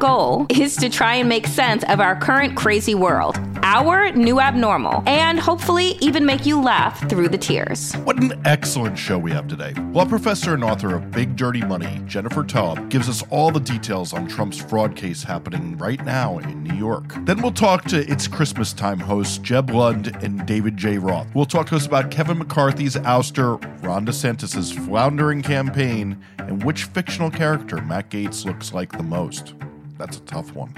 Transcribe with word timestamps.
goal 0.00 0.46
is 0.48 0.74
to 0.76 0.88
try 0.88 1.16
and 1.16 1.28
make 1.28 1.46
sense 1.46 1.84
of 1.84 2.00
our 2.00 2.18
current 2.18 2.56
crazy 2.56 2.94
world, 2.94 3.38
our 3.62 4.10
new 4.12 4.40
abnormal, 4.40 5.02
and 5.06 5.38
hopefully 5.38 5.98
even 6.00 6.24
make 6.24 6.46
you 6.46 6.60
laugh 6.60 7.08
through 7.10 7.28
the 7.28 7.36
tears. 7.36 7.92
What 7.98 8.20
an 8.20 8.40
excellent 8.46 8.98
show 8.98 9.18
we 9.18 9.30
have 9.30 9.46
today. 9.46 9.74
Law 9.92 10.06
professor 10.06 10.54
and 10.54 10.64
author 10.64 10.96
of 10.96 11.10
Big 11.10 11.36
Dirty 11.36 11.60
Money, 11.60 12.00
Jennifer 12.06 12.42
Taub, 12.42 12.88
gives 12.88 13.10
us 13.10 13.22
all 13.28 13.50
the 13.50 13.60
details 13.60 14.14
on 14.14 14.26
Trump's 14.26 14.56
fraud 14.56 14.96
case 14.96 15.22
happening 15.22 15.76
right 15.76 16.02
now 16.04 16.38
in 16.38 16.64
New 16.64 16.74
York. 16.74 17.14
Then 17.26 17.42
we'll 17.42 17.52
talk 17.52 17.84
to 17.84 18.10
It's 18.10 18.26
Christmas 18.26 18.72
Time 18.72 18.98
hosts 18.98 19.36
Jeb 19.36 19.68
Lund 19.68 20.16
and 20.22 20.46
David 20.46 20.78
J. 20.78 20.96
Roth. 20.96 21.28
We'll 21.34 21.44
talk 21.44 21.66
to 21.68 21.76
us 21.76 21.84
about 21.86 22.10
Kevin 22.10 22.38
McCarthy's 22.38 22.96
ouster, 22.96 23.60
Ron 23.84 24.06
DeSantis' 24.06 24.72
floundering 24.86 25.42
campaign, 25.42 26.18
and 26.38 26.64
which 26.64 26.84
fictional 26.84 27.30
character 27.30 27.82
Matt 27.82 28.08
Gaetz 28.08 28.46
looks 28.46 28.72
like 28.72 28.92
the 28.92 29.02
most. 29.02 29.52
That's 30.00 30.16
a 30.16 30.20
tough 30.20 30.54
one. 30.54 30.74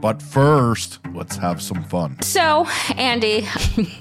But 0.00 0.20
first, 0.20 0.98
let's 1.14 1.36
have 1.36 1.62
some 1.62 1.84
fun. 1.84 2.20
So, 2.22 2.66
Andy, 2.96 3.46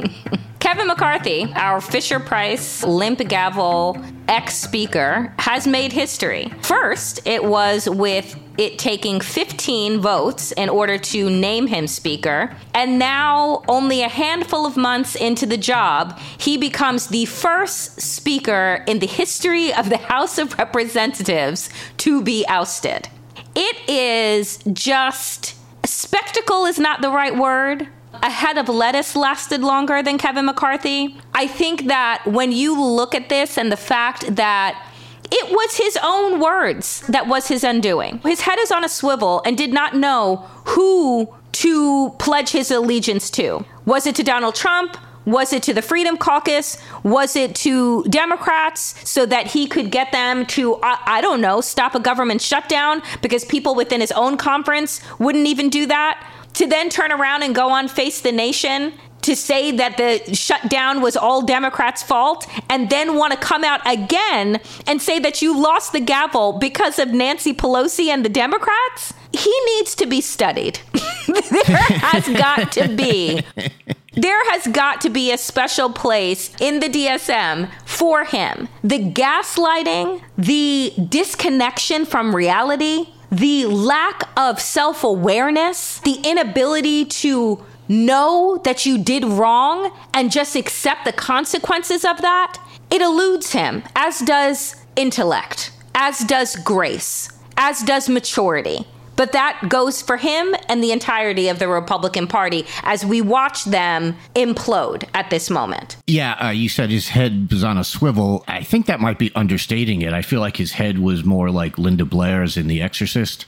Kevin 0.60 0.88
McCarthy, 0.88 1.46
our 1.54 1.80
Fisher 1.80 2.20
Price 2.20 2.84
limp 2.84 3.20
gavel 3.28 4.04
ex 4.28 4.56
speaker, 4.56 5.32
has 5.38 5.68
made 5.68 5.94
history. 5.94 6.52
First, 6.64 7.20
it 7.28 7.44
was 7.44 7.88
with 7.88 8.36
it 8.58 8.80
taking 8.80 9.22
15 9.22 10.02
votes 10.02 10.52
in 10.54 10.70
order 10.70 10.98
to 10.98 11.30
name 11.30 11.68
him 11.68 11.86
speaker. 11.86 12.56
And 12.74 12.98
now, 12.98 13.62
only 13.68 14.02
a 14.02 14.10
handful 14.10 14.66
of 14.66 14.76
months 14.76 15.16
into 15.16 15.46
the 15.46 15.58
job, 15.58 16.18
he 16.40 16.58
becomes 16.58 17.08
the 17.08 17.26
first 17.26 18.02
speaker 18.02 18.84
in 18.88 18.98
the 18.98 19.08
history 19.08 19.72
of 19.72 19.90
the 19.90 19.98
House 19.98 20.40
of 20.40 20.58
Representatives 20.58 21.70
to 21.98 22.24
be 22.24 22.44
ousted. 22.48 23.08
It 23.56 23.90
is 23.90 24.60
just 24.72 25.56
spectacle 25.86 26.66
is 26.66 26.80
not 26.80 27.02
the 27.02 27.10
right 27.10 27.36
word. 27.36 27.88
A 28.24 28.30
head 28.30 28.58
of 28.58 28.70
lettuce 28.70 29.16
lasted 29.16 29.62
longer 29.62 30.04
than 30.04 30.18
Kevin 30.18 30.46
McCarthy. 30.46 31.18
I 31.34 31.48
think 31.48 31.88
that 31.88 32.24
when 32.26 32.52
you 32.52 32.80
look 32.80 33.16
at 33.16 33.30
this 33.30 33.58
and 33.58 33.72
the 33.72 33.78
fact 33.78 34.36
that 34.36 34.88
it 35.32 35.50
was 35.50 35.78
his 35.78 35.98
own 36.04 36.40
words 36.40 37.02
that 37.08 37.28
was 37.28 37.48
his 37.48 37.64
undoing. 37.64 38.20
His 38.20 38.42
head 38.42 38.60
is 38.60 38.72
on 38.72 38.84
a 38.84 38.90
swivel 38.90 39.42
and 39.46 39.58
did 39.58 39.72
not 39.72 39.96
know 39.96 40.46
who 40.66 41.34
to 41.54 42.10
pledge 42.20 42.50
his 42.50 42.70
allegiance 42.70 43.30
to. 43.32 43.66
Was 43.86 44.06
it 44.06 44.16
to 44.16 44.24
Donald 44.24 44.56
Trump? 44.56 44.98
Was 45.26 45.54
it 45.54 45.64
to 45.64 45.74
the 45.74 45.82
Freedom 45.82 46.18
Caucus? 46.18 46.78
Was 47.04 47.36
it 47.36 47.56
to 47.56 48.04
Democrats 48.06 48.96
so 49.10 49.26
that 49.26 49.48
he 49.48 49.68
could 49.68 49.92
get 49.92 50.12
them 50.12 50.46
to, 50.48 50.80
I, 50.82 50.98
I, 51.06 51.22
don't 51.22 51.42
know, 51.42 51.62
stop 51.62 51.94
a 51.94 52.00
government 52.00 52.42
shutdown 52.42 53.04
because 53.22 53.46
people 53.46 53.76
within 53.76 54.02
his 54.02 54.12
own 54.14 54.38
conference 54.38 55.00
wouldn't 55.20 55.48
even 55.48 55.70
do 55.70 55.86
that? 55.88 56.28
To 56.54 56.68
then 56.68 56.90
turn 56.90 57.12
around 57.12 57.44
and 57.44 57.56
go 57.56 57.70
on 57.70 57.88
Face 57.88 58.22
the 58.22 58.32
Nation 58.32 58.94
to 59.22 59.36
say 59.36 59.72
that 59.72 59.98
the 59.98 60.34
shutdown 60.34 61.02
was 61.02 61.16
all 61.16 61.44
Democrats' 61.44 62.02
fault 62.04 62.48
and 62.70 62.90
then 62.90 63.16
want 63.16 63.32
to 63.34 63.40
come 63.40 63.64
out 63.64 63.80
again 63.86 64.60
and 64.88 65.02
say 65.02 65.20
that 65.20 65.42
you 65.42 65.58
lost 65.58 65.92
the 65.92 66.00
gavel 66.00 66.54
because 66.54 67.00
of 67.00 67.10
Nancy 67.10 67.54
Pelosi 67.54 68.08
and 68.08 68.26
the 68.26 68.30
Democrats? 68.30 69.14
He 69.32 69.54
needs 69.68 69.96
to 69.96 70.06
be 70.06 70.22
studied. 70.22 70.80
there 71.28 71.76
has 71.76 72.28
got 72.28 72.72
to 72.74 72.90
be 72.90 73.44
there 74.14 74.52
has 74.52 74.68
got 74.68 75.00
to 75.02 75.10
be 75.10 75.32
a 75.32 75.38
special 75.38 75.90
place 75.90 76.54
in 76.60 76.80
the 76.80 76.90
DSM 76.90 77.70
for 77.86 78.26
him. 78.26 78.68
The 78.84 79.00
gaslighting, 79.00 80.22
the 80.38 80.94
disconnection 81.08 82.06
from 82.06 82.36
reality, 82.36 83.08
the 83.32 83.66
lack 83.68 84.30
of 84.38 84.60
self 84.60 85.04
awareness, 85.06 86.00
the 86.00 86.20
inability 86.26 87.06
to 87.06 87.64
know 87.88 88.60
that 88.66 88.86
you 88.86 88.98
did 89.02 89.24
wrong 89.24 89.96
and 90.14 90.32
just 90.32 90.56
accept 90.56 91.06
the 91.06 91.14
consequences 91.14 92.04
of 92.04 92.22
that, 92.22 92.62
it 92.90 93.02
eludes 93.02 93.54
him, 93.54 93.84
as 93.96 94.20
does 94.20 94.76
intellect, 94.98 95.72
as 95.96 96.20
does 96.20 96.58
grace, 96.58 97.30
as 97.56 97.82
does 97.84 98.10
maturity. 98.10 98.86
But 99.22 99.34
that 99.34 99.70
goes 99.70 100.02
for 100.02 100.18
him 100.18 100.56
and 100.68 100.84
the 100.84 100.92
entirety 100.92 101.48
of 101.48 101.60
the 101.60 101.68
Republican 101.68 102.26
Party 102.26 102.66
as 102.82 103.06
we 103.06 103.22
watch 103.22 103.66
them 103.66 104.16
implode 104.34 105.08
at 105.14 105.30
this 105.30 105.52
moment. 105.52 105.96
Yeah, 106.08 106.34
uh, 106.44 106.50
you 106.50 106.68
said 106.68 106.90
his 106.90 107.10
head 107.10 107.52
was 107.52 107.64
on 107.64 107.78
a 107.78 107.84
swivel. 107.84 108.44
I 108.48 108.64
think 108.64 108.88
that 108.88 109.00
might 109.00 109.20
be 109.20 109.32
understating 109.36 110.02
it. 110.02 110.12
I 110.12 110.24
feel 110.24 110.40
like 110.40 110.58
his 110.58 110.72
head 110.72 110.98
was 110.98 111.24
more 111.24 111.52
like 111.52 111.78
Linda 111.78 112.04
Blair's 112.04 112.58
in 112.58 112.66
The 112.66 112.82
Exorcist, 112.82 113.46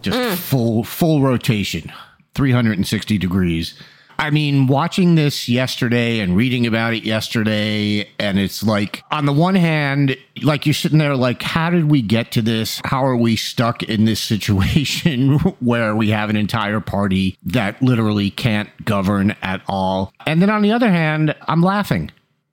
just 0.00 0.16
mm. 0.16 0.36
full 0.36 0.84
full 0.84 1.20
rotation, 1.20 1.92
360 2.36 3.18
degrees. 3.18 3.74
I 4.18 4.30
mean, 4.30 4.66
watching 4.66 5.14
this 5.14 5.48
yesterday 5.48 6.20
and 6.20 6.36
reading 6.36 6.66
about 6.66 6.94
it 6.94 7.04
yesterday, 7.04 8.08
and 8.18 8.38
it's 8.38 8.62
like, 8.62 9.02
on 9.10 9.26
the 9.26 9.32
one 9.32 9.54
hand, 9.54 10.16
like 10.42 10.66
you're 10.66 10.74
sitting 10.74 10.98
there, 10.98 11.16
like, 11.16 11.42
how 11.42 11.70
did 11.70 11.90
we 11.90 12.02
get 12.02 12.32
to 12.32 12.42
this? 12.42 12.80
How 12.84 13.04
are 13.04 13.16
we 13.16 13.36
stuck 13.36 13.82
in 13.82 14.04
this 14.04 14.20
situation 14.20 15.38
where 15.60 15.94
we 15.94 16.10
have 16.10 16.30
an 16.30 16.36
entire 16.36 16.80
party 16.80 17.36
that 17.44 17.80
literally 17.82 18.30
can't 18.30 18.68
govern 18.84 19.36
at 19.42 19.62
all? 19.68 20.12
And 20.26 20.40
then 20.40 20.50
on 20.50 20.62
the 20.62 20.72
other 20.72 20.90
hand, 20.90 21.34
I'm 21.42 21.62
laughing. 21.62 22.10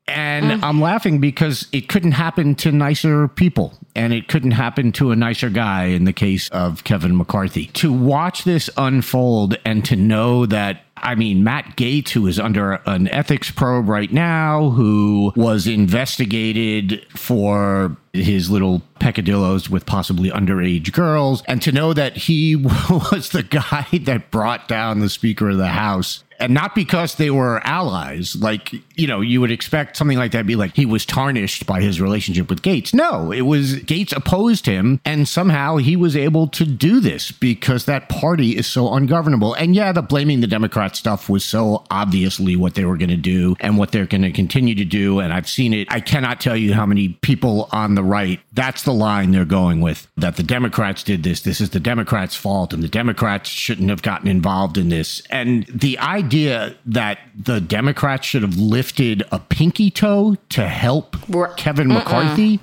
And 0.08 0.62
mm. 0.62 0.64
I'm 0.64 0.82
laughing 0.82 1.20
because 1.20 1.68
it 1.72 1.88
couldn't 1.88 2.12
happen 2.12 2.56
to 2.56 2.72
nicer 2.72 3.28
people. 3.28 3.74
And 3.96 4.12
it 4.12 4.28
couldn't 4.28 4.52
happen 4.52 4.92
to 4.94 5.12
a 5.12 5.16
nicer 5.16 5.50
guy 5.50 5.86
in 5.86 6.04
the 6.04 6.14
case 6.14 6.50
of 6.50 6.84
Kevin 6.84 7.16
McCarthy. 7.16 7.68
To 7.68 7.94
watch 7.94 8.44
this 8.44 8.70
unfold 8.76 9.58
and 9.66 9.86
to 9.86 9.96
know 9.96 10.46
that 10.48 10.83
I 11.04 11.16
mean, 11.16 11.44
Matt 11.44 11.76
Gaetz, 11.76 12.10
who 12.12 12.26
is 12.28 12.40
under 12.40 12.74
an 12.86 13.08
ethics 13.10 13.52
probe 13.52 13.90
right 13.90 14.12
now, 14.12 14.70
who 14.70 15.34
was 15.36 15.68
investigated 15.68 17.06
for 17.10 17.98
his 18.14 18.50
little 18.50 18.82
peccadillos 19.00 19.70
with 19.70 19.86
possibly 19.86 20.30
underage 20.30 20.94
girls, 20.94 21.44
and 21.48 21.62
to 21.62 21.72
know 21.72 21.94
that 21.94 22.16
he 22.16 22.56
was 22.90 23.30
the 23.30 23.44
guy 23.44 23.88
that 24.04 24.32
brought 24.32 24.68
down 24.68 25.00
the 25.00 25.10
Speaker 25.10 25.50
of 25.50 25.58
the 25.58 25.68
House 25.68 26.24
and 26.44 26.54
not 26.54 26.76
because 26.76 27.16
they 27.16 27.32
were 27.32 27.62
allies. 27.66 28.36
Like, 28.36 28.74
you 28.98 29.08
know, 29.08 29.22
you 29.22 29.40
would 29.40 29.50
expect 29.50 29.96
something 29.96 30.18
like 30.18 30.34
that 30.34 30.46
be 30.46 30.58
like 30.58 30.76
he 30.76 30.86
was 30.86 31.06
tarnished 31.06 31.66
by 31.66 31.80
his 31.80 32.02
relationship 32.02 32.50
with 32.50 32.62
Gaetz. 32.62 32.94
No, 32.94 33.32
it 33.32 33.44
was 33.44 33.76
Gaetz 33.76 34.14
opposed 34.14 34.66
him, 34.66 35.00
and 35.06 35.26
somehow 35.26 35.78
he 35.78 35.96
was 35.96 36.18
able 36.18 36.50
to 36.50 36.66
do 36.66 37.00
this 37.00 37.32
because 37.32 37.86
that 37.86 38.10
party 38.10 38.58
is 38.58 38.68
so 38.68 38.94
ungovernable. 38.94 39.54
And 39.54 39.74
yeah, 39.74 39.94
the 39.94 40.02
blaming 40.02 40.42
the 40.42 40.48
Democrat 40.48 40.98
stuff 40.98 41.30
was 41.30 41.46
so 41.46 41.86
obviously 41.90 42.58
what 42.58 42.76
they 42.76 42.84
were 42.84 42.98
going 42.98 43.10
to 43.10 43.16
do 43.16 43.56
and 43.62 43.78
what 43.78 43.94
they're 43.94 44.06
going 44.06 44.24
to 44.24 44.32
continue 44.32 44.76
to 44.76 44.86
do. 44.86 45.20
And 45.20 45.32
I've 45.32 45.48
seen 45.48 45.74
it. 45.74 45.88
I 45.90 46.02
cannot 46.02 46.42
tell 46.42 46.58
you 46.58 46.74
how 46.74 46.86
many 46.86 47.10
people 47.22 47.70
on 47.72 47.96
the 47.96 48.04
right, 48.04 48.42
that's 48.52 48.84
the 48.84 48.94
line 48.94 49.32
they're 49.32 49.46
going 49.46 49.80
with 49.80 50.08
that 50.18 50.36
the 50.36 50.44
Democrats 50.44 51.04
did 51.04 51.24
this. 51.24 51.42
This 51.42 51.62
is 51.62 51.70
the 51.70 51.80
Democrats' 51.80 52.36
fault, 52.36 52.74
and 52.74 52.84
the 52.84 52.90
Democrats 52.90 53.50
shouldn't 53.50 53.90
have 53.90 54.02
gotten 54.02 54.28
involved 54.28 54.78
in 54.78 54.90
this. 54.90 55.22
And 55.30 55.66
the 55.68 55.98
idea 56.00 56.33
idea 56.34 56.76
that 56.86 57.20
the 57.36 57.62
Democrats 57.62 58.26
should 58.26 58.42
have 58.42 58.58
lifted 58.58 59.24
a 59.32 59.40
pinky 59.40 59.92
toe 59.92 60.36
to 60.50 60.68
help 60.68 61.16
Kevin 61.58 61.88
McCarthy. 61.88 62.60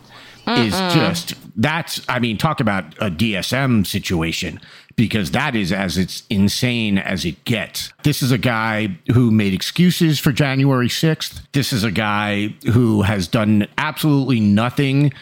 is 0.46 0.72
just 0.72 1.34
that's 1.54 2.00
I 2.08 2.18
mean, 2.18 2.36
talk 2.36 2.60
about 2.60 2.94
a 2.98 3.10
DSM 3.10 3.86
situation 3.86 4.60
because 4.96 5.30
that 5.30 5.54
is 5.54 5.72
as 5.72 5.96
it's 5.96 6.24
insane 6.28 6.98
as 6.98 7.24
it 7.24 7.44
gets. 7.44 7.92
This 8.02 8.22
is 8.22 8.32
a 8.32 8.38
guy 8.38 8.98
who 9.12 9.30
made 9.30 9.54
excuses 9.54 10.18
for 10.18 10.32
January 10.32 10.88
6th. 10.88 11.42
This 11.52 11.72
is 11.72 11.84
a 11.84 11.92
guy 11.92 12.48
who 12.72 13.02
has 13.02 13.28
done 13.28 13.68
absolutely 13.78 14.40
nothing 14.40 15.12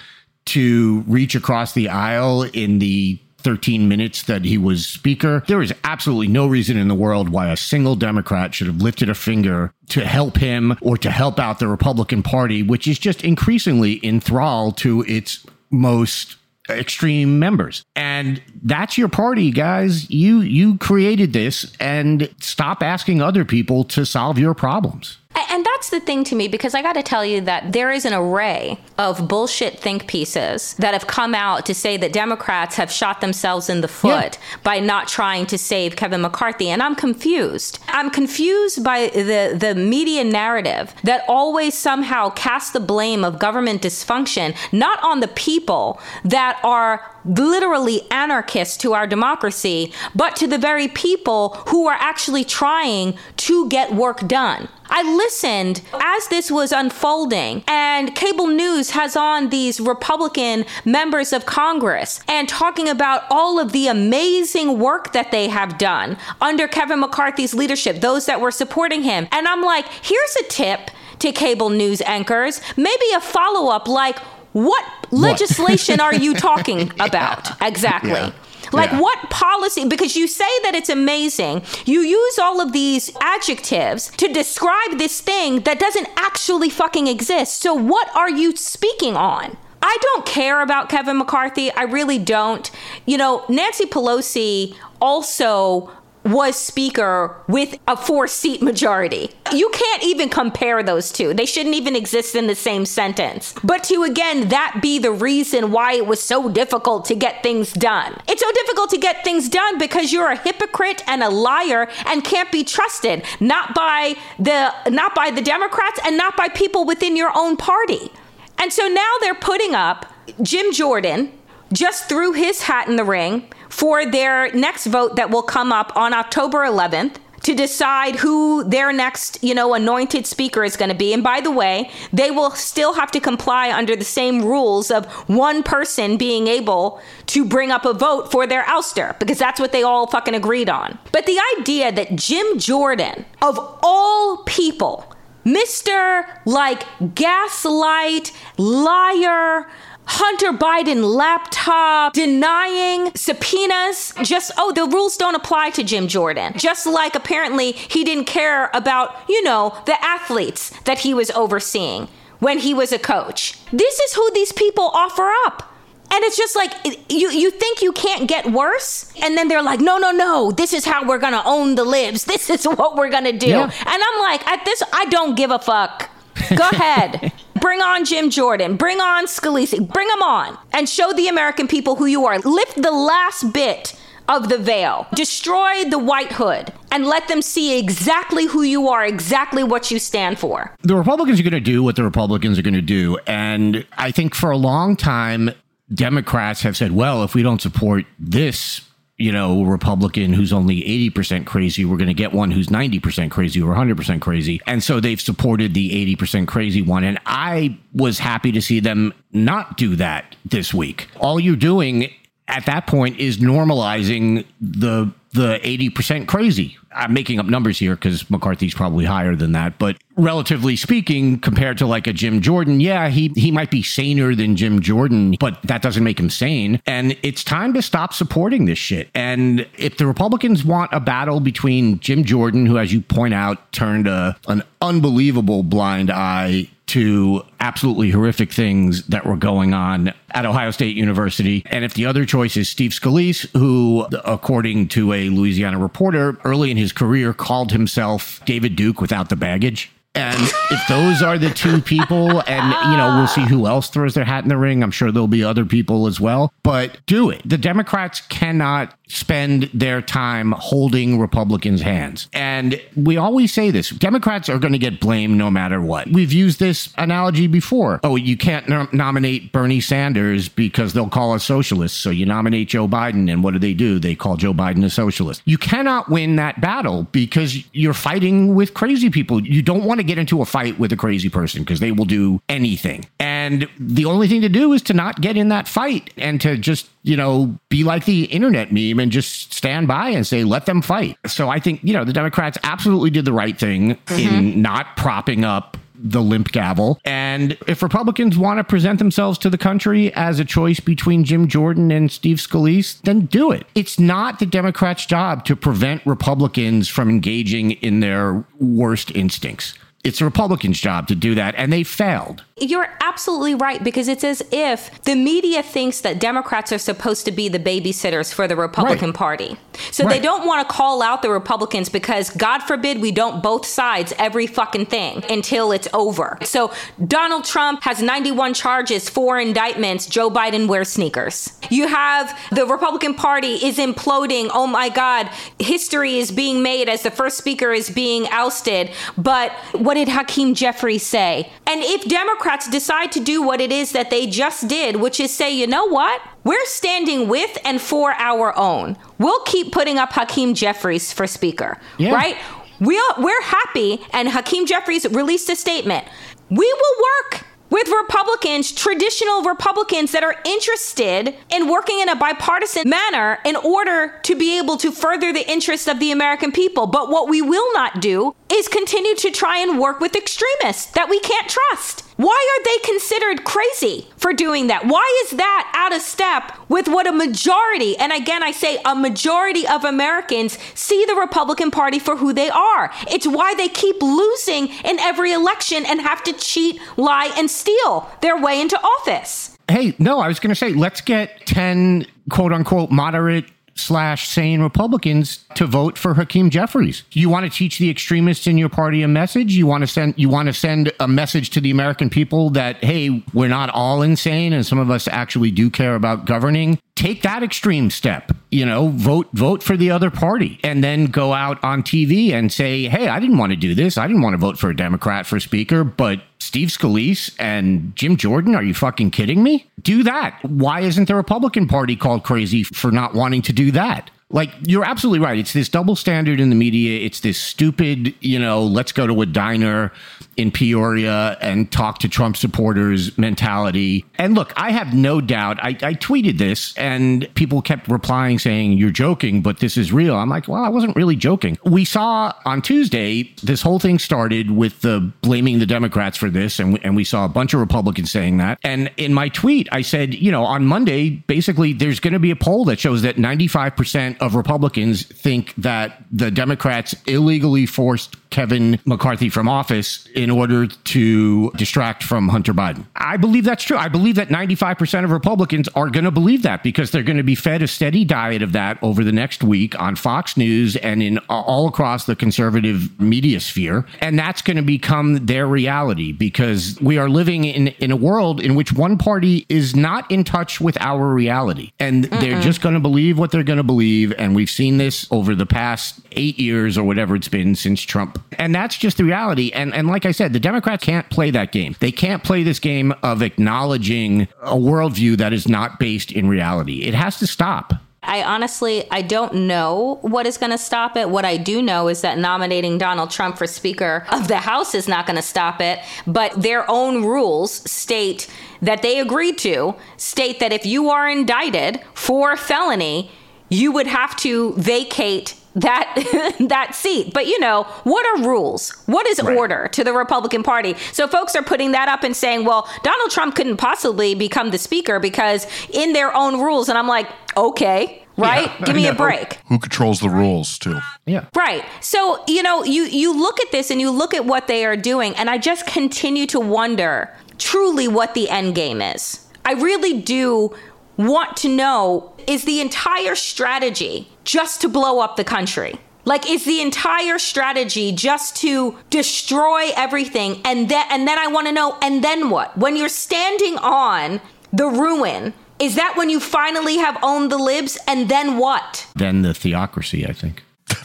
to 0.46 1.04
reach 1.06 1.34
across 1.34 1.74
the 1.74 1.90
aisle 1.90 2.44
in 2.44 2.78
the 2.78 3.18
13 3.38 3.88
minutes 3.88 4.22
that 4.24 4.44
he 4.44 4.58
was 4.58 4.86
speaker. 4.86 5.44
There 5.46 5.62
is 5.62 5.72
absolutely 5.84 6.28
no 6.28 6.46
reason 6.46 6.76
in 6.76 6.88
the 6.88 6.94
world 6.94 7.28
why 7.28 7.50
a 7.50 7.56
single 7.56 7.96
Democrat 7.96 8.54
should 8.54 8.66
have 8.66 8.82
lifted 8.82 9.08
a 9.08 9.14
finger 9.14 9.72
to 9.90 10.04
help 10.04 10.36
him 10.36 10.76
or 10.80 10.96
to 10.98 11.10
help 11.10 11.38
out 11.38 11.58
the 11.58 11.68
Republican 11.68 12.22
Party, 12.22 12.62
which 12.62 12.86
is 12.86 12.98
just 12.98 13.24
increasingly 13.24 14.04
enthralled 14.04 14.76
to 14.78 15.02
its 15.02 15.46
most 15.70 16.36
extreme 16.70 17.38
members. 17.38 17.84
And 17.96 18.42
that's 18.62 18.98
your 18.98 19.08
party, 19.08 19.50
guys. 19.50 20.10
You 20.10 20.40
you 20.40 20.76
created 20.78 21.32
this 21.32 21.72
and 21.80 22.32
stop 22.40 22.82
asking 22.82 23.22
other 23.22 23.44
people 23.44 23.84
to 23.84 24.04
solve 24.04 24.38
your 24.38 24.54
problems. 24.54 25.18
And 25.50 25.64
that's 25.64 25.90
the 25.90 26.00
thing 26.00 26.24
to 26.24 26.34
me 26.34 26.48
because 26.48 26.74
I 26.74 26.82
got 26.82 26.94
to 26.94 27.02
tell 27.02 27.24
you 27.24 27.40
that 27.42 27.72
there 27.72 27.90
is 27.90 28.04
an 28.04 28.14
array 28.14 28.78
of 28.96 29.28
bullshit 29.28 29.78
think 29.78 30.06
pieces 30.06 30.74
that 30.74 30.94
have 30.94 31.06
come 31.06 31.34
out 31.34 31.66
to 31.66 31.74
say 31.74 31.96
that 31.96 32.12
Democrats 32.12 32.76
have 32.76 32.90
shot 32.90 33.20
themselves 33.20 33.68
in 33.68 33.80
the 33.80 33.88
foot 33.88 34.38
yeah. 34.40 34.58
by 34.62 34.80
not 34.80 35.08
trying 35.08 35.46
to 35.46 35.58
save 35.58 35.96
Kevin 35.96 36.20
McCarthy. 36.20 36.68
And 36.68 36.82
I'm 36.82 36.94
confused. 36.94 37.78
I'm 37.88 38.10
confused 38.10 38.82
by 38.82 39.08
the, 39.08 39.56
the 39.58 39.74
media 39.74 40.24
narrative 40.24 40.94
that 41.04 41.24
always 41.28 41.76
somehow 41.76 42.30
casts 42.30 42.72
the 42.72 42.80
blame 42.80 43.24
of 43.24 43.38
government 43.38 43.82
dysfunction 43.82 44.56
not 44.72 45.02
on 45.02 45.20
the 45.20 45.28
people 45.28 46.00
that 46.24 46.60
are 46.64 47.02
literally 47.28 48.02
anarchists 48.10 48.76
to 48.78 48.94
our 48.94 49.06
democracy, 49.06 49.92
but 50.14 50.34
to 50.36 50.46
the 50.46 50.58
very 50.58 50.88
people 50.88 51.50
who 51.68 51.86
are 51.86 51.96
actually 51.98 52.44
trying 52.44 53.16
to 53.36 53.68
get 53.68 53.94
work 53.94 54.26
done. 54.26 54.68
I 54.90 55.02
listened 55.02 55.82
as 55.92 56.28
this 56.28 56.50
was 56.50 56.72
unfolding, 56.72 57.62
and 57.68 58.14
cable 58.14 58.46
news 58.46 58.90
has 58.90 59.16
on 59.16 59.50
these 59.50 59.80
Republican 59.80 60.64
members 60.86 61.32
of 61.34 61.44
Congress 61.44 62.20
and 62.26 62.48
talking 62.48 62.88
about 62.88 63.24
all 63.30 63.60
of 63.60 63.72
the 63.72 63.88
amazing 63.88 64.78
work 64.78 65.12
that 65.12 65.30
they 65.30 65.48
have 65.48 65.76
done 65.76 66.16
under 66.40 66.66
Kevin 66.66 67.00
McCarthy's 67.00 67.52
leadership, 67.52 68.00
those 68.00 68.24
that 68.26 68.40
were 68.40 68.50
supporting 68.50 69.02
him. 69.02 69.28
And 69.30 69.46
I'm 69.46 69.62
like, 69.62 69.86
here's 70.02 70.36
a 70.36 70.44
tip 70.44 70.90
to 71.18 71.32
cable 71.32 71.68
news 71.68 72.00
anchors, 72.02 72.60
maybe 72.76 73.06
a 73.14 73.20
follow 73.20 73.70
up 73.70 73.88
like, 73.88 74.18
what 74.64 74.84
legislation 75.10 76.00
are 76.00 76.14
you 76.14 76.34
talking 76.34 76.92
about 77.00 77.50
exactly? 77.62 78.10
Yeah. 78.10 78.32
Like 78.72 78.90
yeah. 78.90 79.00
what 79.00 79.30
policy? 79.30 79.86
Because 79.86 80.16
you 80.16 80.26
say 80.26 80.50
that 80.62 80.74
it's 80.74 80.90
amazing. 80.90 81.62
You 81.86 82.00
use 82.00 82.38
all 82.38 82.60
of 82.60 82.72
these 82.72 83.10
adjectives 83.20 84.10
to 84.18 84.28
describe 84.28 84.98
this 84.98 85.20
thing 85.20 85.60
that 85.60 85.78
doesn't 85.78 86.08
actually 86.16 86.68
fucking 86.68 87.06
exist. 87.06 87.60
So 87.62 87.72
what 87.72 88.14
are 88.14 88.30
you 88.30 88.56
speaking 88.56 89.16
on? 89.16 89.56
I 89.80 89.96
don't 90.02 90.26
care 90.26 90.60
about 90.60 90.88
Kevin 90.88 91.18
McCarthy. 91.18 91.70
I 91.70 91.84
really 91.84 92.18
don't. 92.18 92.70
You 93.06 93.16
know, 93.16 93.44
Nancy 93.48 93.86
Pelosi 93.86 94.74
also 95.00 95.90
was 96.24 96.56
speaker 96.56 97.36
with 97.48 97.78
a 97.86 97.96
four 97.96 98.26
seat 98.26 98.62
majority. 98.62 99.30
You 99.52 99.70
can't 99.70 100.02
even 100.02 100.28
compare 100.28 100.82
those 100.82 101.10
two. 101.10 101.32
They 101.32 101.46
shouldn't 101.46 101.74
even 101.74 101.96
exist 101.96 102.34
in 102.34 102.46
the 102.46 102.54
same 102.54 102.84
sentence. 102.86 103.54
But 103.64 103.84
to 103.84 104.02
again, 104.02 104.48
that 104.48 104.80
be 104.82 104.98
the 104.98 105.12
reason 105.12 105.70
why 105.72 105.94
it 105.94 106.06
was 106.06 106.22
so 106.22 106.48
difficult 106.48 107.04
to 107.06 107.14
get 107.14 107.42
things 107.42 107.72
done. 107.72 108.16
It's 108.28 108.42
so 108.42 108.52
difficult 108.52 108.90
to 108.90 108.98
get 108.98 109.24
things 109.24 109.48
done 109.48 109.78
because 109.78 110.12
you're 110.12 110.30
a 110.30 110.36
hypocrite 110.36 111.02
and 111.06 111.22
a 111.22 111.30
liar 111.30 111.88
and 112.06 112.24
can't 112.24 112.52
be 112.52 112.64
trusted, 112.64 113.24
not 113.40 113.74
by 113.74 114.16
the 114.38 114.72
not 114.90 115.14
by 115.14 115.30
the 115.30 115.42
Democrats 115.42 116.00
and 116.04 116.16
not 116.16 116.36
by 116.36 116.48
people 116.48 116.84
within 116.84 117.16
your 117.16 117.32
own 117.34 117.56
party. 117.56 118.10
And 118.58 118.72
so 118.72 118.88
now 118.88 119.12
they're 119.20 119.34
putting 119.34 119.74
up 119.74 120.12
Jim 120.42 120.72
Jordan 120.72 121.32
just 121.72 122.08
threw 122.08 122.32
his 122.32 122.62
hat 122.62 122.88
in 122.88 122.96
the 122.96 123.04
ring 123.04 123.50
for 123.78 124.04
their 124.04 124.52
next 124.54 124.86
vote 124.86 125.14
that 125.14 125.30
will 125.30 125.42
come 125.42 125.70
up 125.70 125.92
on 125.96 126.12
October 126.12 126.64
11th 126.64 127.14
to 127.44 127.54
decide 127.54 128.16
who 128.16 128.64
their 128.64 128.92
next, 128.92 129.38
you 129.40 129.54
know, 129.54 129.72
anointed 129.72 130.26
speaker 130.26 130.64
is 130.64 130.76
going 130.76 130.88
to 130.88 130.96
be. 130.96 131.12
And 131.12 131.22
by 131.22 131.40
the 131.40 131.52
way, 131.52 131.88
they 132.12 132.32
will 132.32 132.50
still 132.50 132.94
have 132.94 133.12
to 133.12 133.20
comply 133.20 133.70
under 133.70 133.94
the 133.94 134.04
same 134.04 134.44
rules 134.44 134.90
of 134.90 135.06
one 135.28 135.62
person 135.62 136.16
being 136.16 136.48
able 136.48 137.00
to 137.26 137.44
bring 137.44 137.70
up 137.70 137.84
a 137.84 137.94
vote 137.94 138.32
for 138.32 138.48
their 138.48 138.64
ouster 138.64 139.16
because 139.20 139.38
that's 139.38 139.60
what 139.60 139.70
they 139.70 139.84
all 139.84 140.08
fucking 140.08 140.34
agreed 140.34 140.68
on. 140.68 140.98
But 141.12 141.26
the 141.26 141.38
idea 141.60 141.92
that 141.92 142.16
Jim 142.16 142.58
Jordan, 142.58 143.26
of 143.40 143.78
all 143.84 144.38
people, 144.38 145.14
Mr. 145.44 146.24
like 146.44 146.82
gaslight, 147.14 148.32
liar, 148.56 149.68
Hunter 150.10 150.52
Biden 150.52 151.14
laptop, 151.14 152.14
denying 152.14 153.12
subpoenas. 153.14 154.14
Just, 154.22 154.50
oh, 154.56 154.72
the 154.72 154.86
rules 154.86 155.16
don't 155.18 155.34
apply 155.34 155.70
to 155.70 155.84
Jim 155.84 156.08
Jordan. 156.08 156.54
Just 156.56 156.86
like 156.86 157.14
apparently 157.14 157.72
he 157.72 158.04
didn't 158.04 158.24
care 158.24 158.70
about, 158.72 159.14
you 159.28 159.42
know, 159.42 159.80
the 159.84 160.02
athletes 160.02 160.70
that 160.84 161.00
he 161.00 161.12
was 161.12 161.30
overseeing 161.32 162.08
when 162.38 162.58
he 162.58 162.72
was 162.72 162.90
a 162.90 162.98
coach. 162.98 163.54
This 163.70 163.98
is 163.98 164.14
who 164.14 164.30
these 164.32 164.52
people 164.52 164.84
offer 164.94 165.28
up. 165.46 165.74
And 166.10 166.24
it's 166.24 166.38
just 166.38 166.56
like 166.56 166.72
you 167.10 167.30
you 167.30 167.50
think 167.50 167.82
you 167.82 167.92
can't 167.92 168.26
get 168.26 168.50
worse, 168.50 169.12
and 169.22 169.36
then 169.36 169.48
they're 169.48 169.62
like, 169.62 169.78
no, 169.78 169.98
no, 169.98 170.10
no, 170.10 170.50
this 170.52 170.72
is 170.72 170.86
how 170.86 171.06
we're 171.06 171.18
gonna 171.18 171.42
own 171.44 171.74
the 171.74 171.84
libs. 171.84 172.24
This 172.24 172.48
is 172.48 172.64
what 172.78 172.96
we're 172.96 173.10
gonna 173.10 173.36
do. 173.36 173.48
Yeah. 173.48 173.64
And 173.64 174.02
I'm 174.02 174.20
like, 174.20 174.46
at 174.48 174.64
this, 174.64 174.82
I 174.90 175.04
don't 175.06 175.34
give 175.34 175.50
a 175.50 175.58
fuck. 175.58 176.08
Go 176.56 176.68
ahead. 176.72 177.32
Bring 177.60 177.80
on 177.80 178.04
Jim 178.04 178.30
Jordan. 178.30 178.76
Bring 178.76 179.00
on 179.00 179.26
Scalise. 179.26 179.72
Bring 179.92 180.08
them 180.08 180.22
on 180.22 180.56
and 180.72 180.88
show 180.88 181.12
the 181.12 181.28
American 181.28 181.66
people 181.68 181.96
who 181.96 182.06
you 182.06 182.24
are. 182.26 182.38
Lift 182.38 182.80
the 182.80 182.92
last 182.92 183.52
bit 183.52 183.94
of 184.28 184.48
the 184.48 184.58
veil. 184.58 185.06
Destroy 185.14 185.84
the 185.84 185.98
white 185.98 186.32
hood 186.32 186.72
and 186.92 187.06
let 187.06 187.28
them 187.28 187.42
see 187.42 187.78
exactly 187.78 188.46
who 188.46 188.62
you 188.62 188.88
are, 188.88 189.04
exactly 189.04 189.64
what 189.64 189.90
you 189.90 189.98
stand 189.98 190.38
for. 190.38 190.76
The 190.82 190.96
Republicans 190.96 191.40
are 191.40 191.42
going 191.42 191.52
to 191.52 191.60
do 191.60 191.82
what 191.82 191.96
the 191.96 192.04
Republicans 192.04 192.58
are 192.58 192.62
going 192.62 192.74
to 192.74 192.82
do. 192.82 193.18
And 193.26 193.86
I 193.96 194.10
think 194.10 194.34
for 194.34 194.50
a 194.50 194.56
long 194.56 194.96
time, 194.96 195.50
Democrats 195.92 196.62
have 196.62 196.76
said, 196.76 196.92
well, 196.92 197.24
if 197.24 197.34
we 197.34 197.42
don't 197.42 197.62
support 197.62 198.04
this 198.18 198.82
you 199.18 199.32
know, 199.32 199.64
Republican 199.64 200.32
who's 200.32 200.52
only 200.52 200.80
80% 201.10 201.44
crazy. 201.44 201.84
We're 201.84 201.96
going 201.96 202.08
to 202.08 202.14
get 202.14 202.32
one 202.32 202.52
who's 202.52 202.68
90% 202.68 203.30
crazy 203.32 203.60
or 203.60 203.74
100% 203.74 204.20
crazy. 204.20 204.60
And 204.66 204.82
so 204.82 205.00
they've 205.00 205.20
supported 205.20 205.74
the 205.74 206.16
80% 206.16 206.46
crazy 206.46 206.82
one. 206.82 207.02
And 207.02 207.18
I 207.26 207.76
was 207.92 208.20
happy 208.20 208.52
to 208.52 208.62
see 208.62 208.78
them 208.78 209.12
not 209.32 209.76
do 209.76 209.96
that 209.96 210.36
this 210.44 210.72
week. 210.72 211.08
All 211.16 211.40
you're 211.40 211.56
doing 211.56 212.10
at 212.46 212.64
that 212.66 212.86
point 212.86 213.18
is 213.18 213.38
normalizing 213.38 214.46
the 214.60 215.12
the 215.32 215.58
80% 215.62 216.26
crazy. 216.26 216.78
I'm 216.92 217.12
making 217.12 217.38
up 217.38 217.46
numbers 217.46 217.78
here 217.78 217.94
because 217.94 218.30
McCarthy's 218.30 218.74
probably 218.74 219.04
higher 219.04 219.36
than 219.36 219.52
that. 219.52 219.78
But 219.78 219.98
relatively 220.16 220.76
speaking, 220.76 221.38
compared 221.38 221.78
to 221.78 221.86
like 221.86 222.06
a 222.06 222.12
Jim 222.12 222.40
Jordan, 222.40 222.80
yeah, 222.80 223.08
he, 223.08 223.28
he 223.36 223.50
might 223.50 223.70
be 223.70 223.82
saner 223.82 224.34
than 224.34 224.56
Jim 224.56 224.80
Jordan, 224.80 225.36
but 225.38 225.60
that 225.62 225.82
doesn't 225.82 226.02
make 226.02 226.18
him 226.18 226.30
sane. 226.30 226.80
And 226.86 227.16
it's 227.22 227.44
time 227.44 227.74
to 227.74 227.82
stop 227.82 228.14
supporting 228.14 228.64
this 228.64 228.78
shit. 228.78 229.10
And 229.14 229.66
if 229.76 229.98
the 229.98 230.06
Republicans 230.06 230.64
want 230.64 230.90
a 230.92 231.00
battle 231.00 231.40
between 231.40 232.00
Jim 232.00 232.24
Jordan, 232.24 232.66
who, 232.66 232.78
as 232.78 232.92
you 232.92 233.00
point 233.00 233.34
out, 233.34 233.70
turned 233.72 234.06
a, 234.06 234.36
an 234.48 234.62
unbelievable 234.80 235.62
blind 235.62 236.10
eye 236.10 236.68
to 236.88 237.42
absolutely 237.60 238.10
horrific 238.10 238.50
things 238.50 239.04
that 239.08 239.26
were 239.26 239.36
going 239.36 239.74
on 239.74 240.12
at 240.30 240.46
Ohio 240.46 240.70
State 240.70 240.96
University. 240.96 241.62
And 241.66 241.84
if 241.84 241.94
the 241.94 242.06
other 242.06 242.24
choice 242.24 242.56
is 242.56 242.68
Steve 242.68 242.92
Scalise, 242.92 243.46
who, 243.56 244.06
according 244.24 244.88
to 244.88 245.12
a 245.12 245.28
Louisiana 245.28 245.78
reporter, 245.78 246.38
early 246.44 246.70
in 246.70 246.78
his 246.78 246.87
career 246.92 247.32
called 247.32 247.72
himself 247.72 248.40
David 248.44 248.76
Duke 248.76 249.00
without 249.00 249.28
the 249.28 249.36
baggage. 249.36 249.90
And 250.18 250.52
if 250.72 250.88
those 250.88 251.22
are 251.22 251.38
the 251.38 251.50
two 251.50 251.80
people, 251.80 252.42
and 252.48 252.90
you 252.90 252.96
know, 252.96 253.14
we'll 253.16 253.28
see 253.28 253.46
who 253.46 253.68
else 253.68 253.88
throws 253.88 254.14
their 254.14 254.24
hat 254.24 254.42
in 254.42 254.48
the 254.48 254.56
ring. 254.56 254.82
I'm 254.82 254.90
sure 254.90 255.12
there'll 255.12 255.28
be 255.28 255.44
other 255.44 255.64
people 255.64 256.08
as 256.08 256.18
well, 256.18 256.52
but 256.64 256.98
do 257.06 257.30
it. 257.30 257.40
The 257.44 257.56
Democrats 257.56 258.20
cannot 258.22 258.94
spend 259.08 259.70
their 259.72 260.02
time 260.02 260.52
holding 260.52 261.18
Republicans' 261.18 261.82
hands. 261.82 262.28
And 262.32 262.80
we 262.96 263.16
always 263.16 263.52
say 263.52 263.70
this 263.70 263.90
Democrats 263.90 264.48
are 264.48 264.58
going 264.58 264.72
to 264.72 264.78
get 264.78 265.00
blamed 265.00 265.36
no 265.36 265.50
matter 265.50 265.80
what. 265.80 266.08
We've 266.08 266.32
used 266.32 266.58
this 266.58 266.92
analogy 266.98 267.46
before. 267.46 268.00
Oh, 268.04 268.16
you 268.16 268.36
can't 268.36 268.68
nom- 268.68 268.88
nominate 268.92 269.52
Bernie 269.52 269.80
Sanders 269.80 270.48
because 270.48 270.92
they'll 270.92 271.08
call 271.08 271.32
us 271.32 271.44
socialists. 271.44 271.98
So 271.98 272.10
you 272.10 272.26
nominate 272.26 272.68
Joe 272.68 272.88
Biden, 272.88 273.30
and 273.32 273.42
what 273.42 273.52
do 273.52 273.58
they 273.60 273.74
do? 273.74 273.98
They 273.98 274.14
call 274.14 274.36
Joe 274.36 274.52
Biden 274.52 274.84
a 274.84 274.90
socialist. 274.90 275.42
You 275.44 275.58
cannot 275.58 276.10
win 276.10 276.36
that 276.36 276.60
battle 276.60 277.04
because 277.12 277.64
you're 277.72 277.94
fighting 277.94 278.54
with 278.54 278.74
crazy 278.74 279.10
people. 279.10 279.40
You 279.40 279.62
don't 279.62 279.84
want 279.84 280.00
to 280.00 280.04
get 280.08 280.18
into 280.18 280.42
a 280.42 280.44
fight 280.44 280.78
with 280.78 280.92
a 280.92 280.96
crazy 280.96 281.28
person 281.28 281.62
because 281.62 281.78
they 281.78 281.92
will 281.92 282.04
do 282.04 282.40
anything. 282.48 283.04
And 283.20 283.68
the 283.78 284.06
only 284.06 284.26
thing 284.26 284.40
to 284.40 284.48
do 284.48 284.72
is 284.72 284.82
to 284.82 284.94
not 284.94 285.20
get 285.20 285.36
in 285.36 285.50
that 285.50 285.68
fight 285.68 286.12
and 286.16 286.40
to 286.40 286.56
just, 286.56 286.88
you 287.04 287.16
know, 287.16 287.56
be 287.68 287.84
like 287.84 288.04
the 288.04 288.24
internet 288.24 288.72
meme 288.72 288.98
and 288.98 289.12
just 289.12 289.54
stand 289.54 289.86
by 289.86 290.08
and 290.08 290.26
say, 290.26 290.42
let 290.42 290.66
them 290.66 290.82
fight. 290.82 291.16
So 291.26 291.48
I 291.48 291.60
think, 291.60 291.84
you 291.84 291.92
know, 291.92 292.04
the 292.04 292.12
Democrats 292.12 292.58
absolutely 292.64 293.10
did 293.10 293.24
the 293.24 293.32
right 293.32 293.56
thing 293.56 293.94
mm-hmm. 293.94 294.34
in 294.34 294.62
not 294.62 294.96
propping 294.96 295.44
up 295.44 295.76
the 296.00 296.22
limp 296.22 296.52
gavel. 296.52 297.00
And 297.04 297.56
if 297.66 297.82
Republicans 297.82 298.38
want 298.38 298.58
to 298.58 298.64
present 298.64 298.98
themselves 298.98 299.38
to 299.38 299.50
the 299.50 299.58
country 299.58 300.12
as 300.14 300.38
a 300.38 300.44
choice 300.44 300.80
between 300.80 301.24
Jim 301.24 301.48
Jordan 301.48 301.90
and 301.90 302.10
Steve 302.10 302.38
Scalise, 302.38 303.00
then 303.02 303.26
do 303.26 303.50
it. 303.50 303.66
It's 303.74 303.98
not 303.98 304.38
the 304.38 304.46
Democrats' 304.46 305.06
job 305.06 305.44
to 305.46 305.56
prevent 305.56 306.06
Republicans 306.06 306.88
from 306.88 307.10
engaging 307.10 307.72
in 307.72 308.00
their 308.00 308.44
worst 308.60 309.10
instincts. 309.14 309.74
It's 310.04 310.20
a 310.20 310.24
Republican's 310.24 310.80
job 310.80 311.08
to 311.08 311.14
do 311.14 311.34
that, 311.34 311.54
and 311.56 311.72
they 311.72 311.82
failed. 311.82 312.44
You're 312.60 312.88
absolutely 313.00 313.54
right 313.54 313.82
because 313.82 314.08
it's 314.08 314.24
as 314.24 314.42
if 314.52 315.02
the 315.02 315.14
media 315.14 315.62
thinks 315.62 316.00
that 316.02 316.18
Democrats 316.18 316.72
are 316.72 316.78
supposed 316.78 317.24
to 317.26 317.32
be 317.32 317.48
the 317.48 317.58
babysitters 317.58 318.32
for 318.32 318.48
the 318.48 318.56
Republican 318.56 319.10
right. 319.10 319.14
Party. 319.14 319.56
So 319.90 320.04
right. 320.04 320.14
they 320.14 320.20
don't 320.20 320.46
want 320.46 320.66
to 320.66 320.74
call 320.74 321.02
out 321.02 321.22
the 321.22 321.30
Republicans 321.30 321.88
because 321.88 322.30
God 322.30 322.60
forbid 322.60 323.00
we 323.00 323.12
don't 323.12 323.42
both 323.42 323.64
sides 323.64 324.12
every 324.18 324.46
fucking 324.46 324.86
thing 324.86 325.24
until 325.30 325.72
it's 325.72 325.88
over. 325.92 326.38
So 326.42 326.72
Donald 327.06 327.44
Trump 327.44 327.82
has 327.84 328.02
91 328.02 328.54
charges, 328.54 329.08
four 329.08 329.38
indictments. 329.38 330.06
Joe 330.06 330.30
Biden 330.30 330.66
wears 330.68 330.88
sneakers. 330.88 331.52
You 331.70 331.86
have 331.88 332.36
the 332.50 332.66
Republican 332.66 333.14
Party 333.14 333.54
is 333.54 333.78
imploding. 333.78 334.50
Oh 334.52 334.66
my 334.66 334.88
God, 334.88 335.30
history 335.58 336.18
is 336.18 336.32
being 336.32 336.62
made 336.62 336.88
as 336.88 337.02
the 337.02 337.10
first 337.10 337.38
speaker 337.38 337.72
is 337.72 337.90
being 337.90 338.26
ousted. 338.30 338.90
But 339.16 339.52
what 339.72 339.94
did 339.94 340.08
Hakeem 340.08 340.54
Jeffries 340.54 341.06
say? 341.06 341.50
And 341.66 341.82
if 341.82 342.04
Democrats 342.08 342.47
Democrats 342.48 342.70
decide 342.70 343.12
to 343.12 343.20
do 343.20 343.42
what 343.42 343.60
it 343.60 343.70
is 343.70 343.92
that 343.92 344.08
they 344.08 344.26
just 344.26 344.68
did, 344.68 344.96
which 344.96 345.20
is 345.20 345.30
say, 345.30 345.54
you 345.54 345.66
know 345.66 345.84
what? 345.84 346.22
We're 346.44 346.64
standing 346.64 347.28
with 347.28 347.58
and 347.62 347.78
for 347.78 348.12
our 348.12 348.56
own. 348.56 348.96
We'll 349.18 349.42
keep 349.42 349.70
putting 349.70 349.98
up 349.98 350.14
Hakeem 350.14 350.54
Jeffries 350.54 351.12
for 351.12 351.26
Speaker, 351.26 351.78
yeah. 351.98 352.14
right? 352.14 352.38
We're, 352.80 353.12
we're 353.18 353.42
happy, 353.42 354.00
and 354.14 354.30
Hakeem 354.30 354.64
Jeffries 354.64 355.06
released 355.10 355.50
a 355.50 355.56
statement. 355.56 356.06
We 356.48 356.56
will 356.72 357.02
work 357.02 357.44
with 357.68 357.86
Republicans, 357.88 358.72
traditional 358.72 359.42
Republicans 359.42 360.12
that 360.12 360.24
are 360.24 360.36
interested 360.46 361.34
in 361.50 361.68
working 361.68 362.00
in 362.00 362.08
a 362.08 362.16
bipartisan 362.16 362.88
manner 362.88 363.40
in 363.44 363.56
order 363.56 364.18
to 364.22 364.34
be 364.34 364.56
able 364.56 364.78
to 364.78 364.90
further 364.90 365.34
the 365.34 365.46
interests 365.50 365.86
of 365.86 366.00
the 366.00 366.12
American 366.12 366.52
people. 366.52 366.86
But 366.86 367.10
what 367.10 367.28
we 367.28 367.42
will 367.42 367.70
not 367.74 368.00
do 368.00 368.34
is 368.50 368.68
continue 368.68 369.14
to 369.16 369.30
try 369.30 369.58
and 369.58 369.78
work 369.78 370.00
with 370.00 370.16
extremists 370.16 370.86
that 370.92 371.10
we 371.10 371.20
can't 371.20 371.46
trust. 371.46 372.07
Why 372.18 372.34
are 372.58 372.64
they 372.64 372.78
considered 372.84 373.44
crazy 373.44 374.08
for 374.16 374.32
doing 374.32 374.66
that? 374.66 374.86
Why 374.86 375.22
is 375.24 375.36
that 375.36 375.70
out 375.72 375.94
of 375.94 376.02
step 376.02 376.50
with 376.68 376.88
what 376.88 377.06
a 377.06 377.12
majority, 377.12 377.96
and 377.96 378.12
again, 378.12 378.42
I 378.42 378.50
say 378.50 378.80
a 378.84 378.96
majority 378.96 379.68
of 379.68 379.84
Americans 379.84 380.58
see 380.74 381.04
the 381.06 381.14
Republican 381.14 381.70
Party 381.70 382.00
for 382.00 382.16
who 382.16 382.32
they 382.32 382.50
are? 382.50 382.90
It's 383.08 383.24
why 383.24 383.54
they 383.54 383.68
keep 383.68 384.02
losing 384.02 384.66
in 384.66 384.98
every 384.98 385.30
election 385.30 385.86
and 385.86 386.00
have 386.00 386.24
to 386.24 386.32
cheat, 386.32 386.80
lie, 386.96 387.32
and 387.36 387.48
steal 387.48 388.10
their 388.20 388.36
way 388.36 388.60
into 388.60 388.76
office. 388.82 389.56
Hey, 389.68 389.94
no, 390.00 390.18
I 390.18 390.26
was 390.26 390.40
going 390.40 390.50
to 390.50 390.56
say, 390.56 390.72
let's 390.72 391.00
get 391.00 391.46
10 391.46 392.04
quote 392.30 392.52
unquote 392.52 392.90
moderate 392.90 393.44
slash 393.78 394.28
sane 394.28 394.60
Republicans 394.60 395.44
to 395.54 395.66
vote 395.66 395.96
for 395.96 396.14
Hakeem 396.14 396.50
Jeffries. 396.50 397.04
You 397.12 397.28
want 397.30 397.50
to 397.50 397.56
teach 397.56 397.78
the 397.78 397.90
extremists 397.90 398.46
in 398.46 398.58
your 398.58 398.68
party 398.68 399.02
a 399.02 399.08
message. 399.08 399.54
You 399.54 399.66
want 399.66 399.82
to 399.82 399.86
send 399.86 400.14
you 400.16 400.28
want 400.28 400.48
to 400.48 400.52
send 400.52 400.92
a 401.00 401.08
message 401.08 401.50
to 401.50 401.60
the 401.60 401.70
American 401.70 402.10
people 402.10 402.50
that 402.50 402.82
hey, 402.82 403.22
we're 403.32 403.48
not 403.48 403.70
all 403.70 404.02
insane, 404.02 404.52
and 404.52 404.66
some 404.66 404.78
of 404.78 404.90
us 404.90 405.08
actually 405.08 405.50
do 405.50 405.70
care 405.70 405.94
about 405.94 406.24
governing 406.24 406.78
take 406.98 407.22
that 407.22 407.44
extreme 407.44 407.90
step 407.90 408.32
you 408.50 408.66
know 408.66 408.88
vote 408.88 409.28
vote 409.32 409.62
for 409.62 409.76
the 409.76 409.88
other 409.88 410.10
party 410.10 410.58
and 410.64 410.82
then 410.82 411.06
go 411.06 411.32
out 411.32 411.62
on 411.62 411.80
tv 411.80 412.32
and 412.32 412.52
say 412.52 412.88
hey 412.88 413.06
i 413.06 413.20
didn't 413.20 413.38
want 413.38 413.50
to 413.50 413.56
do 413.56 413.72
this. 413.72 413.96
I 413.96 414.08
didn't 414.08 414.22
want 414.22 414.34
to 414.34 414.38
vote 414.38 414.58
for 414.58 414.68
a 414.68 414.76
democrat 414.76 415.24
for 415.24 415.38
speaker 415.38 415.84
but 415.84 416.20
steve 416.40 416.70
scalise 416.70 417.32
and 417.38 417.94
jim 417.94 418.16
jordan 418.16 418.56
are 418.56 418.64
you 418.64 418.74
fucking 418.74 419.12
kidding 419.12 419.44
me? 419.44 419.70
Do 419.80 420.02
that. 420.02 420.40
Why 420.42 420.80
isn't 420.80 421.06
the 421.06 421.14
republican 421.14 421.68
party 421.68 421.94
called 421.94 422.24
crazy 422.24 422.64
for 422.64 422.90
not 422.90 423.14
wanting 423.14 423.42
to 423.42 423.52
do 423.52 423.70
that 423.70 424.10
like 424.30 424.50
you're 424.62 424.84
absolutely 424.84 425.18
right 425.18 425.38
it's 425.38 425.52
this 425.52 425.68
double 425.68 425.96
standard 425.96 426.40
in 426.40 426.50
the 426.50 426.56
media 426.56 427.00
it's 427.04 427.20
this 427.20 427.38
stupid 427.38 428.14
you 428.20 428.38
know 428.38 428.62
let's 428.62 428.92
go 428.92 429.06
to 429.06 429.22
a 429.22 429.26
diner 429.26 429.92
in 430.38 430.52
Peoria 430.52 431.36
and 431.40 431.70
talk 431.70 431.98
to 431.98 432.08
Trump 432.08 432.36
supporters 432.36 433.18
mentality. 433.18 434.04
And 434.18 434.34
look, 434.34 434.52
I 434.56 434.70
have 434.70 434.94
no 434.94 435.20
doubt. 435.20 435.58
I, 435.60 435.70
I, 435.70 435.94
tweeted 435.94 436.38
this 436.38 436.76
and 436.76 437.28
people 437.34 437.60
kept 437.60 437.88
replying 437.88 438.38
saying, 438.38 438.74
You're 438.74 438.92
joking, 438.92 439.42
but 439.42 439.58
this 439.58 439.76
is 439.76 439.92
real. 439.92 440.14
I'm 440.14 440.28
like, 440.28 440.46
Well, 440.46 440.62
I 440.62 440.68
wasn't 440.68 440.94
really 440.94 441.16
joking. 441.16 441.58
We 441.64 441.84
saw 441.84 442.32
on 442.44 442.62
Tuesday, 442.62 443.34
this 443.42 443.62
whole 443.62 443.80
thing 443.80 443.98
started 443.98 444.52
with 444.52 444.80
the 444.82 445.12
blaming 445.22 445.58
the 445.58 445.66
Democrats 445.66 446.16
for 446.16 446.30
this. 446.30 446.60
And 446.60 446.78
and 446.84 446.94
we 446.94 447.02
saw 447.02 447.24
a 447.24 447.28
bunch 447.28 447.52
of 447.52 447.58
Republicans 447.58 448.12
saying 448.12 448.36
that. 448.36 448.60
And 448.62 448.92
in 448.96 449.12
my 449.12 449.28
tweet, 449.30 449.68
I 449.72 449.82
said, 449.82 450.14
You 450.14 450.30
know, 450.30 450.44
on 450.44 450.66
Monday, 450.66 451.10
basically, 451.10 451.72
there's 451.72 451.98
going 451.98 452.14
to 452.14 452.20
be 452.20 452.30
a 452.30 452.36
poll 452.36 452.64
that 452.66 452.78
shows 452.78 453.02
that 453.02 453.16
95% 453.16 454.17
of 454.20 454.34
Republicans 454.34 455.04
think 455.04 455.54
that 455.56 456.02
the 456.10 456.30
Democrats 456.30 456.94
illegally 457.06 457.66
forced 457.66 458.16
Kevin 458.30 458.78
McCarthy 458.84 459.28
from 459.28 459.48
office 459.48 460.06
in 460.14 460.30
order 460.30 460.66
to 460.66 461.50
distract 461.52 462.02
from 462.02 462.28
Hunter 462.28 462.52
Biden. 462.52 462.86
I 462.96 463.16
believe 463.16 463.44
that's 463.44 463.64
true. 463.64 463.76
I 463.76 463.88
believe 463.88 464.16
that 464.16 464.28
95% 464.28 465.04
of 465.04 465.10
Republicans 465.10 465.68
are 465.74 465.88
going 465.90 466.04
to 466.04 466.10
believe 466.10 466.42
that 466.42 466.62
because 466.62 466.90
they're 466.90 467.02
going 467.02 467.16
to 467.16 467.22
be 467.22 467.34
fed 467.34 467.62
a 467.62 467.68
steady 467.68 468.04
diet 468.04 468.42
of 468.42 468.52
that 468.52 468.78
over 468.82 469.02
the 469.04 469.12
next 469.12 469.42
week 469.42 469.78
on 469.80 469.96
Fox 469.96 470.36
News 470.36 470.76
and 470.76 471.02
in 471.02 471.18
all 471.28 471.68
across 471.68 472.06
the 472.06 472.16
conservative 472.16 473.00
media 473.00 473.40
sphere. 473.40 473.86
And 474.00 474.18
that's 474.18 474.42
going 474.42 474.56
to 474.56 474.62
become 474.62 475.26
their 475.26 475.46
reality 475.46 476.12
because 476.12 476.78
we 476.80 476.98
are 476.98 477.08
living 477.08 477.44
in, 477.44 477.68
in 477.68 477.90
a 477.90 477.96
world 477.96 478.40
in 478.40 478.54
which 478.54 478.72
one 478.72 478.98
party 478.98 479.46
is 479.48 479.74
not 479.74 480.10
in 480.10 480.24
touch 480.24 480.60
with 480.60 480.76
our 480.80 481.12
reality. 481.12 481.72
And 481.78 482.04
Mm-mm. 482.04 482.20
they're 482.20 482.40
just 482.40 482.60
going 482.60 482.74
to 482.74 482.80
believe 482.80 483.18
what 483.18 483.30
they're 483.30 483.42
going 483.42 483.58
to 483.58 483.62
believe. 483.62 484.12
And 484.18 484.34
we've 484.34 484.50
seen 484.50 484.78
this 484.78 485.06
over 485.10 485.34
the 485.34 485.46
past 485.46 486.00
eight 486.12 486.38
years 486.38 486.76
or 486.76 486.84
whatever 486.84 487.16
it's 487.16 487.28
been 487.28 487.54
since 487.54 487.80
Trump 487.82 488.17
and 488.32 488.54
that's 488.54 488.76
just 488.76 488.96
the 488.96 489.04
reality. 489.04 489.50
And 489.52 489.74
and 489.74 489.88
like 489.88 490.06
I 490.06 490.12
said, 490.12 490.32
the 490.32 490.40
Democrats 490.40 490.84
can't 490.84 491.08
play 491.10 491.30
that 491.30 491.52
game. 491.52 491.76
They 491.80 491.92
can't 491.92 492.22
play 492.24 492.42
this 492.42 492.58
game 492.58 492.94
of 493.02 493.22
acknowledging 493.22 494.28
a 494.42 494.54
worldview 494.54 495.16
that 495.18 495.32
is 495.32 495.48
not 495.48 495.78
based 495.78 496.12
in 496.12 496.28
reality. 496.28 496.82
It 496.82 496.94
has 496.94 497.18
to 497.18 497.26
stop. 497.26 497.72
I 498.02 498.22
honestly 498.22 498.84
I 498.90 499.02
don't 499.02 499.46
know 499.46 499.98
what 500.02 500.26
is 500.26 500.38
going 500.38 500.52
to 500.52 500.58
stop 500.58 500.96
it. 500.96 501.10
What 501.10 501.24
I 501.24 501.36
do 501.36 501.60
know 501.60 501.88
is 501.88 502.00
that 502.00 502.18
nominating 502.18 502.78
Donald 502.78 503.10
Trump 503.10 503.36
for 503.36 503.46
Speaker 503.46 504.06
of 504.10 504.28
the 504.28 504.38
House 504.38 504.74
is 504.74 504.88
not 504.88 505.06
going 505.06 505.16
to 505.16 505.22
stop 505.22 505.60
it, 505.60 505.80
but 506.06 506.32
their 506.40 506.68
own 506.70 507.04
rules 507.04 507.52
state 507.70 508.26
that 508.62 508.82
they 508.82 508.98
agreed 508.98 509.38
to 509.38 509.74
state 509.96 510.40
that 510.40 510.52
if 510.52 510.64
you 510.64 510.90
are 510.90 511.08
indicted 511.08 511.80
for 511.94 512.36
felony, 512.36 513.10
you 513.50 513.72
would 513.72 513.86
have 513.86 514.16
to 514.16 514.54
vacate 514.54 515.34
that 515.54 516.36
that 516.48 516.74
seat. 516.74 517.12
But 517.12 517.26
you 517.26 517.38
know, 517.40 517.64
what 517.84 518.06
are 518.06 518.28
rules? 518.28 518.70
What 518.86 519.06
is 519.06 519.20
right. 519.22 519.36
order 519.36 519.68
to 519.72 519.84
the 519.84 519.92
Republican 519.92 520.42
Party? 520.42 520.74
So 520.92 521.06
folks 521.06 521.34
are 521.34 521.42
putting 521.42 521.72
that 521.72 521.88
up 521.88 522.04
and 522.04 522.16
saying, 522.16 522.44
well, 522.44 522.68
Donald 522.82 523.10
Trump 523.10 523.34
couldn't 523.34 523.56
possibly 523.56 524.14
become 524.14 524.50
the 524.50 524.58
speaker 524.58 524.98
because 525.00 525.46
in 525.72 525.92
their 525.92 526.14
own 526.14 526.40
rules. 526.40 526.68
And 526.68 526.78
I'm 526.78 526.88
like, 526.88 527.08
okay, 527.36 528.04
right? 528.16 528.50
Yeah, 528.60 528.64
Give 528.66 528.76
me 528.76 528.86
a 528.86 528.94
break. 528.94 529.34
Who 529.48 529.58
controls 529.58 530.00
the 530.00 530.10
rules 530.10 530.58
too? 530.58 530.78
Yeah. 531.06 531.26
Right. 531.34 531.64
So, 531.80 532.22
you 532.26 532.42
know, 532.42 532.64
you 532.64 532.84
you 532.84 533.18
look 533.18 533.40
at 533.40 533.50
this 533.52 533.70
and 533.70 533.80
you 533.80 533.90
look 533.90 534.14
at 534.14 534.24
what 534.24 534.46
they 534.46 534.64
are 534.64 534.76
doing 534.76 535.14
and 535.16 535.30
I 535.30 535.38
just 535.38 535.66
continue 535.66 536.26
to 536.28 536.40
wonder 536.40 537.14
truly 537.38 537.88
what 537.88 538.14
the 538.14 538.28
end 538.28 538.54
game 538.54 538.82
is. 538.82 539.24
I 539.44 539.52
really 539.52 540.00
do 540.00 540.54
want 540.98 541.36
to 541.38 541.48
know 541.48 542.12
is 542.26 542.44
the 542.44 542.60
entire 542.60 543.14
strategy 543.14 544.08
just 544.24 544.60
to 544.60 544.68
blow 544.68 545.00
up 545.00 545.16
the 545.16 545.24
country? 545.24 545.80
Like, 546.04 546.28
is 546.28 546.44
the 546.44 546.60
entire 546.60 547.18
strategy 547.18 547.92
just 547.92 548.36
to 548.36 548.76
destroy 548.90 549.70
everything? 549.76 550.40
And 550.44 550.68
then, 550.68 550.84
and 550.90 551.06
then 551.06 551.18
I 551.18 551.26
want 551.26 551.46
to 551.46 551.52
know, 551.52 551.76
and 551.82 552.02
then 552.02 552.30
what? 552.30 552.56
When 552.56 552.76
you're 552.76 552.88
standing 552.88 553.58
on 553.58 554.20
the 554.52 554.66
ruin, 554.66 555.34
is 555.58 555.74
that 555.74 555.94
when 555.96 556.08
you 556.08 556.18
finally 556.18 556.78
have 556.78 556.98
owned 557.02 557.30
the 557.30 557.36
libs? 557.36 557.78
And 557.86 558.08
then 558.08 558.38
what? 558.38 558.86
Then 558.96 559.22
the 559.22 559.34
theocracy, 559.34 560.06
I 560.06 560.12
think. 560.12 560.44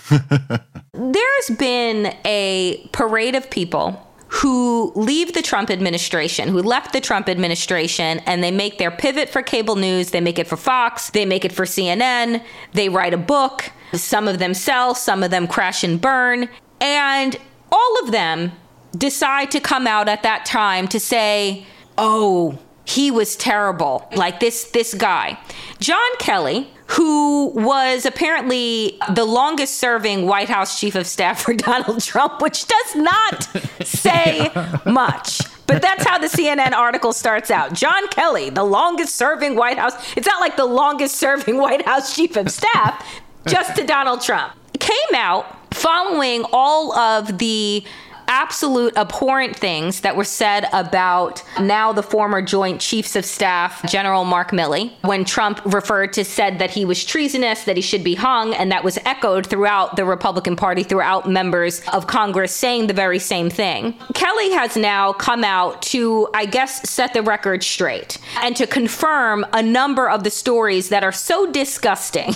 There's 0.94 1.58
been 1.58 2.14
a 2.26 2.90
parade 2.92 3.36
of 3.36 3.50
people 3.50 4.06
who 4.34 4.92
leave 4.96 5.34
the 5.34 5.44
Trump 5.44 5.70
administration, 5.70 6.48
who 6.48 6.64
left 6.64 6.92
the 6.92 7.00
Trump 7.00 7.30
administration, 7.30 8.20
and 8.26 8.44
they 8.44 8.50
make 8.50 8.80
their 8.80 8.90
pivot 8.90 9.30
for 9.30 9.44
cable 9.44 9.76
news. 9.76 10.10
They 10.10 10.22
make 10.22 10.40
it 10.40 10.48
for 10.48 10.58
Fox, 10.58 11.12
they 11.12 11.24
make 11.24 11.46
it 11.46 11.52
for 11.52 11.66
CNN, 11.66 12.44
they 12.74 12.90
write 12.90 13.14
a 13.14 13.18
book. 13.18 13.70
Some 13.94 14.28
of 14.28 14.40
them 14.40 14.56
sell, 14.56 14.96
some 14.96 15.22
of 15.22 15.30
them 15.30 15.48
crash 15.48 15.84
and 15.84 16.02
burn. 16.02 16.50
And 16.82 17.36
all 17.72 18.04
of 18.04 18.12
them 18.12 18.54
decide 18.98 19.52
to 19.52 19.60
come 19.60 19.86
out 19.86 20.10
at 20.10 20.24
that 20.24 20.46
time 20.46 20.88
to 20.88 21.00
say, 21.00 21.68
oh, 22.00 22.58
he 22.86 23.12
was 23.12 23.36
terrible 23.36 24.08
like 24.16 24.40
this 24.40 24.66
this 24.72 24.94
guy 24.94 25.38
john 25.80 26.18
kelly 26.20 26.70
who 26.88 27.48
was 27.56 28.06
apparently 28.06 29.00
the 29.14 29.26
longest 29.26 29.76
serving 29.76 30.26
white 30.26 30.50
house 30.50 30.80
chief 30.80 30.96
of 30.96 31.08
staff 31.08 31.42
for 31.42 31.54
donald 31.56 32.02
trump 32.02 32.42
which 32.42 32.68
does 32.68 32.96
not 32.96 33.44
say 33.84 34.52
much 34.86 35.42
but 35.66 35.82
that's 35.82 36.06
how 36.06 36.18
the 36.18 36.28
CNN 36.28 36.74
article 36.74 37.14
starts 37.14 37.50
out. 37.50 37.74
John 37.74 38.08
Kelly, 38.10 38.50
the 38.50 38.64
longest 38.64 39.16
serving 39.16 39.56
White 39.56 39.78
House. 39.78 39.94
It's 40.16 40.28
not 40.28 40.40
like 40.40 40.58
the 40.58 40.66
longest 40.66 41.16
serving 41.16 41.58
White 41.58 41.84
House 41.84 42.16
chief 42.16 42.36
of 42.36 42.52
staff, 42.52 43.04
just 43.48 43.76
to 43.78 43.84
Donald 43.84 44.22
Trump. 44.22 44.54
Came 44.80 45.16
out 45.16 45.74
following 45.74 46.46
all 46.52 46.94
of 46.98 47.38
the 47.38 47.84
absolute 48.28 48.96
abhorrent 48.98 49.56
things 49.56 50.02
that 50.02 50.16
were 50.16 50.24
said 50.24 50.68
about 50.74 51.44
now 51.60 51.94
the 51.94 52.04
former 52.04 52.42
Joint 52.42 52.82
Chiefs 52.82 53.16
of 53.16 53.26
Staff, 53.26 53.84
General 53.90 54.26
Mark 54.26 54.52
Milley, 54.52 54.92
when 55.02 55.26
Trump 55.26 55.62
referred 55.66 56.14
to 56.14 56.26
said 56.26 56.60
that 56.60 56.72
he 56.72 56.86
was 56.86 57.04
treasonous, 57.04 57.64
that 57.64 57.76
he 57.76 57.82
should 57.82 58.04
be 58.04 58.16
hung, 58.16 58.54
and 58.54 58.72
that 58.72 58.84
was 58.84 58.98
echoed 59.06 59.48
throughout 59.48 59.96
the 59.96 60.06
Republican 60.06 60.56
Party, 60.56 60.84
throughout 60.84 61.30
members 61.30 61.82
of 61.92 62.08
Congress 62.08 62.52
saying 62.54 62.88
the 62.88 62.94
very 62.94 63.20
same 63.20 63.50
thing. 63.50 63.94
Kelly 64.14 64.52
has 64.52 64.76
now 64.76 65.14
come 65.14 65.44
out 65.44 65.82
to, 65.84 66.30
I 66.34 66.46
guess, 66.46 66.90
set 66.90 67.14
the 67.14 67.22
record 67.22 67.64
straight 67.64 68.18
and 68.42 68.56
to 68.56 68.68
confirm 68.68 69.46
a 69.54 69.62
number 69.62 70.10
of 70.10 70.24
the 70.24 70.32
stories 70.32 70.90
that 70.90 71.04
are 71.04 71.12
so 71.12 71.52
disgusting 71.52 72.36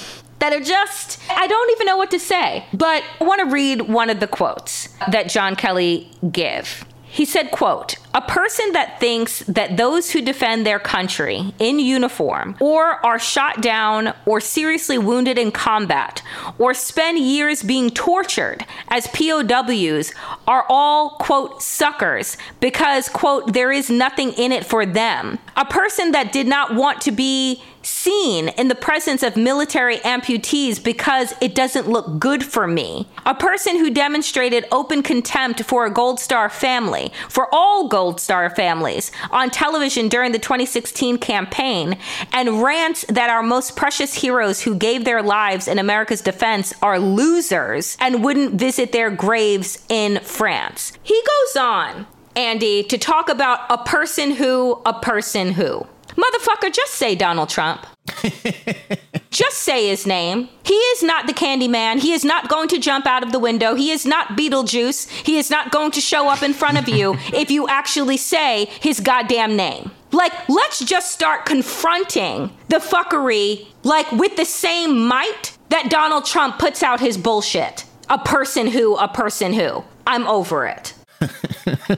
that 0.49 0.55
are 0.55 0.63
just, 0.63 1.19
I 1.29 1.45
don't 1.45 1.71
even 1.71 1.87
know 1.87 1.97
what 1.97 2.11
to 2.11 2.19
say. 2.19 2.65
But 2.73 3.03
I 3.19 3.25
want 3.25 3.41
to 3.41 3.53
read 3.53 3.81
one 3.81 4.09
of 4.09 4.21
the 4.21 4.27
quotes 4.27 4.87
that 5.11 5.29
John 5.29 5.57
Kelly 5.57 6.09
gave. 6.31 6.85
He 7.03 7.25
said, 7.25 7.51
quote, 7.51 7.95
a 8.13 8.21
person 8.21 8.71
that 8.73 8.99
thinks 8.99 9.39
that 9.39 9.75
those 9.75 10.11
who 10.11 10.21
defend 10.21 10.65
their 10.65 10.79
country 10.79 11.53
in 11.59 11.79
uniform 11.79 12.55
or 12.61 13.05
are 13.05 13.19
shot 13.19 13.61
down 13.61 14.13
or 14.25 14.39
seriously 14.39 14.97
wounded 14.97 15.37
in 15.37 15.51
combat 15.51 16.21
or 16.59 16.73
spend 16.73 17.19
years 17.19 17.63
being 17.63 17.89
tortured 17.89 18.65
as 18.89 19.07
POWs 19.07 20.13
are 20.47 20.65
all, 20.69 21.11
quote, 21.11 21.61
suckers 21.61 22.37
because, 22.59 23.09
quote, 23.09 23.53
there 23.53 23.71
is 23.71 23.89
nothing 23.89 24.31
in 24.33 24.51
it 24.51 24.65
for 24.65 24.85
them. 24.85 25.39
A 25.57 25.65
person 25.65 26.11
that 26.11 26.31
did 26.31 26.47
not 26.47 26.75
want 26.75 27.01
to 27.01 27.11
be 27.11 27.63
seen 27.81 28.49
in 28.49 28.67
the 28.67 28.75
presence 28.75 29.23
of 29.23 29.35
military 29.35 29.97
amputees 29.97 30.83
because 30.83 31.33
it 31.41 31.55
doesn't 31.55 31.89
look 31.89 32.19
good 32.19 32.43
for 32.43 32.67
me. 32.67 33.07
A 33.25 33.35
person 33.35 33.77
who 33.77 33.89
demonstrated 33.89 34.65
open 34.71 35.03
contempt 35.03 35.63
for 35.63 35.85
a 35.85 35.89
Gold 35.91 36.19
Star 36.19 36.49
family, 36.49 37.11
for 37.29 37.47
all 37.53 37.87
Gold 37.87 38.19
Star 38.19 38.49
families, 38.49 39.11
on 39.31 39.49
television 39.49 40.09
during 40.09 40.31
the 40.31 40.39
2016 40.39 41.17
campaign, 41.17 41.97
and 42.31 42.61
rants 42.61 43.05
that 43.09 43.29
our 43.29 43.43
most 43.43 43.75
precious 43.75 44.13
heroes 44.13 44.61
who 44.61 44.75
gave 44.75 45.05
their 45.05 45.21
lives 45.21 45.67
in 45.67 45.79
America's 45.79 46.21
defense 46.21 46.73
are 46.81 46.99
losers 46.99 47.97
and 47.99 48.23
wouldn't 48.23 48.55
visit 48.55 48.91
their 48.91 49.09
graves 49.09 49.83
in 49.89 50.19
France. 50.21 50.93
He 51.03 51.21
goes 51.21 51.57
on. 51.57 52.07
Andy, 52.35 52.83
to 52.83 52.99
talk 52.99 53.29
about 53.29 53.61
a 53.67 53.79
person 53.79 54.31
who, 54.31 54.79
a 54.85 54.93
person 54.93 55.53
who. 55.53 55.87
Motherfucker, 56.17 56.73
just 56.73 56.95
say 56.95 57.15
Donald 57.15 57.49
Trump. 57.49 57.85
just 59.29 59.59
say 59.59 59.87
his 59.87 60.07
name. 60.07 60.49
He 60.63 60.73
is 60.73 61.03
not 61.03 61.27
the 61.27 61.33
candy 61.33 61.67
man. 61.67 61.99
He 61.99 62.13
is 62.13 62.25
not 62.25 62.49
going 62.49 62.69
to 62.69 62.79
jump 62.79 63.05
out 63.05 63.23
of 63.23 63.31
the 63.31 63.39
window. 63.39 63.75
He 63.75 63.91
is 63.91 64.05
not 64.05 64.29
Beetlejuice. 64.29 65.09
He 65.09 65.37
is 65.37 65.51
not 65.51 65.71
going 65.71 65.91
to 65.91 66.01
show 66.01 66.27
up 66.27 66.41
in 66.41 66.53
front 66.53 66.79
of 66.79 66.89
you 66.89 67.13
if 67.33 67.51
you 67.51 67.67
actually 67.67 68.17
say 68.17 68.65
his 68.81 68.99
goddamn 68.99 69.55
name. 69.55 69.91
Like, 70.11 70.31
let's 70.49 70.83
just 70.83 71.11
start 71.11 71.45
confronting 71.45 72.49
the 72.69 72.77
fuckery, 72.77 73.67
like, 73.83 74.11
with 74.11 74.37
the 74.37 74.45
same 74.45 75.05
might 75.05 75.57
that 75.69 75.89
Donald 75.89 76.25
Trump 76.25 76.57
puts 76.57 76.81
out 76.81 76.99
his 76.99 77.17
bullshit. 77.17 77.83
A 78.09 78.17
person 78.17 78.67
who, 78.67 78.95
a 78.95 79.07
person 79.07 79.53
who. 79.53 79.83
I'm 80.07 80.25
over 80.27 80.65
it. 80.65 80.93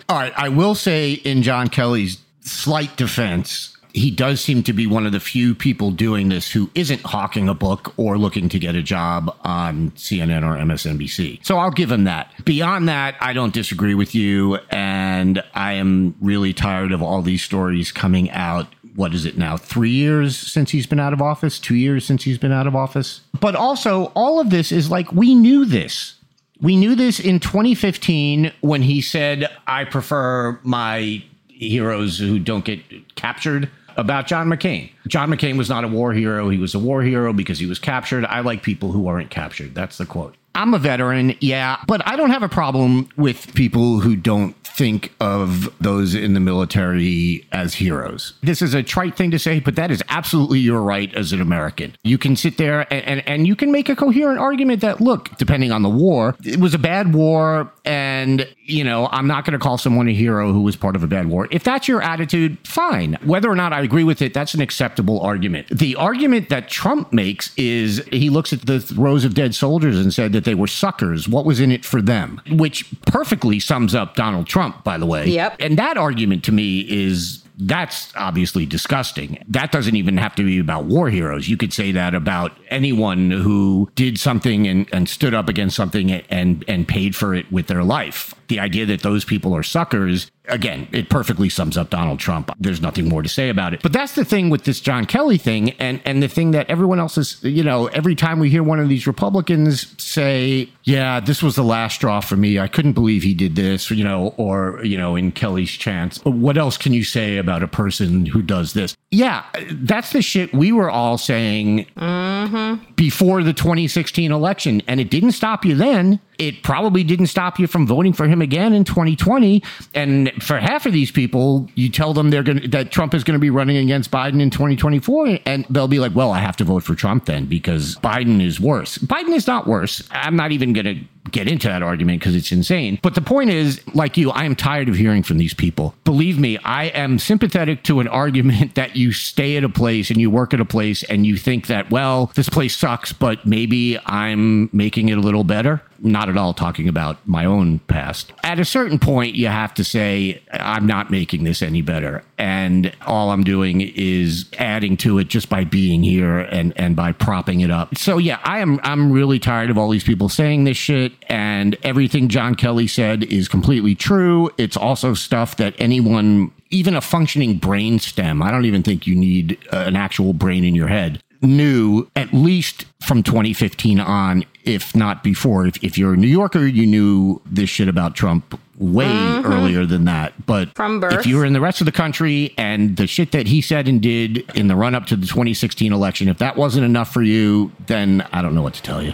All 0.10 0.17
right. 0.17 0.34
I 0.36 0.49
will 0.49 0.73
say, 0.73 1.13
in 1.13 1.43
John 1.43 1.67
Kelly's 1.67 2.17
slight 2.41 2.97
defense, 2.97 3.77
he 3.93 4.12
does 4.12 4.39
seem 4.39 4.63
to 4.63 4.73
be 4.73 4.86
one 4.86 5.06
of 5.06 5.12
the 5.12 5.19
few 5.19 5.56
people 5.56 5.91
doing 5.91 6.30
this 6.30 6.52
who 6.52 6.69
isn't 6.75 7.02
hawking 7.02 7.49
a 7.49 7.54
book 7.54 7.93
or 7.97 8.17
looking 8.17 8.49
to 8.49 8.60
get 8.60 8.75
a 8.75 8.84
job 8.84 9.36
on 9.43 9.91
CNN 9.91 10.43
or 10.43 10.58
MSNBC. 10.58 11.45
So 11.45 11.58
I'll 11.58 11.71
give 11.71 11.91
him 11.91 12.04
that. 12.04 12.32
Beyond 12.45 12.88
that, 12.88 13.15
I 13.19 13.34
don't 13.34 13.54
disagree 13.54 13.95
with 13.95 14.13
you. 14.13 14.58
And 14.69 15.43
I 15.54 15.73
am 15.73 16.15
really 16.21 16.54
tired 16.54 16.91
of 16.91 17.02
all 17.02 17.21
these 17.21 17.43
stories 17.43 17.91
coming 17.91 18.30
out. 18.32 18.67
What 18.95 19.13
is 19.13 19.25
it 19.25 19.38
now? 19.38 19.58
Three 19.58 19.91
years 19.91 20.38
since 20.38 20.71
he's 20.71 20.86
been 20.86 20.99
out 20.99 21.13
of 21.13 21.21
office? 21.21 21.60
Two 21.60 21.75
years 21.75 22.06
since 22.06 22.23
he's 22.23 22.38
been 22.38 22.52
out 22.52 22.67
of 22.67 22.75
office? 22.75 23.21
But 23.39 23.56
also, 23.56 24.12
all 24.15 24.39
of 24.39 24.49
this 24.49 24.71
is 24.71 24.91
like, 24.91 25.12
we 25.12 25.34
knew 25.34 25.65
this. 25.65 26.15
We 26.62 26.75
knew 26.75 26.93
this 26.93 27.19
in 27.19 27.39
2015 27.39 28.52
when 28.62 28.82
he 28.82 29.02
said, 29.02 29.49
I 29.65 29.86
prefer 29.86 30.60
my 30.63 31.23
heroes 31.47 32.19
who 32.19 32.39
don't 32.39 32.65
get 32.65 32.82
captured 33.15 33.69
about 33.97 34.28
John 34.28 34.47
McCain. 34.47 34.91
John 35.09 35.29
McCain 35.29 35.57
was 35.57 35.69
not 35.69 35.83
a 35.83 35.87
war 35.87 36.13
hero. 36.13 36.49
He 36.49 36.57
was 36.57 36.73
a 36.75 36.79
war 36.79 37.01
hero 37.01 37.33
because 37.33 37.59
he 37.59 37.65
was 37.65 37.79
captured. 37.79 38.25
I 38.25 38.39
like 38.39 38.63
people 38.63 38.91
who 38.91 39.07
aren't 39.07 39.29
captured. 39.29 39.75
That's 39.75 39.97
the 39.97 40.05
quote. 40.05 40.35
I'm 40.55 40.73
a 40.73 40.79
veteran, 40.79 41.35
yeah, 41.41 41.77
but 41.87 42.05
I 42.07 42.15
don't 42.15 42.31
have 42.31 42.43
a 42.43 42.49
problem 42.49 43.09
with 43.15 43.53
people 43.53 43.99
who 43.99 44.15
don't 44.15 44.55
think 44.65 45.13
of 45.19 45.69
those 45.79 46.15
in 46.15 46.33
the 46.33 46.39
military 46.39 47.45
as 47.51 47.75
heroes. 47.75 48.33
This 48.41 48.61
is 48.61 48.73
a 48.73 48.81
trite 48.81 49.15
thing 49.15 49.29
to 49.31 49.39
say, 49.39 49.59
but 49.59 49.75
that 49.75 49.91
is 49.91 50.01
absolutely 50.09 50.59
your 50.59 50.81
right 50.81 51.13
as 51.15 51.33
an 51.33 51.41
American. 51.41 51.95
You 52.03 52.17
can 52.17 52.35
sit 52.35 52.57
there 52.57 52.91
and, 52.91 53.05
and, 53.05 53.27
and 53.27 53.47
you 53.47 53.55
can 53.55 53.71
make 53.71 53.89
a 53.89 53.95
coherent 53.95 54.39
argument 54.39 54.81
that, 54.81 55.01
look, 55.01 55.37
depending 55.37 55.71
on 55.71 55.81
the 55.81 55.89
war, 55.89 56.35
it 56.43 56.59
was 56.59 56.73
a 56.73 56.79
bad 56.79 57.13
war, 57.13 57.71
and, 57.85 58.47
you 58.63 58.83
know, 58.83 59.07
I'm 59.11 59.27
not 59.27 59.45
going 59.45 59.57
to 59.57 59.59
call 59.59 59.77
someone 59.77 60.07
a 60.07 60.13
hero 60.13 60.51
who 60.51 60.61
was 60.61 60.75
part 60.75 60.95
of 60.95 61.03
a 61.03 61.07
bad 61.07 61.27
war. 61.27 61.47
If 61.51 61.63
that's 61.63 61.87
your 61.87 62.01
attitude, 62.01 62.57
fine. 62.65 63.17
Whether 63.23 63.49
or 63.49 63.55
not 63.55 63.71
I 63.71 63.81
agree 63.81 64.03
with 64.03 64.21
it, 64.21 64.33
that's 64.33 64.53
an 64.53 64.61
acceptable 64.61 64.98
argument. 65.07 65.67
The 65.69 65.95
argument 65.95 66.49
that 66.49 66.69
Trump 66.69 67.13
makes 67.13 67.53
is 67.55 68.03
he 68.12 68.29
looks 68.29 68.53
at 68.53 68.65
the 68.65 68.93
rows 68.97 69.25
of 69.25 69.33
dead 69.33 69.55
soldiers 69.55 69.99
and 69.99 70.13
said 70.13 70.33
that 70.33 70.43
they 70.43 70.55
were 70.55 70.67
suckers. 70.67 71.27
What 71.27 71.45
was 71.45 71.59
in 71.59 71.71
it 71.71 71.85
for 71.85 72.01
them? 72.01 72.41
Which 72.51 72.85
perfectly 73.01 73.59
sums 73.59 73.95
up 73.95 74.15
Donald 74.15 74.47
Trump, 74.47 74.83
by 74.83 74.97
the 74.97 75.05
way. 75.05 75.27
Yep. 75.27 75.57
And 75.59 75.77
that 75.77 75.97
argument 75.97 76.43
to 76.45 76.51
me 76.51 76.79
is 76.81 77.43
that's 77.59 78.13
obviously 78.15 78.65
disgusting. 78.65 79.43
That 79.47 79.71
doesn't 79.71 79.95
even 79.95 80.17
have 80.17 80.33
to 80.35 80.43
be 80.43 80.59
about 80.59 80.85
war 80.85 81.09
heroes. 81.09 81.49
You 81.49 81.57
could 81.57 81.73
say 81.73 81.91
that 81.91 82.15
about 82.15 82.53
anyone 82.69 83.31
who 83.31 83.89
did 83.95 84.17
something 84.17 84.65
and, 84.65 84.88
and 84.93 85.09
stood 85.09 85.33
up 85.33 85.49
against 85.49 85.75
something 85.75 86.12
and 86.12 86.63
and 86.67 86.88
paid 86.88 87.15
for 87.15 87.35
it 87.35 87.51
with 87.51 87.67
their 87.67 87.83
life. 87.83 88.33
The 88.49 88.59
idea 88.59 88.85
that 88.88 89.01
those 89.01 89.23
people 89.23 89.55
are 89.55 89.63
suckers, 89.63 90.29
again, 90.49 90.88
it 90.91 91.09
perfectly 91.09 91.49
sums 91.49 91.77
up 91.77 91.89
Donald 91.89 92.19
Trump. 92.19 92.51
There's 92.59 92.81
nothing 92.81 93.07
more 93.07 93.21
to 93.21 93.29
say 93.29 93.49
about 93.49 93.73
it. 93.73 93.81
But 93.81 93.93
that's 93.93 94.13
the 94.13 94.25
thing 94.25 94.49
with 94.49 94.63
this 94.63 94.81
John 94.81 95.05
Kelly 95.05 95.38
thing, 95.38 95.71
and 95.71 96.01
and 96.03 96.21
the 96.21 96.27
thing 96.27 96.51
that 96.51 96.69
everyone 96.69 96.99
else 96.99 97.17
is, 97.17 97.43
you 97.43 97.63
know, 97.63 97.88
every 97.88 98.15
time 98.15 98.39
we 98.39 98.49
hear 98.49 98.63
one 98.63 98.79
of 98.79 98.89
these 98.89 99.07
Republicans 99.07 99.95
say, 100.01 100.69
"Yeah, 100.83 101.19
this 101.19 101.41
was 101.41 101.55
the 101.55 101.63
last 101.63 101.95
straw 101.95 102.19
for 102.19 102.35
me. 102.35 102.59
I 102.59 102.67
couldn't 102.67 102.93
believe 102.93 103.23
he 103.23 103.33
did 103.33 103.55
this," 103.55 103.89
you 103.91 104.03
know, 104.03 104.33
or 104.38 104.81
you 104.83 104.97
know, 104.97 105.15
in 105.15 105.31
Kelly's 105.31 105.71
chance, 105.71 106.19
what 106.25 106.57
else 106.57 106.77
can 106.77 106.93
you 106.93 107.03
say 107.03 107.38
about 107.38 107.63
a 107.63 107.67
person 107.67 108.25
who 108.25 108.41
does 108.41 108.73
this? 108.73 108.95
Yeah, 109.12 109.43
that's 109.71 110.12
the 110.12 110.21
shit 110.21 110.53
we 110.53 110.71
were 110.71 110.89
all 110.89 111.17
saying 111.17 111.85
mm-hmm. 111.97 112.93
before 112.95 113.43
the 113.43 113.53
2016 113.53 114.31
election, 114.31 114.81
and 114.88 114.99
it 114.99 115.09
didn't 115.09 115.31
stop 115.33 115.65
you 115.65 115.75
then. 115.75 116.19
It 116.39 116.63
probably 116.63 117.04
didn't 117.04 117.28
stop 117.28 117.60
you 117.60 117.67
from 117.67 117.86
voting 117.86 118.13
for 118.13 118.28
him 118.28 118.41
again 118.41 118.73
in 118.73 118.86
2020. 118.86 119.62
And 119.93 120.32
for 120.41 120.58
half 120.58 120.86
of 120.86 120.93
these 120.93 121.12
people, 121.12 121.69
you 121.75 121.89
tell 121.89 122.13
them 122.13 122.30
they're 122.30 122.43
going 122.43 122.71
that 122.71 122.91
Trump 122.91 123.13
is 123.13 123.23
going 123.23 123.36
to 123.36 123.39
be 123.39 123.49
running 123.49 123.78
against 123.78 124.10
Biden 124.10 124.41
in 124.41 124.49
2024, 124.49 125.39
and 125.45 125.65
they'll 125.69 125.88
be 125.88 125.99
like, 125.99 126.15
"Well, 126.15 126.32
I 126.32 126.39
have 126.39 126.56
to 126.58 126.63
vote 126.63 126.84
for 126.84 126.95
Trump 126.95 127.25
then 127.25 127.45
because 127.45 127.97
Biden 127.97 128.41
is 128.41 128.60
worse." 128.60 128.97
Biden 128.97 129.36
is 129.36 129.45
not 129.45 129.67
worse. 129.67 130.02
I'm 130.12 130.36
not 130.36 130.52
even 130.52 130.73
going 130.73 130.86
to 130.86 130.95
get 131.31 131.47
into 131.47 131.67
that 131.67 131.83
argument 131.83 132.19
because 132.19 132.35
it's 132.35 132.51
insane. 132.51 132.99
But 133.01 133.15
the 133.15 133.21
point 133.21 133.49
is, 133.49 133.81
like 133.93 134.17
you, 134.17 134.31
I 134.31 134.43
am 134.43 134.55
tired 134.55 134.89
of 134.89 134.95
hearing 134.95 135.23
from 135.23 135.37
these 135.37 135.53
people. 135.53 135.95
Believe 136.03 136.39
me, 136.39 136.57
I 136.59 136.85
am 136.85 137.19
sympathetic 137.19 137.83
to 137.83 137.99
an 137.99 138.07
argument 138.07 138.75
that 138.75 138.95
you 138.95 139.11
stay 139.11 139.57
at 139.57 139.63
a 139.63 139.69
place 139.69 140.09
and 140.09 140.19
you 140.19 140.29
work 140.29 140.53
at 140.53 140.59
a 140.59 140.65
place 140.65 141.03
and 141.03 141.25
you 141.25 141.37
think 141.37 141.67
that, 141.67 141.89
well, 141.91 142.31
this 142.35 142.49
place 142.49 142.77
sucks, 142.77 143.13
but 143.13 143.45
maybe 143.45 143.97
I'm 144.05 144.69
making 144.73 145.09
it 145.09 145.17
a 145.17 145.21
little 145.21 145.43
better. 145.43 145.81
not 146.01 146.29
at 146.29 146.37
all 146.37 146.53
talking 146.53 146.87
about 146.87 147.17
my 147.27 147.45
own 147.45 147.79
past. 147.79 148.31
At 148.43 148.59
a 148.59 148.65
certain 148.65 148.99
point, 148.99 149.35
you 149.35 149.47
have 149.47 149.73
to 149.75 149.83
say, 149.83 150.41
I'm 150.51 150.85
not 150.85 151.11
making 151.11 151.43
this 151.43 151.61
any 151.61 151.81
better. 151.81 152.23
And 152.37 152.93
all 153.05 153.31
I'm 153.31 153.43
doing 153.43 153.81
is 153.81 154.45
adding 154.57 154.95
to 154.97 155.19
it 155.19 155.27
just 155.27 155.49
by 155.49 155.63
being 155.65 156.03
here 156.03 156.39
and, 156.39 156.73
and 156.77 156.95
by 156.95 157.11
propping 157.11 157.61
it 157.61 157.69
up. 157.71 157.97
So 157.97 158.17
yeah, 158.17 158.39
I 158.43 158.59
am 158.59 158.79
I'm 158.83 159.11
really 159.11 159.39
tired 159.39 159.69
of 159.69 159.77
all 159.77 159.89
these 159.89 160.03
people 160.03 160.29
saying 160.29 160.63
this 160.63 160.77
shit 160.77 161.11
and 161.27 161.77
everything 161.84 162.27
John 162.27 162.55
Kelly 162.55 162.88
said 162.88 163.23
is 163.23 163.47
completely 163.47 163.95
true. 163.95 164.49
It's 164.58 164.77
also 164.77 165.13
stuff 165.13 165.58
that 165.58 165.75
anyone 165.77 166.51
even 166.71 166.95
a 166.95 167.01
functioning 167.01 167.58
brain 167.58 167.97
stem, 167.97 168.43
I 168.43 168.51
don't 168.51 168.65
even 168.65 168.84
think 168.84 169.08
you 169.08 169.15
need 169.15 169.58
uh, 169.73 169.77
an 169.77 169.95
actual 169.95 170.34
brain 170.34 170.63
in 170.63 170.75
your 170.75 170.88
head 170.88 171.21
knew 171.41 172.10
at 172.15 172.34
least 172.34 172.86
from 173.01 173.23
2015 173.23 173.99
on, 173.99 174.45
if 174.65 174.95
not 174.95 175.23
before. 175.23 175.67
If, 175.67 175.84
if 175.84 175.97
you're 175.97 176.13
a 176.13 176.17
New 176.17 176.27
Yorker, 176.27 176.65
you 176.65 176.86
knew 176.86 177.41
this 177.45 177.69
shit 177.69 177.88
about 177.88 178.15
Trump 178.15 178.60
way 178.77 179.05
mm-hmm. 179.05 179.51
earlier 179.51 179.86
than 179.86 180.05
that. 180.05 180.45
But 180.45 180.73
from 180.75 180.99
birth. 180.99 181.13
if 181.13 181.25
you 181.25 181.38
were 181.38 181.45
in 181.45 181.53
the 181.53 181.62
rest 181.62 181.82
of 181.82 181.86
the 181.86 181.91
country 181.91 182.53
and 182.58 182.97
the 182.97 183.08
shit 183.08 183.32
that 183.32 183.47
he 183.47 183.62
said 183.62 183.88
and 183.88 184.01
did 184.01 184.49
in 184.55 184.67
the 184.67 184.75
run 184.75 184.95
up 184.95 185.05
to 185.08 185.15
the 185.15 185.27
2016 185.27 185.91
election, 185.91 186.27
if 186.27 186.38
that 186.39 186.55
wasn't 186.55 186.86
enough 186.86 187.12
for 187.12 187.21
you, 187.21 187.71
then 187.88 188.25
I 188.32 188.41
don't 188.41 188.55
know 188.55 188.63
what 188.63 188.73
to 188.75 188.84
tell 188.84 189.01
you. 189.01 189.13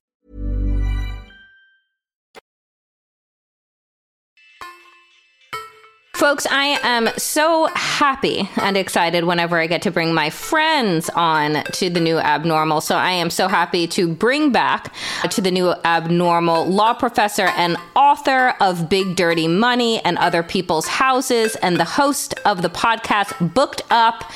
Folks, 6.21 6.45
I 6.45 6.77
am 6.83 7.09
so 7.17 7.65
happy 7.73 8.47
and 8.57 8.77
excited 8.77 9.23
whenever 9.23 9.57
I 9.57 9.65
get 9.65 9.81
to 9.81 9.89
bring 9.89 10.13
my 10.13 10.29
friends 10.29 11.09
on 11.15 11.63
to 11.63 11.89
the 11.89 11.99
new 11.99 12.19
abnormal. 12.19 12.81
So 12.81 12.95
I 12.95 13.09
am 13.09 13.31
so 13.31 13.47
happy 13.47 13.87
to 13.87 14.07
bring 14.07 14.51
back 14.51 14.93
to 15.31 15.41
the 15.41 15.49
new 15.49 15.73
abnormal 15.83 16.67
law 16.67 16.93
professor 16.93 17.47
and 17.57 17.75
author 17.95 18.53
of 18.61 18.87
Big 18.87 19.15
Dirty 19.15 19.47
Money 19.47 19.99
and 20.05 20.15
Other 20.19 20.43
People's 20.43 20.85
Houses 20.85 21.55
and 21.55 21.77
the 21.77 21.85
host 21.85 22.35
of 22.45 22.61
the 22.61 22.69
podcast 22.69 23.55
Booked 23.55 23.81
Up, 23.89 24.31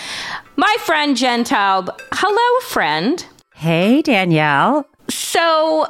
my 0.55 0.75
friend 0.79 1.15
Jen 1.15 1.43
Taub. 1.43 1.95
Hello, 2.13 2.61
friend. 2.61 3.23
Hey, 3.53 4.01
Danielle. 4.01 4.87
So, 5.07 5.85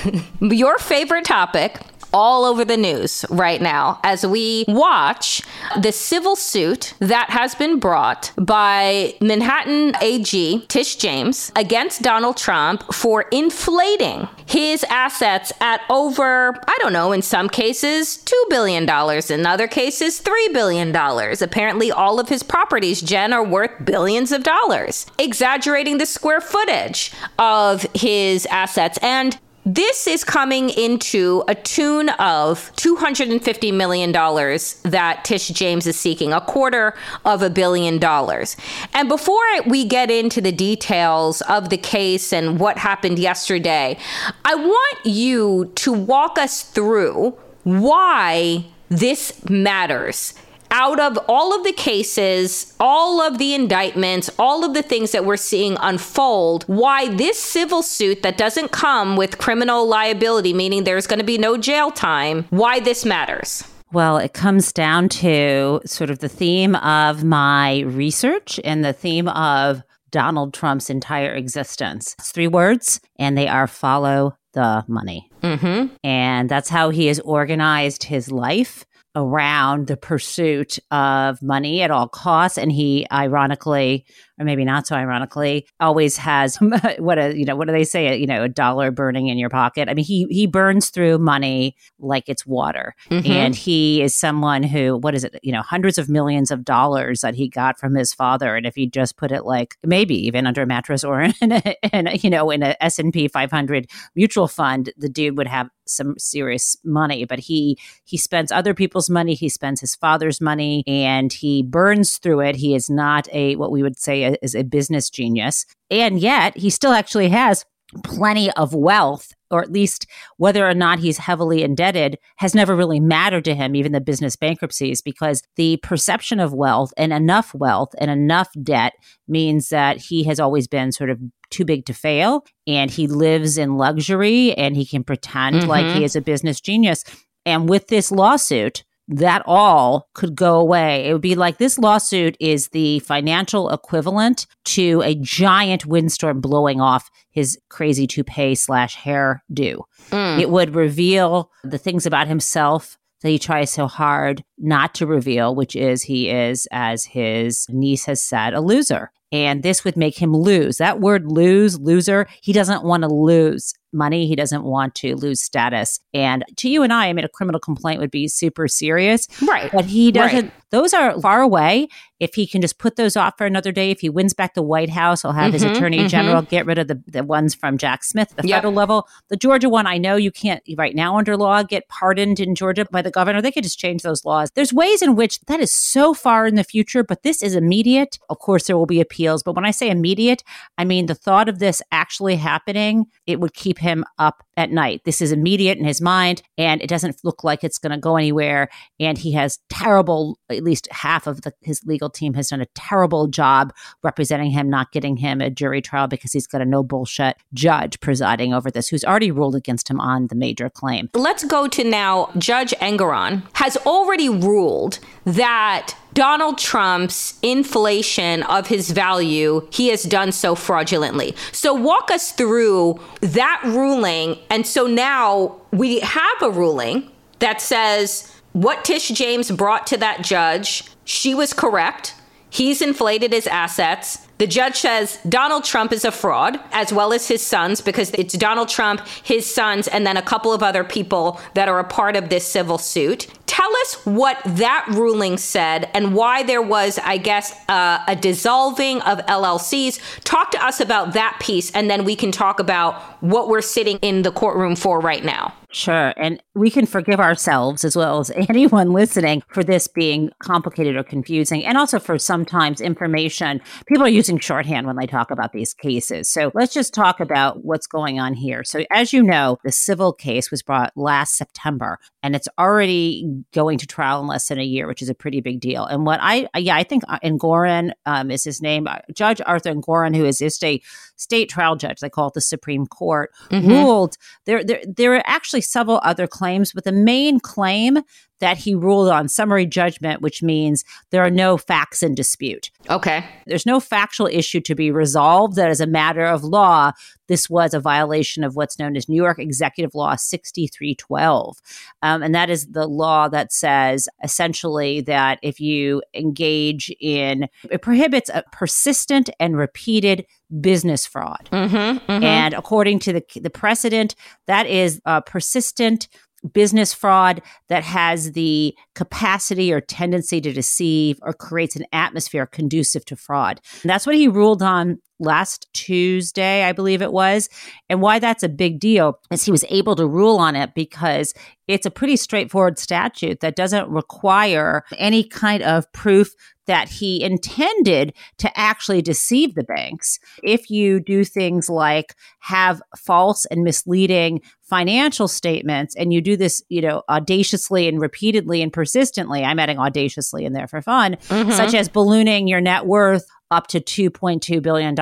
your 0.40 0.76
favorite 0.78 1.24
topic 1.24 1.78
all 2.12 2.44
over 2.44 2.64
the 2.64 2.76
news 2.76 3.24
right 3.30 3.60
now 3.60 4.00
as 4.02 4.26
we 4.26 4.64
watch 4.68 5.42
the 5.80 5.92
civil 5.92 6.36
suit 6.36 6.94
that 7.00 7.30
has 7.30 7.54
been 7.54 7.78
brought 7.78 8.32
by 8.36 9.14
Manhattan 9.20 9.94
AG 10.00 10.66
Tish 10.68 10.96
James 10.96 11.52
against 11.56 12.02
Donald 12.02 12.36
Trump 12.36 12.92
for 12.92 13.22
inflating 13.32 14.28
his 14.46 14.84
assets 14.84 15.52
at 15.60 15.80
over, 15.90 16.54
I 16.68 16.76
don't 16.80 16.92
know, 16.92 17.12
in 17.12 17.22
some 17.22 17.48
cases, 17.48 18.18
$2 18.24 18.50
billion, 18.50 18.84
in 19.30 19.46
other 19.46 19.66
cases, 19.66 20.20
$3 20.20 20.52
billion. 20.52 20.94
Apparently, 20.94 21.90
all 21.90 22.20
of 22.20 22.28
his 22.28 22.42
properties, 22.42 23.02
Jen, 23.02 23.32
are 23.32 23.44
worth 23.44 23.84
billions 23.84 24.32
of 24.32 24.44
dollars, 24.44 25.06
exaggerating 25.18 25.98
the 25.98 26.06
square 26.06 26.40
footage 26.40 27.12
of 27.38 27.86
his 27.94 28.46
assets. 28.46 28.98
And 29.02 29.38
this 29.66 30.06
is 30.06 30.22
coming 30.22 30.70
into 30.70 31.42
a 31.48 31.54
tune 31.56 32.08
of 32.10 32.72
$250 32.76 33.74
million 33.74 34.12
that 34.12 35.24
Tish 35.24 35.48
James 35.48 35.88
is 35.88 35.98
seeking, 35.98 36.32
a 36.32 36.40
quarter 36.40 36.94
of 37.24 37.42
a 37.42 37.50
billion 37.50 37.98
dollars. 37.98 38.56
And 38.94 39.08
before 39.08 39.42
we 39.66 39.84
get 39.84 40.08
into 40.08 40.40
the 40.40 40.52
details 40.52 41.40
of 41.42 41.68
the 41.68 41.76
case 41.76 42.32
and 42.32 42.60
what 42.60 42.78
happened 42.78 43.18
yesterday, 43.18 43.98
I 44.44 44.54
want 44.54 44.98
you 45.04 45.72
to 45.74 45.92
walk 45.92 46.38
us 46.38 46.62
through 46.62 47.36
why 47.64 48.66
this 48.88 49.44
matters 49.50 50.32
out 50.76 51.00
of 51.00 51.18
all 51.26 51.56
of 51.56 51.64
the 51.64 51.72
cases, 51.72 52.76
all 52.78 53.22
of 53.22 53.38
the 53.38 53.54
indictments, 53.54 54.28
all 54.38 54.62
of 54.62 54.74
the 54.74 54.82
things 54.82 55.10
that 55.12 55.24
we're 55.24 55.38
seeing 55.38 55.74
unfold, 55.80 56.64
why 56.64 57.08
this 57.08 57.40
civil 57.40 57.82
suit 57.82 58.22
that 58.22 58.36
doesn't 58.36 58.72
come 58.72 59.16
with 59.16 59.38
criminal 59.38 59.88
liability, 59.88 60.52
meaning 60.52 60.84
there's 60.84 61.06
going 61.06 61.18
to 61.18 61.24
be 61.24 61.38
no 61.38 61.56
jail 61.56 61.90
time, 61.90 62.44
why 62.50 62.78
this 62.78 63.06
matters. 63.06 63.64
Well, 63.90 64.18
it 64.18 64.34
comes 64.34 64.70
down 64.70 65.08
to 65.08 65.80
sort 65.86 66.10
of 66.10 66.18
the 66.18 66.28
theme 66.28 66.74
of 66.76 67.24
my 67.24 67.80
research 67.80 68.60
and 68.62 68.84
the 68.84 68.92
theme 68.92 69.28
of 69.28 69.82
Donald 70.10 70.52
Trump's 70.52 70.90
entire 70.90 71.34
existence. 71.34 72.14
It's 72.18 72.32
three 72.32 72.48
words, 72.48 73.00
and 73.18 73.38
they 73.38 73.48
are 73.48 73.66
follow 73.66 74.36
the 74.52 74.84
money. 74.88 75.30
Mm-hmm. 75.42 75.94
And 76.04 76.50
that's 76.50 76.68
how 76.68 76.90
he 76.90 77.06
has 77.06 77.18
organized 77.20 78.04
his 78.04 78.30
life 78.30 78.84
around 79.16 79.88
the 79.88 79.96
pursuit 79.96 80.78
of 80.92 81.42
money 81.42 81.82
at 81.82 81.90
all 81.90 82.06
costs. 82.06 82.58
And 82.58 82.70
he 82.70 83.06
ironically 83.10 84.06
or 84.38 84.44
maybe 84.44 84.64
not 84.64 84.86
so 84.86 84.94
ironically, 84.94 85.66
always 85.80 86.16
has 86.16 86.56
what 86.98 87.18
a 87.18 87.36
you 87.36 87.44
know 87.44 87.56
what 87.56 87.66
do 87.66 87.72
they 87.72 87.84
say? 87.84 88.16
You 88.16 88.26
know, 88.26 88.44
a 88.44 88.48
dollar 88.48 88.90
burning 88.90 89.28
in 89.28 89.38
your 89.38 89.48
pocket. 89.48 89.88
I 89.88 89.94
mean, 89.94 90.04
he 90.04 90.26
he 90.30 90.46
burns 90.46 90.90
through 90.90 91.18
money 91.18 91.74
like 91.98 92.24
it's 92.28 92.46
water, 92.46 92.94
mm-hmm. 93.10 93.30
and 93.30 93.54
he 93.54 94.02
is 94.02 94.14
someone 94.14 94.62
who 94.62 94.98
what 94.98 95.14
is 95.14 95.24
it? 95.24 95.38
You 95.42 95.52
know, 95.52 95.62
hundreds 95.62 95.98
of 95.98 96.08
millions 96.08 96.50
of 96.50 96.64
dollars 96.64 97.20
that 97.20 97.34
he 97.34 97.48
got 97.48 97.78
from 97.78 97.94
his 97.94 98.12
father, 98.12 98.56
and 98.56 98.66
if 98.66 98.74
he 98.74 98.86
just 98.86 99.16
put 99.16 99.32
it 99.32 99.44
like 99.44 99.76
maybe 99.82 100.14
even 100.26 100.46
under 100.46 100.62
a 100.62 100.66
mattress 100.66 101.04
or 101.04 101.22
in 101.40 101.52
a, 101.52 101.74
in 101.92 102.06
a 102.06 102.14
you 102.16 102.30
know 102.30 102.50
in 102.50 102.62
a 102.62 102.76
S 102.80 102.98
and 102.98 103.12
P 103.12 103.28
500 103.28 103.86
mutual 104.14 104.48
fund, 104.48 104.92
the 104.96 105.08
dude 105.08 105.38
would 105.38 105.48
have 105.48 105.68
some 105.86 106.14
serious 106.18 106.76
money. 106.84 107.24
But 107.24 107.40
he 107.40 107.78
he 108.04 108.16
spends 108.16 108.52
other 108.52 108.74
people's 108.74 109.10
money, 109.10 109.34
he 109.34 109.48
spends 109.48 109.80
his 109.80 109.94
father's 109.94 110.40
money, 110.40 110.84
and 110.86 111.32
he 111.32 111.62
burns 111.62 112.18
through 112.18 112.40
it. 112.40 112.56
He 112.56 112.74
is 112.74 112.90
not 112.90 113.28
a 113.32 113.56
what 113.56 113.70
we 113.70 113.82
would 113.82 113.98
say 113.98 114.36
is 114.42 114.54
a 114.54 114.62
business 114.62 115.10
genius. 115.10 115.66
And 115.90 116.18
yet 116.18 116.56
he 116.56 116.70
still 116.70 116.92
actually 116.92 117.28
has 117.28 117.64
plenty 118.02 118.50
of 118.52 118.74
wealth, 118.74 119.32
or 119.50 119.62
at 119.62 119.70
least 119.70 120.06
whether 120.38 120.66
or 120.66 120.74
not 120.74 120.98
he's 120.98 121.18
heavily 121.18 121.62
indebted 121.62 122.18
has 122.36 122.54
never 122.54 122.74
really 122.74 123.00
mattered 123.00 123.44
to 123.44 123.54
him, 123.54 123.76
even 123.76 123.92
the 123.92 124.00
business 124.00 124.36
bankruptcies, 124.36 125.00
because 125.00 125.42
the 125.56 125.76
perception 125.78 126.40
of 126.40 126.52
wealth 126.52 126.92
and 126.96 127.12
enough 127.12 127.54
wealth 127.54 127.94
and 127.98 128.10
enough 128.10 128.48
debt 128.62 128.94
means 129.28 129.68
that 129.68 129.98
he 129.98 130.24
has 130.24 130.40
always 130.40 130.66
been 130.66 130.90
sort 130.90 131.10
of 131.10 131.20
too 131.50 131.64
big 131.64 131.86
to 131.86 131.94
fail 131.94 132.44
and 132.66 132.90
he 132.90 133.06
lives 133.06 133.56
in 133.56 133.76
luxury 133.76 134.52
and 134.54 134.76
he 134.76 134.84
can 134.84 135.04
pretend 135.04 135.56
mm-hmm. 135.56 135.68
like 135.68 135.86
he 135.86 135.92
mm-hmm. 135.92 136.02
is 136.02 136.16
a 136.16 136.20
business 136.20 136.60
genius. 136.60 137.04
And 137.44 137.68
with 137.68 137.86
this 137.86 138.10
lawsuit, 138.10 138.84
that 139.08 139.42
all 139.46 140.08
could 140.14 140.34
go 140.34 140.58
away. 140.58 141.06
It 141.06 141.12
would 141.12 141.22
be 141.22 141.34
like 141.34 141.58
this 141.58 141.78
lawsuit 141.78 142.36
is 142.40 142.68
the 142.68 142.98
financial 143.00 143.70
equivalent 143.70 144.46
to 144.66 145.02
a 145.02 145.14
giant 145.14 145.86
windstorm 145.86 146.40
blowing 146.40 146.80
off 146.80 147.10
his 147.30 147.58
crazy 147.68 148.06
toupee 148.06 148.54
slash 148.54 148.96
hair 148.96 149.42
do. 149.52 149.84
Mm. 150.10 150.40
It 150.40 150.50
would 150.50 150.74
reveal 150.74 151.50
the 151.62 151.78
things 151.78 152.06
about 152.06 152.26
himself 152.28 152.98
that 153.22 153.30
he 153.30 153.38
tries 153.38 153.72
so 153.72 153.86
hard 153.86 154.44
not 154.58 154.94
to 154.96 155.06
reveal, 155.06 155.54
which 155.54 155.74
is 155.74 156.02
he 156.02 156.28
is, 156.28 156.66
as 156.70 157.04
his 157.04 157.66
niece 157.70 158.04
has 158.04 158.20
said, 158.20 158.54
a 158.54 158.60
loser. 158.60 159.10
And 159.32 159.62
this 159.62 159.84
would 159.84 159.96
make 159.96 160.18
him 160.18 160.32
lose. 160.32 160.78
That 160.78 161.00
word 161.00 161.30
lose, 161.30 161.80
loser, 161.80 162.26
he 162.40 162.52
doesn't 162.52 162.84
want 162.84 163.02
to 163.02 163.08
lose 163.08 163.74
money. 163.96 164.26
He 164.28 164.36
doesn't 164.36 164.62
want 164.62 164.94
to 164.96 165.16
lose 165.16 165.40
status. 165.40 165.98
And 166.14 166.44
to 166.56 166.68
you 166.68 166.82
and 166.84 166.92
I, 166.92 167.06
I 167.08 167.12
mean, 167.12 167.24
a 167.24 167.28
criminal 167.28 167.58
complaint 167.58 168.00
would 168.00 168.10
be 168.12 168.28
super 168.28 168.68
serious. 168.68 169.26
Right. 169.42 169.72
But 169.72 169.86
he 169.86 170.12
doesn't, 170.12 170.44
Right. 170.44 170.52
those 170.70 170.94
are 170.94 171.20
far 171.20 171.40
away. 171.40 171.88
If 172.18 172.34
he 172.34 172.46
can 172.46 172.60
just 172.60 172.78
put 172.78 172.96
those 172.96 173.16
off 173.16 173.34
for 173.36 173.46
another 173.46 173.72
day, 173.72 173.90
if 173.90 174.00
he 174.00 174.08
wins 174.08 174.32
back 174.34 174.54
the 174.54 174.62
White 174.62 174.90
House, 174.90 175.22
he'll 175.22 175.32
have 175.32 175.52
his 175.52 175.62
Mhm, 175.64 175.70
attorney 175.70 175.98
mhm. 175.98 176.08
general 176.08 176.42
get 176.42 176.66
rid 176.66 176.78
of 176.78 176.88
the, 176.88 177.02
the 177.06 177.22
ones 177.22 177.54
from 177.54 177.76
Jack 177.78 178.04
Smith, 178.04 178.32
at 178.36 178.42
the 178.42 178.48
Yep. 178.48 178.56
federal 178.58 178.72
level. 178.74 179.08
The 179.28 179.36
Georgia 179.36 179.68
one, 179.68 179.86
I 179.86 179.98
know 179.98 180.16
you 180.16 180.30
can't 180.30 180.62
right 180.76 180.94
now 180.94 181.18
under 181.18 181.36
law 181.36 181.62
get 181.62 181.88
pardoned 181.88 182.40
in 182.40 182.54
Georgia 182.54 182.86
by 182.90 183.02
the 183.02 183.10
governor. 183.10 183.42
They 183.42 183.52
could 183.52 183.64
just 183.64 183.78
change 183.78 184.02
those 184.02 184.24
laws. 184.24 184.50
There's 184.54 184.72
ways 184.72 185.02
in 185.02 185.14
which 185.16 185.40
that 185.42 185.60
is 185.60 185.72
so 185.72 186.14
far 186.14 186.46
in 186.46 186.54
the 186.54 186.64
future, 186.64 187.02
but 187.04 187.22
this 187.22 187.42
is 187.42 187.54
immediate. 187.54 188.18
Of 188.30 188.38
course, 188.38 188.66
there 188.66 188.76
will 188.78 188.86
be 188.86 189.00
appeals, 189.00 189.42
but 189.42 189.54
when 189.54 189.64
I 189.66 189.70
say 189.70 189.90
immediate, 189.90 190.42
I 190.78 190.84
mean 190.84 191.06
the 191.06 191.14
thought 191.14 191.48
of 191.48 191.58
this 191.58 191.82
actually 191.92 192.36
happening, 192.36 193.06
it 193.26 193.40
would 193.40 193.54
keep 193.54 193.78
him 193.78 194.04
up 194.18 194.42
at 194.56 194.70
night. 194.70 195.02
This 195.04 195.20
is 195.20 195.32
immediate 195.32 195.76
in 195.78 195.84
his 195.84 196.00
mind, 196.00 196.42
and 196.56 196.80
it 196.80 196.88
doesn't 196.88 197.16
look 197.24 197.44
like 197.44 197.62
it's 197.62 197.78
going 197.78 197.92
to 197.92 197.98
go 197.98 198.16
anywhere. 198.16 198.68
And 198.98 199.18
he 199.18 199.32
has 199.32 199.58
terrible, 199.68 200.38
at 200.48 200.62
least 200.64 200.88
half 200.90 201.26
of 201.26 201.42
the, 201.42 201.52
his 201.62 201.82
legal 201.84 202.05
team 202.10 202.34
has 202.34 202.48
done 202.48 202.60
a 202.60 202.66
terrible 202.74 203.26
job 203.26 203.72
representing 204.02 204.50
him, 204.50 204.68
not 204.68 204.92
getting 204.92 205.16
him 205.16 205.40
a 205.40 205.50
jury 205.50 205.80
trial 205.82 206.06
because 206.06 206.32
he's 206.32 206.46
got 206.46 206.60
a 206.60 206.64
no 206.64 206.82
bullshit 206.82 207.36
judge 207.54 208.00
presiding 208.00 208.52
over 208.52 208.70
this 208.70 208.88
who's 208.88 209.04
already 209.04 209.30
ruled 209.30 209.54
against 209.54 209.90
him 209.90 210.00
on 210.00 210.26
the 210.28 210.34
major 210.34 210.70
claim. 210.70 211.10
Let's 211.14 211.44
go 211.44 211.68
to 211.68 211.84
now. 211.84 212.30
Judge 212.38 212.72
Engoron 212.80 213.42
has 213.54 213.76
already 213.78 214.28
ruled 214.28 214.98
that 215.24 215.94
Donald 216.14 216.56
Trump's 216.56 217.38
inflation 217.42 218.42
of 218.44 218.68
his 218.68 218.90
value, 218.90 219.68
he 219.70 219.88
has 219.88 220.02
done 220.04 220.32
so 220.32 220.54
fraudulently. 220.54 221.34
So, 221.52 221.74
walk 221.74 222.10
us 222.10 222.32
through 222.32 222.98
that 223.20 223.60
ruling. 223.64 224.38
And 224.48 224.66
so 224.66 224.86
now 224.86 225.56
we 225.72 226.00
have 226.00 226.42
a 226.42 226.50
ruling 226.50 227.10
that 227.40 227.60
says 227.60 228.32
what 228.52 228.84
Tish 228.84 229.08
James 229.08 229.50
brought 229.50 229.86
to 229.88 229.98
that 229.98 230.22
judge, 230.22 230.84
she 231.06 231.34
was 231.34 231.54
correct. 231.54 232.14
He's 232.50 232.82
inflated 232.82 233.32
his 233.32 233.46
assets. 233.46 234.25
The 234.38 234.46
judge 234.46 234.76
says 234.76 235.18
Donald 235.28 235.64
Trump 235.64 235.92
is 235.92 236.04
a 236.04 236.12
fraud, 236.12 236.60
as 236.72 236.92
well 236.92 237.14
as 237.14 237.26
his 237.26 237.40
sons, 237.40 237.80
because 237.80 238.10
it's 238.10 238.36
Donald 238.36 238.68
Trump, 238.68 239.00
his 239.22 239.52
sons, 239.52 239.88
and 239.88 240.06
then 240.06 240.18
a 240.18 240.22
couple 240.22 240.52
of 240.52 240.62
other 240.62 240.84
people 240.84 241.40
that 241.54 241.68
are 241.68 241.78
a 241.78 241.84
part 241.84 242.16
of 242.16 242.28
this 242.28 242.46
civil 242.46 242.76
suit. 242.76 243.28
Tell 243.46 243.74
us 243.78 243.94
what 244.04 244.38
that 244.44 244.86
ruling 244.90 245.38
said 245.38 245.88
and 245.94 246.14
why 246.14 246.42
there 246.42 246.60
was, 246.60 246.98
I 246.98 247.16
guess, 247.16 247.54
uh, 247.70 248.04
a 248.06 248.14
dissolving 248.14 249.00
of 249.02 249.18
LLCs. 249.20 250.00
Talk 250.24 250.50
to 250.50 250.62
us 250.62 250.80
about 250.80 251.14
that 251.14 251.38
piece, 251.40 251.70
and 251.70 251.88
then 251.88 252.04
we 252.04 252.16
can 252.16 252.32
talk 252.32 252.60
about 252.60 253.00
what 253.22 253.48
we're 253.48 253.62
sitting 253.62 253.96
in 253.98 254.20
the 254.22 254.32
courtroom 254.32 254.76
for 254.76 255.00
right 255.00 255.24
now. 255.24 255.54
Sure. 255.76 256.14
And 256.16 256.42
we 256.54 256.70
can 256.70 256.86
forgive 256.86 257.20
ourselves 257.20 257.84
as 257.84 257.94
well 257.94 258.18
as 258.18 258.30
anyone 258.48 258.92
listening 258.92 259.42
for 259.48 259.62
this 259.62 259.86
being 259.86 260.30
complicated 260.38 260.96
or 260.96 261.04
confusing, 261.04 261.64
and 261.64 261.78
also 261.78 261.98
for 262.00 262.18
sometimes 262.18 262.80
information. 262.80 263.60
People 263.86 264.04
are 264.04 264.08
using 264.08 264.25
shorthand 264.38 264.86
when 264.86 264.96
they 264.96 265.06
talk 265.06 265.30
about 265.30 265.52
these 265.52 265.72
cases. 265.72 266.28
So 266.28 266.50
let's 266.54 266.74
just 266.74 266.92
talk 266.92 267.20
about 267.20 267.64
what's 267.64 267.86
going 267.86 268.20
on 268.20 268.34
here. 268.34 268.64
So, 268.64 268.84
as 268.90 269.12
you 269.12 269.22
know, 269.22 269.58
the 269.64 269.72
civil 269.72 270.12
case 270.12 270.50
was 270.50 270.62
brought 270.62 270.92
last 270.96 271.36
September, 271.36 271.98
and 272.22 272.34
it's 272.34 272.48
already 272.58 273.26
going 273.52 273.78
to 273.78 273.86
trial 273.86 274.20
in 274.20 274.26
less 274.26 274.48
than 274.48 274.58
a 274.58 274.64
year, 274.64 274.86
which 274.86 275.02
is 275.02 275.08
a 275.08 275.14
pretty 275.14 275.40
big 275.40 275.60
deal. 275.60 275.84
And 275.84 276.04
what 276.04 276.20
I, 276.22 276.48
yeah, 276.56 276.76
I 276.76 276.82
think 276.82 277.04
Engoron 277.04 277.92
um, 278.04 278.30
is 278.30 278.44
his 278.44 278.60
name, 278.60 278.86
uh, 278.86 278.98
Judge 279.14 279.40
Arthur 279.46 279.72
Engoron, 279.72 280.16
who 280.16 280.24
is 280.24 280.38
just 280.38 280.62
a 280.64 280.80
state 281.16 281.48
trial 281.48 281.76
judge, 281.76 282.00
they 282.00 282.10
call 282.10 282.28
it 282.28 282.34
the 282.34 282.40
Supreme 282.40 282.86
Court, 282.86 283.32
mm-hmm. 283.50 283.68
ruled 283.68 284.16
there, 284.44 284.62
there. 284.62 284.80
There 284.86 285.14
are 285.14 285.22
actually 285.26 285.62
several 285.62 286.00
other 286.02 286.26
claims, 286.26 286.72
but 286.72 286.84
the 286.84 286.92
main 286.92 287.40
claim 287.40 287.98
that 288.38 288.58
he 288.58 288.74
ruled 288.74 289.08
on 289.08 289.28
summary 289.28 289.66
judgment, 289.66 290.20
which 290.20 290.42
means 290.42 290.84
there 291.10 291.24
are 291.24 291.30
no 291.30 291.56
facts 291.56 292.02
in 292.02 292.14
dispute. 292.14 292.70
Okay. 292.90 293.24
There's 293.46 293.66
no 293.66 293.80
factual 293.80 294.26
issue 294.26 294.60
to 294.60 294.74
be 294.74 294.90
resolved 294.90 295.56
that 295.56 295.70
as 295.70 295.80
a 295.80 295.86
matter 295.86 296.24
of 296.24 296.44
law, 296.44 296.92
this 297.28 297.50
was 297.50 297.74
a 297.74 297.80
violation 297.80 298.44
of 298.44 298.56
what's 298.56 298.78
known 298.78 298.96
as 298.96 299.08
New 299.08 299.22
York 299.22 299.38
Executive 299.38 299.94
Law 299.94 300.16
6312. 300.16 301.58
Um, 302.02 302.22
and 302.22 302.34
that 302.34 302.50
is 302.50 302.66
the 302.66 302.86
law 302.86 303.28
that 303.28 303.52
says 303.52 304.08
essentially 304.22 305.00
that 305.02 305.38
if 305.42 305.60
you 305.60 306.02
engage 306.14 306.92
in, 307.00 307.48
it 307.70 307.82
prohibits 307.82 308.30
a 308.30 308.44
persistent 308.52 309.30
and 309.40 309.56
repeated 309.56 310.26
business 310.60 311.06
fraud. 311.06 311.48
Mm-hmm, 311.52 312.22
And 312.22 312.54
according 312.54 313.00
to 313.00 313.12
the, 313.12 313.24
the 313.40 313.50
precedent, 313.50 314.14
that 314.46 314.66
is 314.66 315.00
a 315.04 315.20
persistent 315.20 316.08
business 316.52 316.92
fraud 316.92 317.42
that 317.68 317.82
has 317.82 318.32
the 318.32 318.74
capacity 318.94 319.72
or 319.72 319.80
tendency 319.80 320.40
to 320.40 320.52
deceive 320.52 321.18
or 321.22 321.32
creates 321.32 321.76
an 321.76 321.84
atmosphere 321.92 322.46
conducive 322.46 323.04
to 323.06 323.16
fraud. 323.16 323.60
And 323.82 323.90
that's 323.90 324.06
what 324.06 324.16
he 324.16 324.28
ruled 324.28 324.62
on 324.62 324.98
last 325.18 325.68
Tuesday, 325.72 326.64
I 326.64 326.72
believe 326.72 327.02
it 327.02 327.12
was. 327.12 327.48
And 327.88 328.02
why 328.02 328.18
that's 328.18 328.42
a 328.42 328.48
big 328.48 328.80
deal 328.80 329.18
is 329.30 329.44
he 329.44 329.50
was 329.50 329.64
able 329.70 329.96
to 329.96 330.06
rule 330.06 330.36
on 330.36 330.56
it 330.56 330.74
because 330.74 331.32
it's 331.68 331.86
a 331.86 331.90
pretty 331.90 332.16
straightforward 332.16 332.78
statute 332.78 333.40
that 333.40 333.56
doesn't 333.56 333.88
require 333.88 334.84
any 334.98 335.24
kind 335.24 335.62
of 335.62 335.90
proof 335.92 336.34
that 336.66 336.88
he 336.88 337.22
intended 337.22 338.12
to 338.38 338.58
actually 338.58 339.02
deceive 339.02 339.54
the 339.54 339.64
banks. 339.64 340.18
If 340.42 340.70
you 340.70 341.00
do 341.00 341.24
things 341.24 341.68
like 341.68 342.14
have 342.40 342.82
false 342.96 343.44
and 343.46 343.62
misleading 343.62 344.42
financial 344.62 345.28
statements 345.28 345.94
and 345.96 346.12
you 346.12 346.20
do 346.20 346.36
this, 346.36 346.62
you 346.68 346.82
know, 346.82 347.02
audaciously 347.08 347.88
and 347.88 348.00
repeatedly 348.00 348.62
and 348.62 348.72
persistently, 348.72 349.44
I'm 349.44 349.58
adding 349.58 349.78
audaciously 349.78 350.44
in 350.44 350.52
there 350.52 350.68
for 350.68 350.82
fun, 350.82 351.16
mm-hmm. 351.28 351.50
such 351.52 351.74
as 351.74 351.88
ballooning 351.88 352.48
your 352.48 352.60
net 352.60 352.86
worth 352.86 353.26
up 353.50 353.68
to 353.68 353.80
$2.2 353.80 354.60
billion 354.60 354.96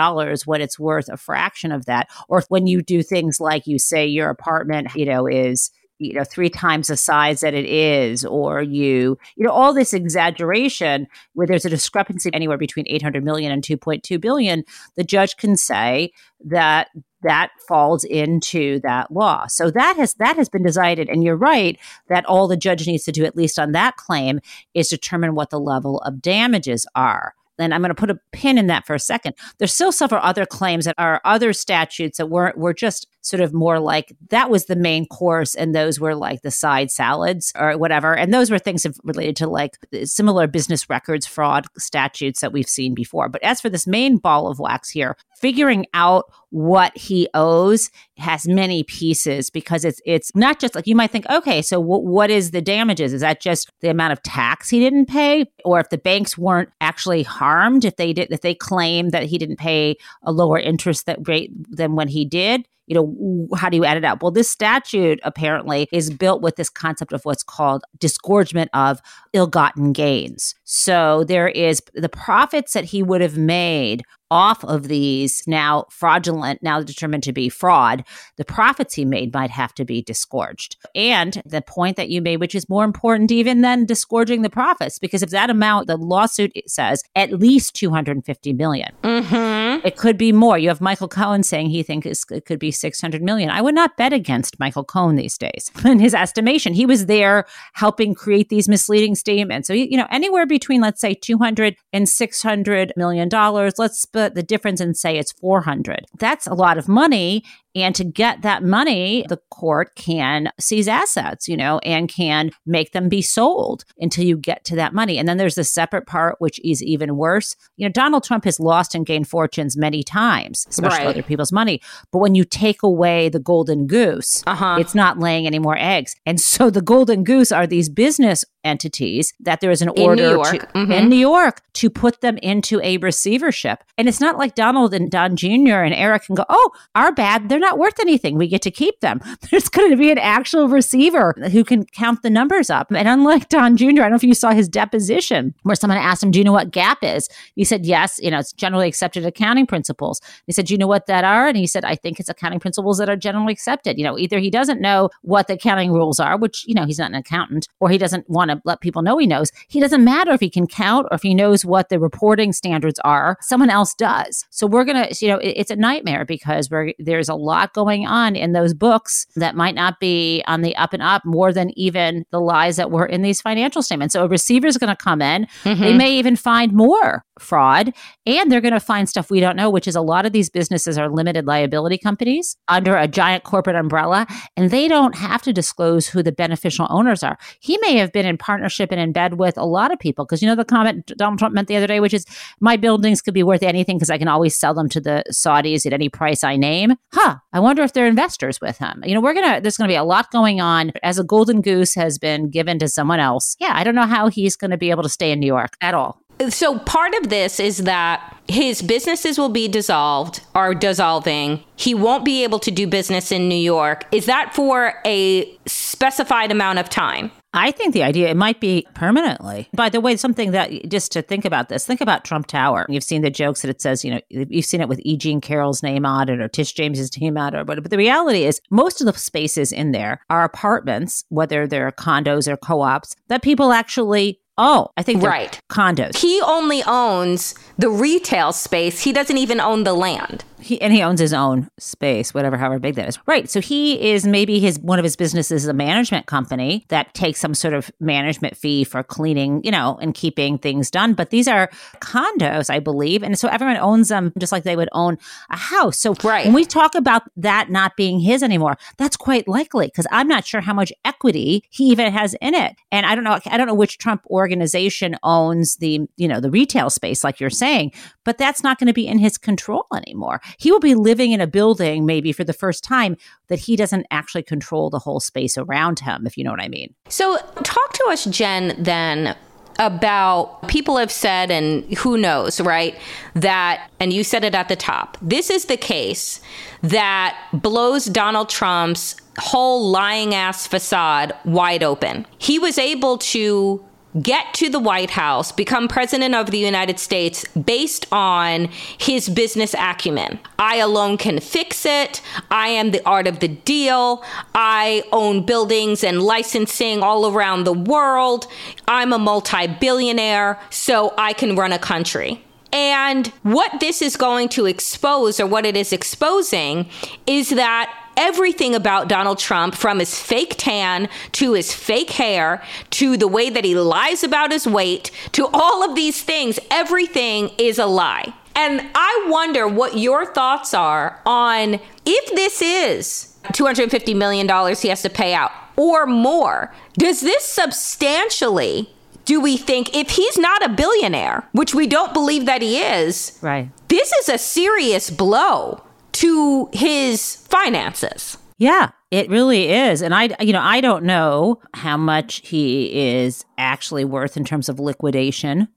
when 0.44 0.60
it's 0.60 0.78
worth 0.78 1.08
a 1.08 1.16
fraction 1.16 1.72
of 1.72 1.86
that. 1.86 2.08
Or 2.28 2.42
when 2.48 2.66
you 2.66 2.82
do 2.82 3.02
things 3.02 3.40
like 3.40 3.66
you 3.66 3.78
say 3.78 4.06
your 4.06 4.28
apartment, 4.28 4.94
you 4.94 5.06
know, 5.06 5.26
is 5.26 5.70
you 6.04 6.14
know 6.14 6.24
three 6.24 6.50
times 6.50 6.88
the 6.88 6.96
size 6.96 7.40
that 7.40 7.54
it 7.54 7.64
is 7.64 8.24
or 8.24 8.62
you 8.62 9.18
you 9.36 9.44
know 9.44 9.50
all 9.50 9.72
this 9.72 9.92
exaggeration 9.92 11.06
where 11.32 11.46
there's 11.46 11.64
a 11.64 11.70
discrepancy 11.70 12.30
anywhere 12.32 12.58
between 12.58 12.86
800 12.88 13.24
million 13.24 13.50
and 13.52 13.62
2.2 13.62 14.20
billion 14.20 14.64
the 14.96 15.04
judge 15.04 15.36
can 15.36 15.56
say 15.56 16.12
that 16.44 16.88
that 17.22 17.50
falls 17.66 18.04
into 18.04 18.80
that 18.80 19.10
law 19.10 19.46
so 19.46 19.70
that 19.70 19.96
has 19.96 20.14
that 20.14 20.36
has 20.36 20.48
been 20.48 20.62
decided 20.62 21.08
and 21.08 21.24
you're 21.24 21.36
right 21.36 21.78
that 22.08 22.24
all 22.26 22.46
the 22.46 22.56
judge 22.56 22.86
needs 22.86 23.04
to 23.04 23.12
do 23.12 23.24
at 23.24 23.36
least 23.36 23.58
on 23.58 23.72
that 23.72 23.96
claim 23.96 24.40
is 24.74 24.88
determine 24.88 25.34
what 25.34 25.50
the 25.50 25.60
level 25.60 25.98
of 26.00 26.20
damages 26.20 26.86
are 26.94 27.34
and 27.58 27.72
I'm 27.72 27.82
going 27.82 27.90
to 27.90 27.94
put 27.94 28.10
a 28.10 28.18
pin 28.32 28.58
in 28.58 28.66
that 28.66 28.86
for 28.86 28.94
a 28.94 28.98
second. 28.98 29.34
There's 29.58 29.72
still 29.72 29.92
several 29.92 30.20
other 30.22 30.46
claims 30.46 30.86
that 30.86 30.96
are 30.98 31.20
other 31.24 31.52
statutes 31.52 32.18
that 32.18 32.26
were 32.26 32.52
were 32.56 32.74
just 32.74 33.06
sort 33.24 33.40
of 33.40 33.54
more 33.54 33.80
like 33.80 34.14
that 34.28 34.50
was 34.50 34.66
the 34.66 34.76
main 34.76 35.06
course, 35.06 35.54
and 35.54 35.74
those 35.74 35.98
were 35.98 36.14
like 36.14 36.42
the 36.42 36.50
side 36.50 36.90
salads 36.90 37.52
or 37.58 37.76
whatever. 37.78 38.14
And 38.14 38.32
those 38.32 38.50
were 38.50 38.58
things 38.58 38.86
related 39.02 39.36
to 39.36 39.48
like 39.48 39.78
similar 40.04 40.46
business 40.46 40.88
records 40.90 41.26
fraud 41.26 41.66
statutes 41.78 42.40
that 42.40 42.52
we've 42.52 42.68
seen 42.68 42.94
before. 42.94 43.28
But 43.28 43.42
as 43.42 43.60
for 43.60 43.70
this 43.70 43.86
main 43.86 44.18
ball 44.18 44.48
of 44.48 44.58
wax 44.58 44.90
here, 44.90 45.16
figuring 45.36 45.86
out 45.94 46.30
what 46.54 46.96
he 46.96 47.28
owes 47.34 47.90
has 48.16 48.46
many 48.46 48.84
pieces 48.84 49.50
because 49.50 49.84
it's 49.84 50.00
it's 50.06 50.30
not 50.36 50.60
just 50.60 50.76
like 50.76 50.86
you 50.86 50.94
might 50.94 51.10
think 51.10 51.28
okay 51.28 51.60
so 51.60 51.80
w- 51.80 52.08
what 52.08 52.30
is 52.30 52.52
the 52.52 52.62
damages 52.62 53.12
is 53.12 53.22
that 53.22 53.40
just 53.40 53.72
the 53.80 53.90
amount 53.90 54.12
of 54.12 54.22
tax 54.22 54.70
he 54.70 54.78
didn't 54.78 55.06
pay 55.06 55.44
or 55.64 55.80
if 55.80 55.88
the 55.88 55.98
banks 55.98 56.38
weren't 56.38 56.68
actually 56.80 57.24
harmed 57.24 57.84
if 57.84 57.96
they 57.96 58.12
did 58.12 58.30
if 58.30 58.40
they 58.40 58.54
claim 58.54 59.10
that 59.10 59.24
he 59.24 59.36
didn't 59.36 59.58
pay 59.58 59.96
a 60.22 60.30
lower 60.30 60.58
interest 60.58 61.06
that 61.06 61.26
rate 61.26 61.50
than 61.68 61.96
when 61.96 62.06
he 62.06 62.24
did 62.24 62.64
you 62.86 62.94
know 62.94 63.48
how 63.56 63.68
do 63.68 63.76
you 63.76 63.84
add 63.84 63.96
it 63.96 64.04
up 64.04 64.22
well 64.22 64.30
this 64.30 64.48
statute 64.48 65.20
apparently 65.22 65.88
is 65.92 66.10
built 66.10 66.42
with 66.42 66.56
this 66.56 66.68
concept 66.68 67.12
of 67.12 67.24
what's 67.24 67.42
called 67.42 67.82
disgorgement 67.98 68.70
of 68.74 69.00
ill-gotten 69.32 69.92
gains. 69.92 70.54
So 70.64 71.24
there 71.24 71.48
is 71.48 71.82
the 71.94 72.08
profits 72.08 72.72
that 72.72 72.84
he 72.84 73.02
would 73.02 73.20
have 73.20 73.36
made 73.36 74.04
off 74.30 74.64
of 74.64 74.88
these 74.88 75.42
now 75.46 75.86
fraudulent, 75.90 76.62
now 76.62 76.82
determined 76.82 77.22
to 77.24 77.32
be 77.32 77.48
fraud, 77.48 78.04
the 78.36 78.44
profits 78.44 78.94
he 78.94 79.04
made 79.04 79.32
might 79.32 79.50
have 79.50 79.74
to 79.74 79.84
be 79.84 80.02
disgorged. 80.02 80.76
And 80.94 81.42
the 81.44 81.62
point 81.62 81.96
that 81.96 82.08
you 82.08 82.20
made, 82.20 82.38
which 82.38 82.54
is 82.54 82.68
more 82.68 82.84
important 82.84 83.30
even 83.30 83.60
than 83.60 83.84
disgorging 83.84 84.42
the 84.42 84.50
profits, 84.50 84.98
because 84.98 85.22
if 85.22 85.30
that 85.30 85.50
amount, 85.50 85.86
the 85.86 85.96
lawsuit 85.96 86.52
says 86.66 87.02
at 87.14 87.32
least 87.32 87.74
250 87.74 88.52
million. 88.52 88.92
Mm-hmm. 89.02 89.86
It 89.86 89.96
could 89.96 90.16
be 90.16 90.32
more. 90.32 90.58
You 90.58 90.68
have 90.68 90.80
Michael 90.80 91.08
Cohen 91.08 91.42
saying 91.42 91.70
he 91.70 91.82
thinks 91.82 92.24
it 92.30 92.46
could 92.46 92.58
be 92.58 92.70
600 92.70 93.22
million. 93.22 93.50
I 93.50 93.60
would 93.60 93.74
not 93.74 93.96
bet 93.96 94.12
against 94.12 94.58
Michael 94.58 94.84
Cohen 94.84 95.16
these 95.16 95.38
days. 95.38 95.70
In 95.84 95.98
his 95.98 96.14
estimation, 96.14 96.72
he 96.74 96.86
was 96.86 97.06
there 97.06 97.44
helping 97.74 98.14
create 98.14 98.48
these 98.48 98.68
misleading 98.68 99.14
statements. 99.14 99.68
So, 99.68 99.74
you 99.74 99.96
know, 99.96 100.06
anywhere 100.10 100.46
between, 100.46 100.80
let's 100.80 101.00
say, 101.00 101.14
200 101.14 101.76
and 101.92 102.08
600 102.08 102.92
million 102.96 103.28
dollars, 103.28 103.74
let's 103.78 104.04
split 104.14 104.34
the 104.36 104.44
difference 104.44 104.80
and 104.80 104.96
say 104.96 105.18
it's 105.18 105.32
400. 105.32 106.06
That's 106.20 106.46
a 106.46 106.54
lot 106.54 106.78
of 106.78 106.86
money. 106.86 107.42
And 107.74 107.94
to 107.96 108.04
get 108.04 108.42
that 108.42 108.62
money, 108.62 109.24
the 109.28 109.38
court 109.50 109.94
can 109.96 110.50
seize 110.60 110.86
assets, 110.88 111.48
you 111.48 111.56
know, 111.56 111.78
and 111.78 112.08
can 112.08 112.50
make 112.64 112.92
them 112.92 113.08
be 113.08 113.20
sold 113.22 113.84
until 113.98 114.24
you 114.24 114.36
get 114.36 114.64
to 114.66 114.76
that 114.76 114.94
money. 114.94 115.18
And 115.18 115.28
then 115.28 115.36
there's 115.38 115.56
the 115.56 115.64
separate 115.64 116.06
part, 116.06 116.36
which 116.38 116.60
is 116.64 116.82
even 116.82 117.16
worse. 117.16 117.56
You 117.76 117.86
know, 117.86 117.92
Donald 117.92 118.22
Trump 118.24 118.44
has 118.44 118.60
lost 118.60 118.94
and 118.94 119.04
gained 119.04 119.28
fortunes 119.28 119.76
many 119.76 120.02
times, 120.02 120.66
especially 120.70 120.98
Right. 120.98 121.06
other 121.08 121.22
people's 121.22 121.52
money. 121.52 121.80
But 122.12 122.18
when 122.18 122.34
you 122.34 122.44
take 122.44 122.82
away 122.82 123.28
the 123.28 123.40
golden 123.40 123.86
goose, 123.86 124.42
Uh-huh. 124.46 124.76
it's 124.78 124.94
not 124.94 125.18
laying 125.18 125.46
any 125.46 125.58
more 125.58 125.76
eggs. 125.78 126.14
And 126.24 126.40
so 126.40 126.70
the 126.70 126.82
golden 126.82 127.24
goose 127.24 127.50
are 127.50 127.66
these 127.66 127.88
business 127.88 128.44
entities 128.62 129.34
that 129.40 129.60
there 129.60 129.70
is 129.70 129.82
an 129.82 129.90
New 129.96 130.02
order 130.04 130.30
York. 130.30 130.50
to, 130.50 130.58
Mhm. 130.78 130.92
in 130.98 131.08
New 131.10 131.16
York 131.16 131.60
to 131.74 131.90
put 131.90 132.20
them 132.22 132.38
into 132.38 132.80
a 132.82 132.96
receivership. 132.98 133.84
And 133.98 134.08
it's 134.08 134.20
not 134.20 134.38
like 134.38 134.54
Donald 134.54 134.94
and 134.94 135.10
Don 135.10 135.36
Jr. 135.36 135.82
and 135.82 135.92
Eric 135.94 136.24
can 136.26 136.34
go, 136.34 136.44
oh, 136.48 136.70
our 136.94 137.12
bad, 137.12 137.48
they're 137.48 137.58
not 137.64 137.78
worth 137.78 137.98
anything. 138.00 138.36
We 138.36 138.48
get 138.48 138.62
to 138.62 138.70
keep 138.70 139.00
them. 139.00 139.20
There's 139.50 139.68
going 139.68 139.90
to 139.90 139.96
be 139.96 140.10
an 140.12 140.18
actual 140.18 140.68
receiver 140.68 141.34
who 141.52 141.64
can 141.64 141.84
count 141.86 142.22
the 142.22 142.30
numbers 142.30 142.70
up. 142.70 142.90
And 142.90 143.08
unlike 143.08 143.48
Don 143.48 143.76
Jr., 143.76 143.84
I 143.86 143.92
don't 143.94 144.10
know 144.10 144.16
if 144.16 144.22
you 144.24 144.34
saw 144.34 144.50
his 144.52 144.68
deposition 144.68 145.54
where 145.62 145.76
someone 145.76 145.98
asked 145.98 146.22
him, 146.22 146.30
do 146.30 146.38
you 146.38 146.44
know 146.44 146.52
what 146.52 146.70
GAAP 146.70 146.96
is? 147.16 147.28
He 147.56 147.64
said, 147.64 147.84
yes, 147.84 148.18
you 148.22 148.30
know, 148.30 148.38
it's 148.38 148.52
generally 148.52 148.88
accepted 148.88 149.24
accounting 149.26 149.66
principles. 149.66 150.20
He 150.46 150.52
said, 150.52 150.66
do 150.66 150.74
you 150.74 150.78
know 150.78 150.86
what 150.86 151.06
that 151.06 151.24
are? 151.24 151.46
And 151.48 151.56
he 151.56 151.66
said, 151.66 151.84
I 151.84 151.94
think 151.94 152.20
it's 152.20 152.28
accounting 152.28 152.60
principles 152.60 152.98
that 152.98 153.08
are 153.08 153.16
generally 153.16 153.52
accepted. 153.52 153.98
You 153.98 154.04
know, 154.04 154.18
either 154.18 154.38
he 154.38 154.50
doesn't 154.50 154.80
know 154.80 155.10
what 155.22 155.46
the 155.48 155.54
accounting 155.54 155.92
rules 155.92 156.20
are, 156.20 156.36
which, 156.38 156.64
you 156.66 156.74
know, 156.74 156.84
he's 156.86 156.98
not 156.98 157.10
an 157.10 157.16
accountant, 157.16 157.68
or 157.80 157.88
he 157.90 157.98
doesn't 157.98 158.28
want 158.28 158.50
to 158.50 158.60
let 158.64 158.80
people 158.80 159.02
know 159.02 159.18
he 159.18 159.26
knows. 159.26 159.50
He 159.68 159.80
doesn't 159.80 160.04
matter 160.04 160.32
if 160.32 160.40
he 160.40 160.50
can 160.50 160.66
count 160.66 161.06
or 161.10 161.14
if 161.16 161.22
he 161.22 161.34
knows 161.34 161.64
what 161.64 161.88
the 161.88 161.98
reporting 161.98 162.52
standards 162.52 163.00
are. 163.04 163.36
Someone 163.40 163.70
else 163.70 163.94
does. 163.94 164.44
So 164.50 164.66
we're 164.66 164.84
going 164.84 165.08
to, 165.08 165.24
you 165.24 165.30
know, 165.30 165.38
it- 165.38 165.54
it's 165.56 165.70
a 165.70 165.76
nightmare 165.76 166.24
because 166.24 166.68
there's 166.98 167.28
a 167.28 167.34
lot 167.34 167.53
going 167.72 168.06
on 168.06 168.36
in 168.36 168.52
those 168.52 168.74
books 168.74 169.26
that 169.36 169.54
might 169.54 169.74
not 169.74 170.00
be 170.00 170.42
on 170.46 170.62
the 170.62 170.74
up 170.76 170.92
and 170.92 171.02
up 171.02 171.24
more 171.24 171.52
than 171.52 171.70
even 171.78 172.24
the 172.30 172.40
lies 172.40 172.76
that 172.76 172.90
were 172.90 173.06
in 173.06 173.22
these 173.22 173.40
financial 173.40 173.82
statements. 173.82 174.12
So 174.12 174.24
a 174.24 174.28
receiver 174.28 174.66
is 174.66 174.78
going 174.78 174.94
to 174.94 175.02
come 175.02 175.22
in. 175.22 175.46
Mm-hmm. 175.62 175.82
They 175.82 175.94
may 175.94 176.12
even 176.12 176.36
find 176.36 176.72
more 176.72 177.24
fraud 177.38 177.92
and 178.26 178.50
they're 178.50 178.60
going 178.60 178.74
to 178.74 178.80
find 178.80 179.08
stuff 179.08 179.30
we 179.30 179.40
don't 179.40 179.56
know, 179.56 179.70
which 179.70 179.88
is 179.88 179.96
a 179.96 180.00
lot 180.00 180.26
of 180.26 180.32
these 180.32 180.50
businesses 180.50 180.96
are 180.98 181.08
limited 181.08 181.46
liability 181.46 181.98
companies 181.98 182.56
under 182.68 182.96
a 182.96 183.08
giant 183.08 183.44
corporate 183.44 183.76
umbrella, 183.76 184.26
and 184.56 184.70
they 184.70 184.88
don't 184.88 185.16
have 185.16 185.42
to 185.42 185.52
disclose 185.52 186.06
who 186.06 186.22
the 186.22 186.32
beneficial 186.32 186.86
owners 186.90 187.22
are. 187.22 187.38
He 187.60 187.78
may 187.78 187.96
have 187.96 188.12
been 188.12 188.26
in 188.26 188.38
partnership 188.38 188.90
and 188.92 189.00
in 189.00 189.12
bed 189.12 189.38
with 189.38 189.58
a 189.58 189.64
lot 189.64 189.92
of 189.92 189.98
people 189.98 190.24
because 190.24 190.42
you 190.42 190.48
know 190.48 190.54
the 190.54 190.64
comment 190.64 191.12
Donald 191.16 191.38
Trump 191.38 191.54
meant 191.54 191.68
the 191.68 191.76
other 191.76 191.86
day, 191.86 192.00
which 192.00 192.14
is 192.14 192.24
my 192.60 192.76
buildings 192.76 193.20
could 193.20 193.34
be 193.34 193.42
worth 193.42 193.62
anything 193.62 193.96
because 193.96 194.10
I 194.10 194.18
can 194.18 194.28
always 194.28 194.56
sell 194.56 194.74
them 194.74 194.88
to 194.90 195.00
the 195.00 195.24
Saudis 195.30 195.86
at 195.86 195.92
any 195.92 196.08
price 196.08 196.44
I 196.44 196.56
name. 196.56 196.94
Huh. 197.12 197.36
I 197.52 197.60
wonder 197.60 197.82
if 197.82 197.92
they're 197.92 198.06
investors 198.06 198.60
with 198.60 198.78
him. 198.78 199.02
You 199.06 199.14
know, 199.14 199.20
we're 199.20 199.34
going 199.34 199.54
to, 199.54 199.60
there's 199.60 199.76
going 199.76 199.88
to 199.88 199.92
be 199.92 199.96
a 199.96 200.04
lot 200.04 200.30
going 200.32 200.60
on 200.60 200.92
as 201.02 201.18
a 201.18 201.24
golden 201.24 201.60
goose 201.60 201.94
has 201.94 202.18
been 202.18 202.50
given 202.50 202.78
to 202.80 202.88
someone 202.88 203.20
else. 203.20 203.56
Yeah. 203.60 203.72
I 203.74 203.84
don't 203.84 203.94
know 203.94 204.06
how 204.06 204.28
he's 204.28 204.56
going 204.56 204.72
to 204.72 204.76
be 204.76 204.90
able 204.90 205.04
to 205.04 205.08
stay 205.08 205.30
in 205.30 205.40
New 205.40 205.46
York 205.46 205.76
at 205.80 205.94
all. 205.94 206.20
So 206.48 206.80
part 206.80 207.14
of 207.14 207.28
this 207.28 207.60
is 207.60 207.78
that 207.78 208.36
his 208.48 208.82
businesses 208.82 209.38
will 209.38 209.50
be 209.50 209.68
dissolved 209.68 210.40
or 210.54 210.74
dissolving. 210.74 211.62
He 211.76 211.94
won't 211.94 212.24
be 212.24 212.42
able 212.42 212.58
to 212.58 212.72
do 212.72 212.88
business 212.88 213.30
in 213.30 213.48
New 213.48 213.54
York. 213.54 214.04
Is 214.10 214.26
that 214.26 214.52
for 214.52 214.94
a 215.06 215.56
specified 215.66 216.50
amount 216.50 216.80
of 216.80 216.88
time? 216.90 217.30
I 217.54 217.70
think 217.70 217.94
the 217.94 218.02
idea 218.02 218.28
it 218.28 218.36
might 218.36 218.60
be 218.60 218.86
permanently. 218.94 219.68
By 219.72 219.88
the 219.88 220.00
way, 220.00 220.16
something 220.16 220.50
that 220.50 220.90
just 220.90 221.12
to 221.12 221.22
think 221.22 221.44
about 221.44 221.68
this, 221.68 221.86
think 221.86 222.00
about 222.00 222.24
Trump 222.24 222.48
Tower. 222.48 222.84
You've 222.88 223.04
seen 223.04 223.22
the 223.22 223.30
jokes 223.30 223.62
that 223.62 223.68
it 223.68 223.80
says, 223.80 224.04
you 224.04 224.10
know, 224.12 224.20
you've 224.28 224.64
seen 224.64 224.80
it 224.80 224.88
with 224.88 225.00
E. 225.04 225.16
Jean 225.16 225.40
Carroll's 225.40 225.82
name 225.82 226.04
on 226.04 226.28
it 226.28 226.40
or 226.40 226.48
Tish 226.48 226.72
James's 226.72 227.16
name 227.20 227.38
on 227.38 227.54
it. 227.54 227.64
But, 227.64 227.82
but 227.82 227.90
the 227.90 227.96
reality 227.96 228.44
is, 228.44 228.60
most 228.70 229.00
of 229.00 229.06
the 229.06 229.18
spaces 229.18 229.72
in 229.72 229.92
there 229.92 230.20
are 230.28 230.44
apartments, 230.44 231.24
whether 231.28 231.66
they're 231.66 231.92
condos 231.92 232.48
or 232.48 232.56
co-ops, 232.56 233.14
that 233.28 233.42
people 233.42 233.72
actually. 233.72 234.40
Oh, 234.56 234.88
I 234.96 235.02
think 235.02 235.20
they're 235.20 235.30
Right. 235.30 235.60
condos. 235.70 236.16
He 236.18 236.40
only 236.42 236.82
owns 236.84 237.54
the 237.76 237.90
retail 237.90 238.52
space. 238.52 239.00
He 239.02 239.12
doesn't 239.12 239.36
even 239.36 239.60
own 239.60 239.84
the 239.84 239.94
land. 239.94 240.44
He, 240.60 240.80
and 240.80 240.94
he 240.94 241.02
owns 241.02 241.20
his 241.20 241.34
own 241.34 241.68
space, 241.78 242.32
whatever, 242.32 242.56
however 242.56 242.78
big 242.78 242.94
that 242.94 243.06
is. 243.06 243.18
Right. 243.26 243.50
So 243.50 243.60
he 243.60 244.12
is 244.12 244.26
maybe 244.26 244.60
his 244.60 244.78
one 244.78 244.98
of 244.98 245.02
his 245.02 245.14
businesses 245.14 245.64
is 245.64 245.68
a 245.68 245.74
management 245.74 246.24
company 246.24 246.86
that 246.88 247.12
takes 247.12 247.38
some 247.38 247.52
sort 247.52 247.74
of 247.74 247.90
management 248.00 248.56
fee 248.56 248.82
for 248.84 249.02
cleaning, 249.02 249.60
you 249.62 249.70
know, 249.70 249.98
and 250.00 250.14
keeping 250.14 250.56
things 250.56 250.90
done. 250.90 251.12
But 251.12 251.28
these 251.28 251.46
are 251.48 251.68
condos, 252.00 252.70
I 252.70 252.78
believe, 252.78 253.22
and 253.22 253.38
so 253.38 253.48
everyone 253.48 253.76
owns 253.76 254.08
them 254.08 254.32
just 254.38 254.52
like 254.52 254.62
they 254.62 254.76
would 254.76 254.88
own 254.92 255.18
a 255.50 255.56
house. 255.56 255.98
So 255.98 256.14
Right. 256.24 256.46
when 256.46 256.54
we 256.54 256.64
talk 256.64 256.94
about 256.94 257.24
that 257.36 257.68
not 257.70 257.94
being 257.96 258.20
his 258.20 258.42
anymore, 258.42 258.78
that's 258.96 259.18
quite 259.18 259.46
likely 259.46 259.88
because 259.88 260.06
I'm 260.10 260.28
not 260.28 260.46
sure 260.46 260.62
how 260.62 260.72
much 260.72 260.92
equity 261.04 261.64
he 261.68 261.84
even 261.88 262.10
has 262.10 262.32
in 262.40 262.54
it, 262.54 262.74
and 262.90 263.04
I 263.04 263.14
don't 263.14 263.24
know. 263.24 263.38
I 263.50 263.58
don't 263.58 263.66
know 263.66 263.74
which 263.74 263.98
Trump 263.98 264.22
organization 264.44 265.16
owns 265.22 265.76
the 265.76 266.00
you 266.16 266.28
know 266.28 266.38
the 266.38 266.50
retail 266.50 266.90
space, 266.90 267.24
like 267.24 267.40
you're 267.40 267.48
saying, 267.64 267.92
but 268.24 268.36
that's 268.36 268.62
not 268.62 268.78
going 268.78 268.88
to 268.88 268.92
be 268.92 269.06
in 269.06 269.18
his 269.18 269.38
control 269.38 269.86
anymore. 269.96 270.42
He 270.58 270.70
will 270.70 270.84
be 270.90 270.94
living 270.94 271.32
in 271.32 271.40
a 271.40 271.46
building 271.46 272.04
maybe 272.04 272.30
for 272.30 272.44
the 272.44 272.52
first 272.52 272.84
time 272.84 273.16
that 273.48 273.60
he 273.60 273.74
doesn't 273.74 274.06
actually 274.10 274.42
control 274.42 274.90
the 274.90 274.98
whole 274.98 275.20
space 275.20 275.56
around 275.56 276.00
him, 276.00 276.26
if 276.26 276.36
you 276.36 276.44
know 276.44 276.50
what 276.50 276.60
I 276.60 276.68
mean. 276.68 276.94
So, 277.08 277.38
talk 277.62 277.92
to 277.94 278.04
us, 278.10 278.26
Jen, 278.26 278.76
then 278.78 279.34
about 279.78 280.68
people 280.68 280.96
have 280.98 281.10
said, 281.10 281.50
and 281.50 281.84
who 281.98 282.16
knows, 282.18 282.60
right? 282.60 282.96
That, 283.34 283.90
and 283.98 284.12
you 284.12 284.22
said 284.24 284.44
it 284.44 284.54
at 284.54 284.68
the 284.68 284.76
top, 284.76 285.16
this 285.20 285.50
is 285.50 285.64
the 285.64 285.76
case 285.76 286.40
that 286.82 287.36
blows 287.52 288.04
Donald 288.06 288.48
Trump's 288.48 289.16
whole 289.38 289.90
lying 289.90 290.34
ass 290.34 290.66
facade 290.66 291.34
wide 291.44 291.82
open. 291.82 292.26
He 292.38 292.58
was 292.58 292.78
able 292.78 293.18
to 293.18 293.84
get 294.20 294.54
to 294.54 294.68
the 294.68 294.78
White 294.78 295.10
House, 295.10 295.52
become 295.52 295.88
president 295.88 296.34
of 296.34 296.50
the 296.50 296.58
United 296.58 296.98
States 296.98 297.44
based 297.48 298.06
on 298.12 298.68
his 298.98 299.28
business 299.28 299.74
acumen. 299.74 300.38
I 300.58 300.76
alone 300.76 301.18
can 301.18 301.40
fix 301.40 301.84
it. 301.84 302.22
I 302.50 302.68
am 302.68 302.90
the 302.92 303.04
art 303.06 303.26
of 303.26 303.40
the 303.40 303.48
deal. 303.48 304.22
I 304.54 305.02
own 305.12 305.44
buildings 305.44 306.04
and 306.04 306.22
licensing 306.22 307.02
all 307.02 307.32
around 307.32 307.64
the 307.64 307.72
world. 307.72 308.46
I'm 308.86 309.12
a 309.12 309.18
multi 309.18 309.66
billionaire, 309.66 310.58
so 310.70 311.14
I 311.18 311.32
can 311.32 311.56
run 311.56 311.72
a 311.72 311.78
country. 311.78 312.44
And 312.72 313.28
what 313.44 313.78
this 313.78 314.02
is 314.02 314.16
going 314.16 314.48
to 314.50 314.66
expose, 314.66 315.38
or 315.38 315.46
what 315.46 315.64
it 315.64 315.76
is 315.76 315.92
exposing, 315.92 316.88
is 317.26 317.50
that 317.50 318.03
everything 318.16 318.74
about 318.74 319.08
Donald 319.08 319.38
Trump, 319.38 319.74
from 319.74 319.98
his 319.98 320.18
fake 320.18 320.54
tan 320.58 321.08
to 321.32 321.52
his 321.52 321.72
fake 321.72 322.10
hair 322.10 322.62
to 322.90 323.16
the 323.16 323.28
way 323.28 323.50
that 323.50 323.64
he 323.64 323.74
lies 323.74 324.22
about 324.24 324.52
his 324.52 324.66
weight 324.66 325.10
to 325.32 325.46
all 325.52 325.82
of 325.88 325.94
these 325.94 326.22
things, 326.22 326.58
everything 326.70 327.50
is 327.58 327.78
a 327.78 327.86
lie. 327.86 328.32
And 328.56 328.86
I 328.94 329.26
wonder 329.28 329.66
what 329.66 329.98
your 329.98 330.24
thoughts 330.26 330.74
are 330.74 331.20
on 331.26 331.80
if 332.06 332.34
this 332.36 332.62
is 332.62 333.36
$250 333.52 334.14
million 334.16 334.46
he 334.76 334.88
has 334.88 335.02
to 335.02 335.10
pay 335.10 335.34
out 335.34 335.50
or 335.76 336.06
more. 336.06 336.72
Does 336.96 337.20
this 337.20 337.44
substantially 337.44 338.88
do 339.24 339.40
we 339.40 339.56
think 339.56 339.96
if 339.96 340.10
he's 340.10 340.36
not 340.38 340.62
a 340.62 340.68
billionaire, 340.68 341.48
which 341.52 341.74
we 341.74 341.86
don't 341.86 342.12
believe 342.12 342.44
that 342.46 342.60
he 342.60 342.78
is, 342.78 343.38
Right. 343.40 343.70
this 343.88 344.12
is 344.12 344.28
a 344.28 344.36
serious 344.36 345.08
blow 345.10 345.82
to 346.14 346.68
his 346.72 347.36
finances. 347.36 348.38
Yeah, 348.58 348.90
it 349.10 349.28
really 349.28 349.70
is. 349.70 350.00
And 350.00 350.14
I, 350.14 350.34
you 350.40 350.52
know, 350.52 350.60
I 350.62 350.80
don't 350.80 351.04
know 351.04 351.60
how 351.74 351.96
much 351.96 352.46
he 352.46 353.16
is 353.18 353.44
actually 353.58 354.04
worth 354.04 354.36
in 354.36 354.44
terms 354.44 354.68
of 354.68 354.78
liquidation 354.78 355.68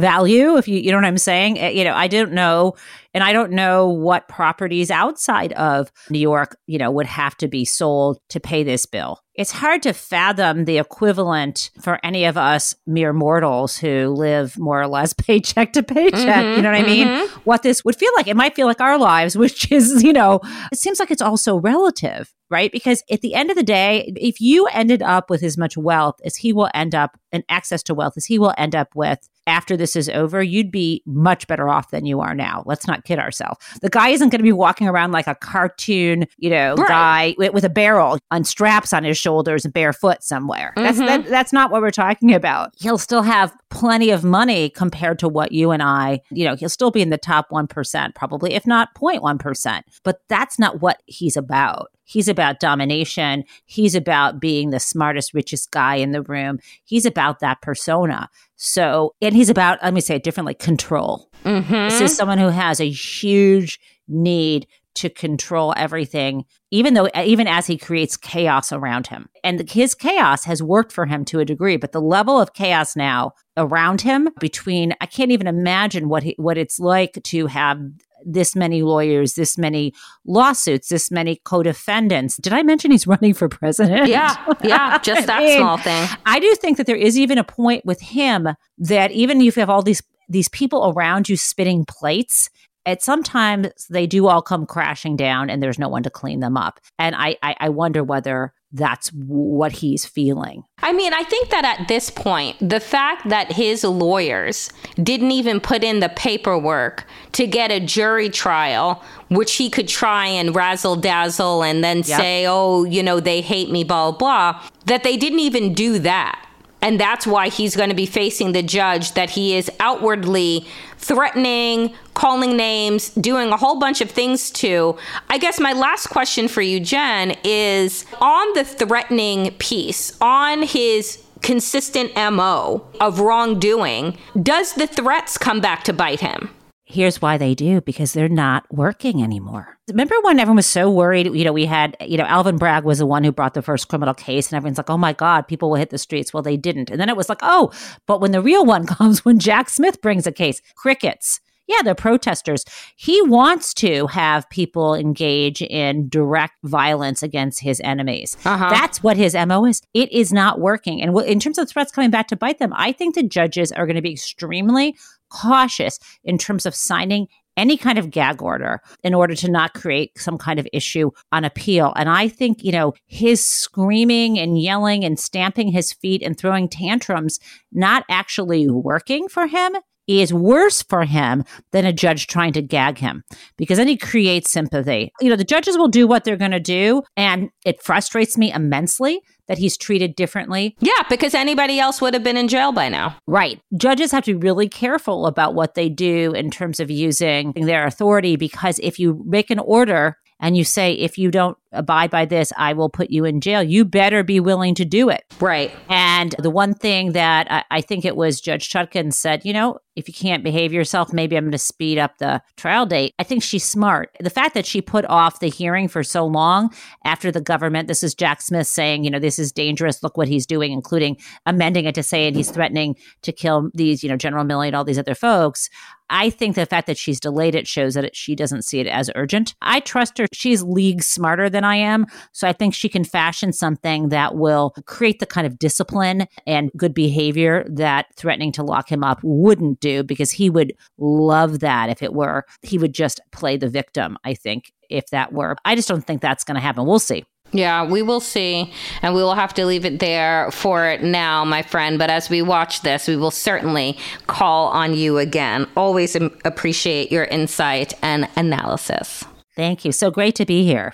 value. 0.00 0.56
If 0.56 0.68
you, 0.68 0.78
you 0.78 0.90
know 0.90 0.98
what 0.98 1.04
I'm 1.04 1.18
saying? 1.18 1.58
Uh, 1.62 1.68
You 1.68 1.84
know, 1.84 1.94
I 1.94 2.08
don't 2.08 2.32
know. 2.32 2.74
And 3.14 3.24
I 3.24 3.32
don't 3.32 3.52
know 3.52 3.88
what 3.88 4.28
properties 4.28 4.90
outside 4.90 5.54
of 5.54 5.90
New 6.10 6.18
York, 6.18 6.58
you 6.66 6.76
know, 6.78 6.90
would 6.90 7.06
have 7.06 7.34
to 7.38 7.48
be 7.48 7.64
sold 7.64 8.18
to 8.28 8.38
pay 8.40 8.62
this 8.62 8.84
bill. 8.84 9.20
It's 9.34 9.52
hard 9.52 9.82
to 9.84 9.94
fathom 9.94 10.66
the 10.66 10.76
equivalent 10.78 11.70
for 11.80 11.98
any 12.04 12.26
of 12.26 12.36
us 12.36 12.74
mere 12.86 13.14
mortals 13.14 13.78
who 13.78 14.08
live 14.08 14.58
more 14.58 14.80
or 14.82 14.86
less 14.86 15.12
paycheck 15.26 15.72
to 15.74 15.82
paycheck. 15.82 16.56
you 16.56 16.62
know 16.62 16.70
what 16.70 16.78
I 16.78 16.82
mean? 16.82 17.28
What 17.44 17.62
this 17.62 17.84
would 17.86 17.96
feel 17.96 18.12
like. 18.16 18.26
It 18.28 18.36
might 18.36 18.54
feel 18.54 18.66
like 18.66 18.80
our 18.82 18.98
lives, 18.98 19.36
which 19.38 19.72
is, 19.72 20.02
you 20.02 20.12
know, 20.12 20.40
it 20.70 20.78
seems 20.78 21.00
like 21.00 21.10
it's 21.10 21.22
also 21.22 21.56
relative, 21.56 22.34
right? 22.50 22.70
Because 22.70 23.02
at 23.10 23.22
the 23.22 23.32
end 23.34 23.50
of 23.50 23.56
the 23.56 23.62
day, 23.62 24.12
if 24.16 24.42
you 24.42 24.66
ended 24.66 25.00
up 25.00 25.30
with 25.30 25.42
as 25.42 25.56
much 25.56 25.76
wealth 25.78 26.20
as 26.22 26.36
he 26.36 26.52
will 26.52 26.68
end 26.74 26.94
up 26.94 27.18
and 27.32 27.44
access 27.48 27.82
to 27.84 27.94
wealth 27.94 28.14
as 28.18 28.26
he 28.26 28.38
will 28.38 28.52
end 28.58 28.74
up 28.74 28.88
with, 28.94 29.26
after 29.46 29.76
this 29.76 29.96
is 29.96 30.08
over, 30.08 30.42
you'd 30.42 30.70
be 30.70 31.02
much 31.06 31.46
better 31.46 31.68
off 31.68 31.90
than 31.90 32.06
you 32.06 32.20
are 32.20 32.34
now. 32.34 32.62
Let's 32.66 32.86
not 32.86 33.04
kid 33.04 33.18
ourselves. 33.18 33.58
The 33.80 33.88
guy 33.88 34.08
isn't 34.08 34.30
going 34.30 34.40
to 34.40 34.44
be 34.44 34.52
walking 34.52 34.88
around 34.88 35.12
like 35.12 35.26
a 35.26 35.34
cartoon, 35.34 36.26
you 36.38 36.50
know, 36.50 36.74
right. 36.74 36.88
guy 36.88 37.34
with, 37.38 37.64
a 37.64 37.70
barrel 37.70 38.18
on 38.30 38.44
straps 38.44 38.92
on 38.92 39.02
his 39.02 39.18
shoulders 39.18 39.64
and 39.64 39.72
barefoot 39.72 40.22
somewhere. 40.22 40.72
Mm-hmm. 40.76 40.84
That's 40.84 40.98
that, 40.98 41.30
that's 41.30 41.52
not 41.52 41.70
what 41.70 41.82
we're 41.82 41.90
talking 41.90 42.34
about. 42.34 42.72
He'll 42.78 42.98
still 42.98 43.22
have 43.22 43.56
plenty 43.70 44.10
of 44.10 44.24
money 44.24 44.70
compared 44.70 45.18
to 45.20 45.28
what 45.28 45.52
you 45.52 45.70
and 45.70 45.82
I, 45.82 46.20
you 46.30 46.44
know, 46.44 46.54
he'll 46.54 46.68
still 46.68 46.90
be 46.90 47.02
in 47.02 47.10
the 47.10 47.18
top 47.18 47.50
1%, 47.50 48.14
probably, 48.14 48.54
if 48.54 48.66
not 48.66 48.94
0.1%. 48.94 49.82
But 50.02 50.22
that's 50.28 50.58
not 50.58 50.80
what 50.80 51.02
he's 51.06 51.36
about. 51.36 51.90
He's 52.06 52.28
about 52.28 52.60
domination. 52.60 53.44
He's 53.66 53.96
about 53.96 54.40
being 54.40 54.70
the 54.70 54.78
smartest, 54.78 55.34
richest 55.34 55.72
guy 55.72 55.96
in 55.96 56.12
the 56.12 56.22
room. 56.22 56.60
He's 56.84 57.04
about 57.04 57.40
that 57.40 57.60
persona. 57.60 58.30
So, 58.56 59.14
and 59.20 59.34
he's 59.34 59.50
about, 59.50 59.82
let 59.82 59.94
me 59.94 60.00
say 60.00 60.16
it 60.16 60.22
differently, 60.22 60.54
control. 60.54 61.30
Mm-hmm. 61.44 61.72
This 61.72 62.00
is 62.00 62.16
someone 62.16 62.38
who 62.38 62.48
has 62.48 62.80
a 62.80 62.88
huge 62.90 63.78
need 64.08 64.66
to 64.94 65.10
control 65.10 65.74
everything, 65.76 66.46
even 66.70 66.94
though, 66.94 67.08
even 67.14 67.46
as 67.46 67.66
he 67.66 67.76
creates 67.76 68.16
chaos 68.16 68.72
around 68.72 69.08
him. 69.08 69.28
And 69.44 69.68
his 69.70 69.94
chaos 69.94 70.44
has 70.44 70.62
worked 70.62 70.90
for 70.90 71.04
him 71.04 71.24
to 71.26 71.38
a 71.38 71.44
degree, 71.44 71.76
but 71.76 71.92
the 71.92 72.00
level 72.00 72.40
of 72.40 72.54
chaos 72.54 72.96
now 72.96 73.32
around 73.58 74.00
him 74.00 74.30
between, 74.40 74.94
I 75.00 75.06
can't 75.06 75.30
even 75.30 75.46
imagine 75.46 76.08
what 76.08 76.22
he, 76.22 76.34
what 76.38 76.56
it's 76.56 76.80
like 76.80 77.22
to 77.24 77.46
have 77.46 77.78
this 78.24 78.56
many 78.56 78.82
lawyers, 78.82 79.34
this 79.34 79.58
many 79.58 79.92
lawsuits, 80.24 80.88
this 80.88 81.10
many 81.10 81.40
co-defendants. 81.44 82.36
Did 82.36 82.52
I 82.52 82.62
mention 82.62 82.90
he's 82.90 83.06
running 83.06 83.34
for 83.34 83.48
president? 83.48 84.08
Yeah, 84.08 84.34
yeah, 84.62 84.98
just 85.02 85.26
that 85.26 85.42
I 85.42 85.46
mean, 85.46 85.58
small 85.58 85.78
thing. 85.78 86.08
I 86.24 86.40
do 86.40 86.54
think 86.54 86.76
that 86.78 86.86
there 86.86 86.96
is 86.96 87.18
even 87.18 87.38
a 87.38 87.44
point 87.44 87.84
with 87.84 88.00
him 88.00 88.48
that 88.78 89.12
even 89.12 89.40
if 89.40 89.56
you 89.56 89.60
have 89.60 89.70
all 89.70 89.82
these 89.82 90.02
these 90.28 90.48
people 90.48 90.92
around 90.96 91.28
you 91.28 91.36
spitting 91.36 91.84
plates, 91.84 92.50
at 92.86 93.02
sometimes 93.02 93.86
they 93.90 94.06
do 94.06 94.28
all 94.28 94.40
come 94.40 94.64
crashing 94.64 95.16
down 95.16 95.50
and 95.50 95.62
there's 95.62 95.78
no 95.78 95.88
one 95.88 96.04
to 96.04 96.10
clean 96.10 96.40
them 96.40 96.56
up. 96.56 96.80
And 96.98 97.14
I, 97.16 97.36
I, 97.42 97.56
I 97.60 97.68
wonder 97.68 98.02
whether 98.02 98.52
that's 98.72 99.08
what 99.10 99.72
he's 99.72 100.04
feeling. 100.04 100.64
I 100.82 100.92
mean, 100.92 101.12
I 101.14 101.22
think 101.22 101.50
that 101.50 101.64
at 101.64 101.88
this 101.88 102.10
point, 102.10 102.56
the 102.60 102.80
fact 102.80 103.28
that 103.28 103.52
his 103.52 103.84
lawyers 103.84 104.70
didn't 105.02 105.30
even 105.30 105.60
put 105.60 105.82
in 105.82 106.00
the 106.00 106.08
paperwork 106.10 107.06
to 107.32 107.46
get 107.46 107.70
a 107.70 107.80
jury 107.80 108.28
trial, 108.28 109.02
which 109.28 109.54
he 109.54 109.70
could 109.70 109.88
try 109.88 110.26
and 110.26 110.54
razzle 110.54 110.96
dazzle 110.96 111.62
and 111.62 111.82
then 111.82 111.98
yep. 111.98 112.04
say, 112.04 112.46
oh, 112.46 112.84
you 112.84 113.02
know, 113.02 113.20
they 113.20 113.40
hate 113.40 113.70
me, 113.70 113.84
blah, 113.84 114.12
blah, 114.12 114.62
that 114.86 115.04
they 115.04 115.16
didn't 115.16 115.40
even 115.40 115.72
do 115.72 115.98
that. 116.00 116.45
And 116.86 117.00
that's 117.00 117.26
why 117.26 117.48
he's 117.48 117.74
going 117.74 117.88
to 117.88 117.96
be 117.96 118.06
facing 118.06 118.52
the 118.52 118.62
judge 118.62 119.14
that 119.14 119.30
he 119.30 119.56
is 119.56 119.68
outwardly 119.80 120.64
threatening, 120.98 121.92
calling 122.14 122.56
names, 122.56 123.10
doing 123.10 123.48
a 123.48 123.56
whole 123.56 123.80
bunch 123.80 124.00
of 124.00 124.08
things 124.08 124.52
to. 124.52 124.96
I 125.28 125.38
guess 125.38 125.58
my 125.58 125.72
last 125.72 126.06
question 126.06 126.46
for 126.46 126.62
you, 126.62 126.78
Jen, 126.78 127.36
is 127.42 128.06
on 128.20 128.52
the 128.54 128.62
threatening 128.62 129.50
piece, 129.54 130.16
on 130.20 130.62
his 130.62 131.24
consistent 131.42 132.14
MO 132.14 132.86
of 133.00 133.18
wrongdoing, 133.18 134.16
does 134.40 134.74
the 134.74 134.86
threats 134.86 135.36
come 135.36 135.60
back 135.60 135.82
to 135.84 135.92
bite 135.92 136.20
him? 136.20 136.50
Here's 136.88 137.20
why 137.20 137.36
they 137.36 137.56
do 137.56 137.80
because 137.80 138.12
they're 138.12 138.28
not 138.28 138.64
working 138.72 139.20
anymore. 139.20 139.76
Remember 139.88 140.14
when 140.22 140.38
everyone 140.38 140.54
was 140.56 140.66
so 140.66 140.88
worried? 140.88 141.26
You 141.26 141.44
know, 141.44 141.52
we 141.52 141.66
had, 141.66 141.96
you 142.00 142.16
know, 142.16 142.24
Alvin 142.24 142.58
Bragg 142.58 142.84
was 142.84 142.98
the 142.98 143.06
one 143.06 143.24
who 143.24 143.32
brought 143.32 143.54
the 143.54 143.62
first 143.62 143.88
criminal 143.88 144.14
case, 144.14 144.52
and 144.52 144.56
everyone's 144.56 144.78
like, 144.78 144.88
oh 144.88 144.96
my 144.96 145.12
God, 145.12 145.48
people 145.48 145.68
will 145.68 145.78
hit 145.78 145.90
the 145.90 145.98
streets. 145.98 146.32
Well, 146.32 146.44
they 146.44 146.56
didn't. 146.56 146.88
And 146.88 147.00
then 147.00 147.08
it 147.08 147.16
was 147.16 147.28
like, 147.28 147.40
oh, 147.42 147.72
but 148.06 148.20
when 148.20 148.30
the 148.30 148.40
real 148.40 148.64
one 148.64 148.86
comes, 148.86 149.24
when 149.24 149.40
Jack 149.40 149.68
Smith 149.68 150.00
brings 150.00 150.28
a 150.28 150.32
case, 150.32 150.62
crickets. 150.76 151.40
Yeah, 151.66 151.82
they're 151.82 151.96
protesters. 151.96 152.64
He 152.94 153.20
wants 153.22 153.74
to 153.74 154.06
have 154.06 154.48
people 154.50 154.94
engage 154.94 155.62
in 155.62 156.08
direct 156.08 156.54
violence 156.62 157.24
against 157.24 157.60
his 157.60 157.80
enemies. 157.80 158.36
Uh-huh. 158.44 158.70
That's 158.70 159.02
what 159.02 159.16
his 159.16 159.34
MO 159.34 159.64
is. 159.64 159.82
It 159.92 160.12
is 160.12 160.32
not 160.32 160.60
working. 160.60 161.02
And 161.02 161.18
in 161.22 161.40
terms 161.40 161.58
of 161.58 161.68
threats 161.68 161.90
coming 161.90 162.10
back 162.10 162.28
to 162.28 162.36
bite 162.36 162.60
them, 162.60 162.72
I 162.76 162.92
think 162.92 163.16
the 163.16 163.24
judges 163.24 163.72
are 163.72 163.84
going 163.84 163.96
to 163.96 164.02
be 164.02 164.12
extremely 164.12 164.94
cautious 165.30 165.98
in 166.24 166.38
terms 166.38 166.66
of 166.66 166.74
signing 166.74 167.28
any 167.56 167.76
kind 167.76 167.98
of 167.98 168.10
gag 168.10 168.42
order 168.42 168.80
in 169.02 169.14
order 169.14 169.34
to 169.34 169.50
not 169.50 169.74
create 169.74 170.12
some 170.18 170.38
kind 170.38 170.58
of 170.58 170.68
issue 170.72 171.10
on 171.32 171.44
appeal. 171.44 171.92
And 171.96 172.08
I 172.08 172.28
think, 172.28 172.62
you 172.62 172.72
know, 172.72 172.92
his 173.06 173.44
screaming 173.44 174.38
and 174.38 174.60
yelling 174.60 175.04
and 175.04 175.18
stamping 175.18 175.68
his 175.68 175.92
feet 175.92 176.22
and 176.22 176.36
throwing 176.36 176.68
tantrums 176.68 177.38
not 177.72 178.04
actually 178.10 178.68
working 178.68 179.28
for 179.28 179.46
him 179.46 179.74
is 180.06 180.32
worse 180.32 180.82
for 180.82 181.04
him 181.04 181.42
than 181.72 181.84
a 181.84 181.92
judge 181.92 182.26
trying 182.28 182.52
to 182.52 182.62
gag 182.62 182.98
him 182.98 183.24
because 183.56 183.78
then 183.78 183.88
he 183.88 183.96
creates 183.96 184.52
sympathy. 184.52 185.12
You 185.20 185.30
know, 185.30 185.36
the 185.36 185.44
judges 185.44 185.76
will 185.76 185.88
do 185.88 186.06
what 186.06 186.24
they're 186.24 186.36
going 186.36 186.52
to 186.52 186.60
do. 186.60 187.02
And 187.16 187.50
it 187.64 187.82
frustrates 187.82 188.38
me 188.38 188.52
immensely 188.52 189.20
that 189.48 189.58
he's 189.58 189.76
treated 189.76 190.16
differently. 190.16 190.76
Yeah, 190.80 191.02
because 191.08 191.34
anybody 191.34 191.78
else 191.78 192.00
would 192.00 192.14
have 192.14 192.24
been 192.24 192.36
in 192.36 192.48
jail 192.48 192.72
by 192.72 192.88
now. 192.88 193.16
Right. 193.26 193.60
Judges 193.76 194.12
have 194.12 194.24
to 194.24 194.34
be 194.34 194.46
really 194.46 194.68
careful 194.68 195.26
about 195.26 195.54
what 195.54 195.74
they 195.74 195.88
do 195.88 196.32
in 196.32 196.50
terms 196.50 196.80
of 196.80 196.90
using 196.90 197.52
their 197.52 197.86
authority 197.86 198.36
because 198.36 198.78
if 198.80 198.98
you 198.98 199.22
make 199.26 199.50
an 199.50 199.58
order 199.58 200.18
and 200.40 200.56
you 200.56 200.64
say, 200.64 200.92
if 200.92 201.16
you 201.16 201.30
don't 201.30 201.56
abide 201.76 202.10
by 202.10 202.24
this, 202.24 202.52
I 202.56 202.72
will 202.72 202.88
put 202.88 203.10
you 203.10 203.24
in 203.24 203.40
jail. 203.40 203.62
You 203.62 203.84
better 203.84 204.22
be 204.22 204.40
willing 204.40 204.74
to 204.76 204.84
do 204.84 205.08
it. 205.08 205.24
Right. 205.40 205.72
And 205.88 206.34
the 206.38 206.50
one 206.50 206.74
thing 206.74 207.12
that 207.12 207.46
I, 207.50 207.64
I 207.70 207.80
think 207.80 208.04
it 208.04 208.16
was 208.16 208.40
Judge 208.40 208.68
Chutkan 208.68 209.12
said, 209.12 209.44
you 209.44 209.52
know, 209.52 209.78
if 209.96 210.08
you 210.08 210.14
can't 210.14 210.44
behave 210.44 210.74
yourself, 210.74 211.12
maybe 211.12 211.36
I'm 211.36 211.44
going 211.44 211.52
to 211.52 211.58
speed 211.58 211.96
up 211.96 212.18
the 212.18 212.42
trial 212.56 212.84
date. 212.84 213.14
I 213.18 213.22
think 213.22 213.42
she's 213.42 213.64
smart. 213.64 214.14
The 214.20 214.28
fact 214.28 214.52
that 214.52 214.66
she 214.66 214.82
put 214.82 215.06
off 215.06 215.40
the 215.40 215.48
hearing 215.48 215.88
for 215.88 216.04
so 216.04 216.26
long 216.26 216.70
after 217.04 217.32
the 217.32 217.40
government, 217.40 217.88
this 217.88 218.02
is 218.02 218.14
Jack 218.14 218.42
Smith 218.42 218.66
saying, 218.66 219.04
you 219.04 219.10
know, 219.10 219.18
this 219.18 219.38
is 219.38 219.52
dangerous. 219.52 220.02
Look 220.02 220.18
what 220.18 220.28
he's 220.28 220.44
doing, 220.44 220.70
including 220.70 221.16
amending 221.46 221.86
it 221.86 221.94
to 221.94 222.02
say, 222.02 222.26
and 222.26 222.36
he's 222.36 222.50
threatening 222.50 222.96
to 223.22 223.32
kill 223.32 223.70
these, 223.72 224.02
you 224.02 224.10
know, 224.10 224.16
General 224.16 224.44
Milley 224.44 224.66
and 224.66 224.76
all 224.76 224.84
these 224.84 224.98
other 224.98 225.14
folks. 225.14 225.70
I 226.08 226.30
think 226.30 226.54
the 226.54 226.66
fact 226.66 226.86
that 226.86 226.98
she's 226.98 227.18
delayed 227.18 227.54
it 227.54 227.66
shows 227.66 227.94
that 227.94 228.04
it, 228.04 228.14
she 228.14 228.36
doesn't 228.36 228.62
see 228.62 228.78
it 228.80 228.86
as 228.86 229.10
urgent. 229.14 229.54
I 229.60 229.80
trust 229.80 230.18
her. 230.18 230.26
She's 230.32 230.62
leagues 230.62 231.06
smarter 231.06 231.50
than 231.50 231.64
I 231.66 231.76
am. 231.76 232.06
So 232.32 232.48
I 232.48 232.52
think 232.52 232.74
she 232.74 232.88
can 232.88 233.04
fashion 233.04 233.52
something 233.52 234.08
that 234.08 234.36
will 234.36 234.74
create 234.86 235.18
the 235.18 235.26
kind 235.26 235.46
of 235.46 235.58
discipline 235.58 236.26
and 236.46 236.70
good 236.76 236.94
behavior 236.94 237.66
that 237.68 238.06
threatening 238.16 238.52
to 238.52 238.62
lock 238.62 238.90
him 238.90 239.04
up 239.04 239.20
wouldn't 239.22 239.80
do 239.80 240.02
because 240.02 240.30
he 240.30 240.48
would 240.48 240.72
love 240.98 241.60
that 241.60 241.90
if 241.90 242.02
it 242.02 242.14
were. 242.14 242.44
He 242.62 242.78
would 242.78 242.94
just 242.94 243.20
play 243.32 243.56
the 243.56 243.68
victim, 243.68 244.16
I 244.24 244.34
think, 244.34 244.72
if 244.88 245.08
that 245.10 245.32
were. 245.32 245.56
I 245.64 245.74
just 245.74 245.88
don't 245.88 246.06
think 246.06 246.22
that's 246.22 246.44
going 246.44 246.54
to 246.54 246.60
happen. 246.60 246.86
We'll 246.86 246.98
see. 246.98 247.24
Yeah, 247.52 247.84
we 247.84 248.02
will 248.02 248.20
see. 248.20 248.72
And 249.02 249.14
we 249.14 249.22
will 249.22 249.34
have 249.34 249.54
to 249.54 249.66
leave 249.66 249.84
it 249.84 250.00
there 250.00 250.50
for 250.50 250.98
now, 250.98 251.44
my 251.44 251.62
friend. 251.62 251.98
But 251.98 252.10
as 252.10 252.28
we 252.28 252.42
watch 252.42 252.82
this, 252.82 253.06
we 253.08 253.16
will 253.16 253.30
certainly 253.30 253.96
call 254.26 254.68
on 254.68 254.94
you 254.94 255.18
again. 255.18 255.66
Always 255.76 256.16
appreciate 256.16 257.12
your 257.12 257.24
insight 257.24 257.94
and 258.02 258.28
analysis. 258.36 259.24
Thank 259.54 259.84
you. 259.84 259.92
So 259.92 260.10
great 260.10 260.34
to 260.36 260.44
be 260.44 260.64
here. 260.64 260.92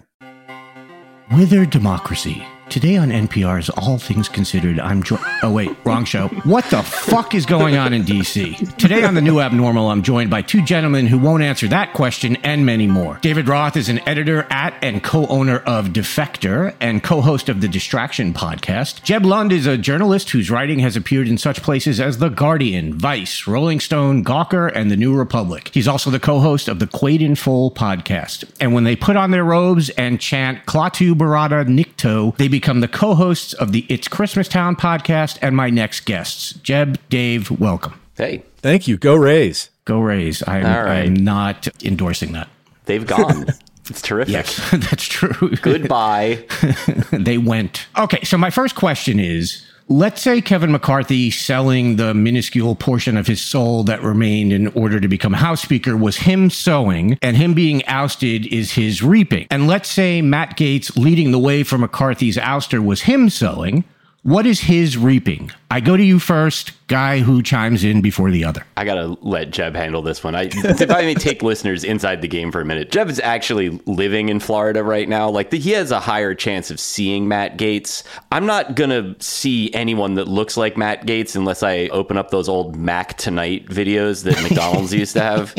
Wither 1.33 1.65
Democracy 1.65 2.52
Today 2.69 2.97
on 2.97 3.11
NPR's 3.11 3.69
All 3.71 3.99
Things 3.99 4.31
Considered, 4.31 4.81
I'm 4.81 5.03
joined. 5.03 5.23
Oh, 5.43 5.53
wait, 5.53 5.77
wrong 5.85 6.07
show. 6.07 6.29
What 6.45 6.65
the 6.71 6.83
fuck 6.83 7.35
is 7.35 7.45
going 7.45 7.77
on 7.77 7.93
in 7.93 8.03
DC? 8.03 8.77
Today 8.79 9.05
on 9.05 9.13
The 9.13 9.21
New 9.21 9.41
Abnormal, 9.41 9.91
I'm 9.91 10.03
joined 10.03 10.31
by 10.31 10.41
two 10.41 10.63
gentlemen 10.65 11.07
who 11.07 11.19
won't 11.19 11.43
answer 11.43 11.69
that 11.69 11.93
question 11.93 12.37
and 12.37 12.65
many 12.65 12.87
more. 12.87 13.19
David 13.21 13.47
Roth 13.47 13.77
is 13.77 13.91
an 13.91 13.99
editor 14.09 14.47
at 14.49 14.73
and 14.81 15.03
co 15.03 15.27
owner 15.27 15.59
of 15.59 15.89
Defector 15.89 16.75
and 16.81 17.03
co 17.03 17.21
host 17.21 17.51
of 17.51 17.61
the 17.61 17.69
Distraction 17.69 18.33
podcast. 18.33 19.03
Jeb 19.03 19.27
Lund 19.27 19.53
is 19.53 19.67
a 19.67 19.77
journalist 19.77 20.31
whose 20.31 20.51
writing 20.51 20.79
has 20.79 20.97
appeared 20.97 21.29
in 21.29 21.37
such 21.37 21.63
places 21.63 22.01
as 22.01 22.19
The 22.19 22.31
Guardian, 22.31 22.95
Vice, 22.95 23.47
Rolling 23.47 23.81
Stone, 23.81 24.25
Gawker, 24.25 24.73
and 24.75 24.91
The 24.91 24.97
New 24.97 25.15
Republic. 25.15 25.71
He's 25.75 25.89
also 25.89 26.11
the 26.11 26.21
co 26.21 26.39
host 26.41 26.69
of 26.69 26.79
the 26.79 26.87
Quaid 26.87 27.21
in 27.21 27.35
Full 27.35 27.71
podcast. 27.73 28.51
And 28.61 28.73
when 28.73 28.85
they 28.85 28.97
put 28.97 29.17
on 29.17 29.31
their 29.31 29.45
robes 29.45 29.91
and 29.91 30.19
chant 30.19 30.65
Klaatu 30.65 31.13
Barada 31.13 31.67
Nikto, 31.67 32.35
they 32.39 32.49
become 32.53 32.73
become 32.73 32.81
the 32.81 32.89
co 32.89 33.15
hosts 33.15 33.55
of 33.55 33.73
the 33.73 33.85
It's 33.89 34.09
Christmas 34.09 34.47
Town 34.47 34.77
podcast 34.77 35.39
and 35.43 35.57
my 35.57 35.69
next 35.69 36.01
guests. 36.01 36.53
Jeb, 36.55 36.99
Dave, 37.09 37.51
welcome. 37.51 38.01
Hey. 38.17 38.45
Thank 38.59 38.87
you. 38.87 38.97
Go 38.97 39.17
Rays. 39.17 39.69
Go 39.85 39.99
Rays. 40.01 40.43
I'm, 40.47 40.65
right. 40.65 41.07
I'm 41.07 41.15
not 41.15 41.69
endorsing 41.85 42.33
that. 42.33 42.49
They've 42.85 43.07
gone. 43.07 43.47
It's 43.91 44.01
terrific. 44.01 44.33
Yes, 44.33 44.71
that's 44.71 45.09
true. 45.09 45.57
Goodbye. 45.57 46.47
they 47.13 47.37
went. 47.37 47.89
Okay, 47.99 48.23
so 48.23 48.39
my 48.39 48.49
first 48.49 48.77
question 48.77 49.19
is 49.19 49.67
let's 49.89 50.23
say 50.23 50.41
Kevin 50.41 50.73
McCarthy 50.73 51.31
selling 51.31 51.97
the 51.97 52.15
minuscule 52.15 52.75
portion 52.75 53.17
of 53.17 53.27
his 53.27 53.41
soul 53.41 53.85
that 53.85 54.03
remained 54.03 54.53
in 54.53 54.69
order 54.69 55.01
to 55.01 55.09
become 55.09 55.33
House 55.33 55.63
Speaker 55.63 55.97
was 55.97 56.17
him 56.19 56.51
sowing, 56.51 57.19
and 57.23 57.37
him 57.37 57.55
being 57.55 57.85
ousted 57.87 58.47
is 58.47 58.73
his 58.73 59.03
reaping. 59.03 59.47
And 59.51 59.67
let's 59.67 59.89
say 59.89 60.23
Matt 60.23 60.57
Gaetz 60.57 60.97
leading 60.97 61.31
the 61.31 61.39
way 61.39 61.63
for 61.63 61.79
McCarthy's 61.79 62.37
ouster 62.37 62.85
was 62.85 63.03
him 63.03 63.29
sowing. 63.29 63.85
What 64.25 64.47
is 64.47 64.61
his 64.61 64.97
reaping? 64.97 65.51
I 65.69 65.81
go 65.81 65.97
to 65.97 66.03
you 66.03 66.21
first, 66.21 66.71
guy 66.87 67.19
who 67.19 67.43
chimes 67.43 67.83
in 67.83 68.03
before 68.03 68.31
the 68.31 68.45
other. 68.45 68.65
I 68.77 68.85
gotta 68.85 69.17
let 69.21 69.51
Jeb 69.51 69.75
handle 69.75 70.01
this 70.01 70.23
one. 70.23 70.37
I, 70.37 70.43
if 70.53 70.93
I 70.93 71.03
may 71.03 71.15
take 71.15 71.43
listeners 71.43 71.83
inside 71.83 72.23
the 72.23 72.29
game 72.29 72.53
for 72.53 72.61
a 72.61 72.65
minute, 72.65 72.93
Jeb 72.93 73.09
is 73.09 73.19
actually 73.19 73.71
living 73.85 74.29
in 74.29 74.39
Florida 74.39 74.85
right 74.85 75.09
now. 75.09 75.29
Like 75.29 75.51
the, 75.51 75.59
he 75.59 75.73
has 75.73 75.91
a 75.91 75.99
higher 75.99 76.37
chance 76.37 76.71
of 76.71 76.79
seeing 76.79 77.27
Matt 77.27 77.59
Gaetz. 77.59 78.05
I'm 78.31 78.47
not 78.47 78.77
gonna 78.77 79.17
see 79.19 79.75
anyone 79.75 80.15
that 80.15 80.29
looks 80.29 80.57
like 80.57 80.77
Matt 80.77 81.05
Gaetz 81.05 81.35
unless 81.35 81.65
I 81.65 81.89
open 81.89 82.17
up 82.17 82.31
those 82.31 82.49
old 82.49 82.77
Mac 82.77 83.19
Tonight 83.19 83.67
videos 83.67 84.23
that 84.23 84.41
McDonald's 84.49 84.95
used 84.95 85.15
to 85.15 85.21
have, 85.21 85.53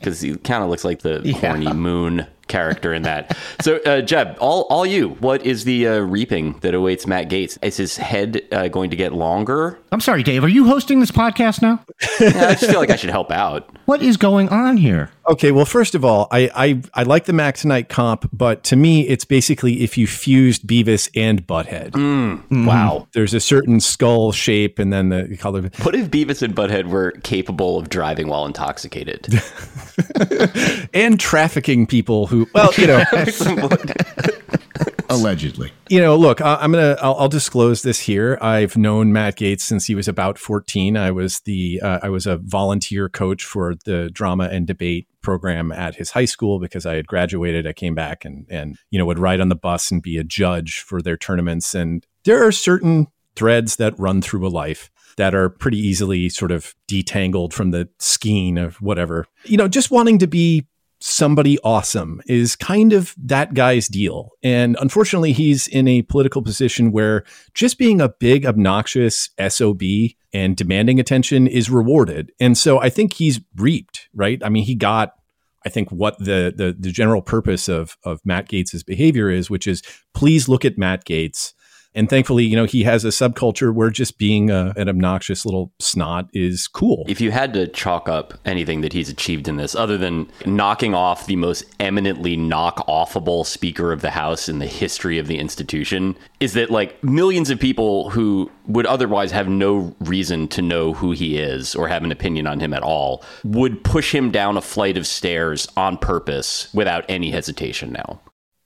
because 0.00 0.20
he 0.20 0.36
kind 0.38 0.64
of 0.64 0.70
looks 0.70 0.84
like 0.84 1.02
the 1.02 1.36
corny 1.40 1.72
moon 1.72 2.26
character 2.52 2.92
in 2.92 3.02
that. 3.02 3.36
So, 3.60 3.78
uh, 3.86 4.02
Jeb, 4.02 4.36
all 4.38 4.62
all 4.70 4.84
you. 4.86 5.10
What 5.20 5.44
is 5.44 5.64
the 5.64 5.88
uh, 5.88 5.98
reaping 6.00 6.58
that 6.60 6.74
awaits 6.74 7.06
Matt 7.06 7.28
Gaetz? 7.30 7.58
Is 7.62 7.78
his 7.78 7.96
head 7.96 8.42
uh, 8.52 8.68
going 8.68 8.90
to 8.90 8.96
get 8.96 9.12
longer? 9.12 9.78
I'm 9.90 10.00
sorry, 10.00 10.22
Dave. 10.22 10.44
Are 10.44 10.48
you 10.48 10.66
hosting 10.66 11.00
this 11.00 11.10
podcast 11.10 11.62
now? 11.62 11.84
Yeah, 12.20 12.28
I 12.48 12.54
just 12.54 12.66
feel 12.66 12.78
like 12.78 12.90
I 12.90 12.96
should 12.96 13.10
help 13.10 13.32
out. 13.32 13.68
What 13.86 14.02
is 14.02 14.16
going 14.16 14.50
on 14.50 14.76
here? 14.76 15.10
Okay, 15.28 15.52
well, 15.52 15.64
first 15.64 15.94
of 15.94 16.04
all, 16.04 16.28
I, 16.30 16.50
I 16.54 16.82
I 16.94 17.02
like 17.04 17.24
the 17.24 17.32
Mac 17.32 17.56
Tonight 17.56 17.88
comp, 17.88 18.28
but 18.32 18.64
to 18.64 18.76
me, 18.76 19.08
it's 19.08 19.24
basically 19.24 19.82
if 19.82 19.96
you 19.96 20.06
fused 20.06 20.66
Beavis 20.66 21.08
and 21.16 21.46
Butthead. 21.46 21.94
Wow. 22.66 23.08
There's 23.12 23.32
a 23.32 23.40
certain 23.40 23.80
skull 23.80 24.32
shape, 24.32 24.78
and 24.78 24.92
then 24.92 25.08
the 25.10 25.36
color. 25.36 25.62
What 25.82 25.94
if 25.94 26.10
Beavis 26.10 26.42
and 26.42 26.54
Butthead 26.54 26.88
were 26.88 27.12
capable 27.22 27.78
of 27.78 27.88
driving 27.88 28.28
while 28.28 28.46
intoxicated? 28.46 29.28
and 30.94 31.18
trafficking 31.20 31.86
people 31.86 32.26
who, 32.26 32.41
well, 32.54 32.70
you 32.76 32.86
know, 32.86 33.04
Allegedly. 35.08 35.72
you 35.90 36.00
know, 36.00 36.16
look, 36.16 36.40
I, 36.40 36.56
I'm 36.56 36.72
gonna, 36.72 36.96
I'll, 37.02 37.14
I'll 37.16 37.28
disclose 37.28 37.82
this 37.82 38.00
here. 38.00 38.38
I've 38.40 38.76
known 38.76 39.12
Matt 39.12 39.36
Gaetz 39.36 39.60
since 39.60 39.86
he 39.86 39.94
was 39.94 40.08
about 40.08 40.38
14. 40.38 40.96
I 40.96 41.10
was 41.10 41.40
the, 41.40 41.80
uh, 41.82 42.00
I 42.02 42.08
was 42.08 42.26
a 42.26 42.38
volunteer 42.38 43.08
coach 43.08 43.44
for 43.44 43.74
the 43.84 44.08
drama 44.10 44.44
and 44.44 44.66
debate 44.66 45.06
program 45.20 45.70
at 45.70 45.96
his 45.96 46.12
high 46.12 46.24
school 46.24 46.58
because 46.58 46.86
I 46.86 46.94
had 46.94 47.06
graduated. 47.06 47.66
I 47.66 47.74
came 47.74 47.94
back 47.94 48.24
and, 48.24 48.46
and 48.48 48.76
you 48.90 48.98
know, 48.98 49.04
would 49.04 49.18
ride 49.18 49.40
on 49.40 49.50
the 49.50 49.54
bus 49.54 49.90
and 49.90 50.02
be 50.02 50.16
a 50.16 50.24
judge 50.24 50.80
for 50.80 51.02
their 51.02 51.16
tournaments. 51.18 51.74
And 51.74 52.06
there 52.24 52.46
are 52.46 52.52
certain 52.52 53.08
threads 53.36 53.76
that 53.76 53.98
run 53.98 54.22
through 54.22 54.46
a 54.46 54.48
life 54.48 54.90
that 55.16 55.34
are 55.34 55.50
pretty 55.50 55.78
easily 55.78 56.28
sort 56.28 56.50
of 56.50 56.74
detangled 56.88 57.52
from 57.52 57.70
the 57.70 57.88
skein 57.98 58.56
of 58.56 58.80
whatever. 58.80 59.26
You 59.44 59.58
know, 59.58 59.68
just 59.68 59.90
wanting 59.90 60.18
to 60.18 60.26
be 60.26 60.66
somebody 61.02 61.58
awesome 61.64 62.22
is 62.26 62.54
kind 62.54 62.92
of 62.92 63.14
that 63.18 63.54
guy's 63.54 63.88
deal. 63.88 64.30
And 64.42 64.76
unfortunately, 64.80 65.32
he's 65.32 65.66
in 65.66 65.88
a 65.88 66.02
political 66.02 66.42
position 66.42 66.92
where 66.92 67.24
just 67.54 67.78
being 67.78 68.00
a 68.00 68.08
big, 68.08 68.46
obnoxious 68.46 69.30
SOB 69.48 69.82
and 70.32 70.56
demanding 70.56 71.00
attention 71.00 71.46
is 71.46 71.68
rewarded. 71.68 72.32
And 72.40 72.56
so 72.56 72.80
I 72.80 72.88
think 72.88 73.14
he's 73.14 73.40
reaped, 73.56 74.08
right? 74.14 74.40
I 74.44 74.48
mean, 74.48 74.64
he 74.64 74.74
got. 74.74 75.14
I 75.64 75.68
think 75.68 75.90
what 75.90 76.18
the, 76.18 76.52
the 76.56 76.74
the 76.76 76.90
general 76.90 77.22
purpose 77.22 77.68
of 77.68 77.96
of 78.02 78.20
Matt 78.24 78.48
Gaetz' 78.48 78.84
behavior 78.84 79.30
is, 79.30 79.48
which 79.48 79.68
is 79.68 79.80
please 80.12 80.48
look 80.48 80.64
at 80.64 80.76
Matt 80.76 81.04
Gaetz. 81.04 81.52
And 81.94 82.08
thankfully, 82.08 82.44
you 82.44 82.56
know, 82.56 82.64
he 82.64 82.84
has 82.84 83.04
a 83.04 83.08
subculture 83.08 83.72
where 83.72 83.90
just 83.90 84.18
being 84.18 84.50
a, 84.50 84.72
an 84.76 84.88
obnoxious 84.88 85.44
little 85.44 85.72
snot 85.78 86.28
is 86.32 86.66
cool. 86.66 87.04
if 87.06 87.20
you 87.20 87.30
had 87.30 87.52
to 87.54 87.66
chalk 87.68 88.08
up 88.08 88.34
anything 88.44 88.80
that 88.80 88.92
he's 88.92 89.08
achieved 89.08 89.46
in 89.46 89.56
this, 89.56 89.74
other 89.74 89.98
than 89.98 90.30
knocking 90.46 90.94
off 90.94 91.26
the 91.26 91.36
most 91.36 91.64
eminently 91.80 92.36
knock 92.36 92.86
offable 92.86 93.44
Speaker 93.44 93.92
of 93.92 94.00
the 94.00 94.10
House 94.10 94.48
in 94.48 94.58
the 94.58 94.66
history 94.66 95.18
of 95.18 95.26
the 95.26 95.38
institution, 95.38 96.16
is 96.40 96.54
that 96.54 96.70
like 96.70 97.02
millions 97.04 97.50
of 97.50 97.60
people 97.60 98.10
who 98.10 98.50
would 98.66 98.86
otherwise 98.86 99.30
have 99.32 99.48
no 99.48 99.94
reason 100.00 100.48
to 100.48 100.62
know 100.62 100.94
who 100.94 101.12
he 101.12 101.38
is 101.38 101.74
or 101.74 101.88
have 101.88 102.04
an 102.04 102.12
opinion 102.12 102.46
on 102.46 102.60
him 102.60 102.72
at 102.72 102.82
all 102.82 103.22
would 103.44 103.84
push 103.84 104.14
him 104.14 104.30
down 104.30 104.56
a 104.56 104.62
flight 104.62 104.96
of 104.96 105.06
stairs 105.06 105.68
on 105.76 105.98
purpose 105.98 106.72
without 106.72 107.04
any 107.08 107.30
hesitation 107.30 107.92
now. 107.92 108.20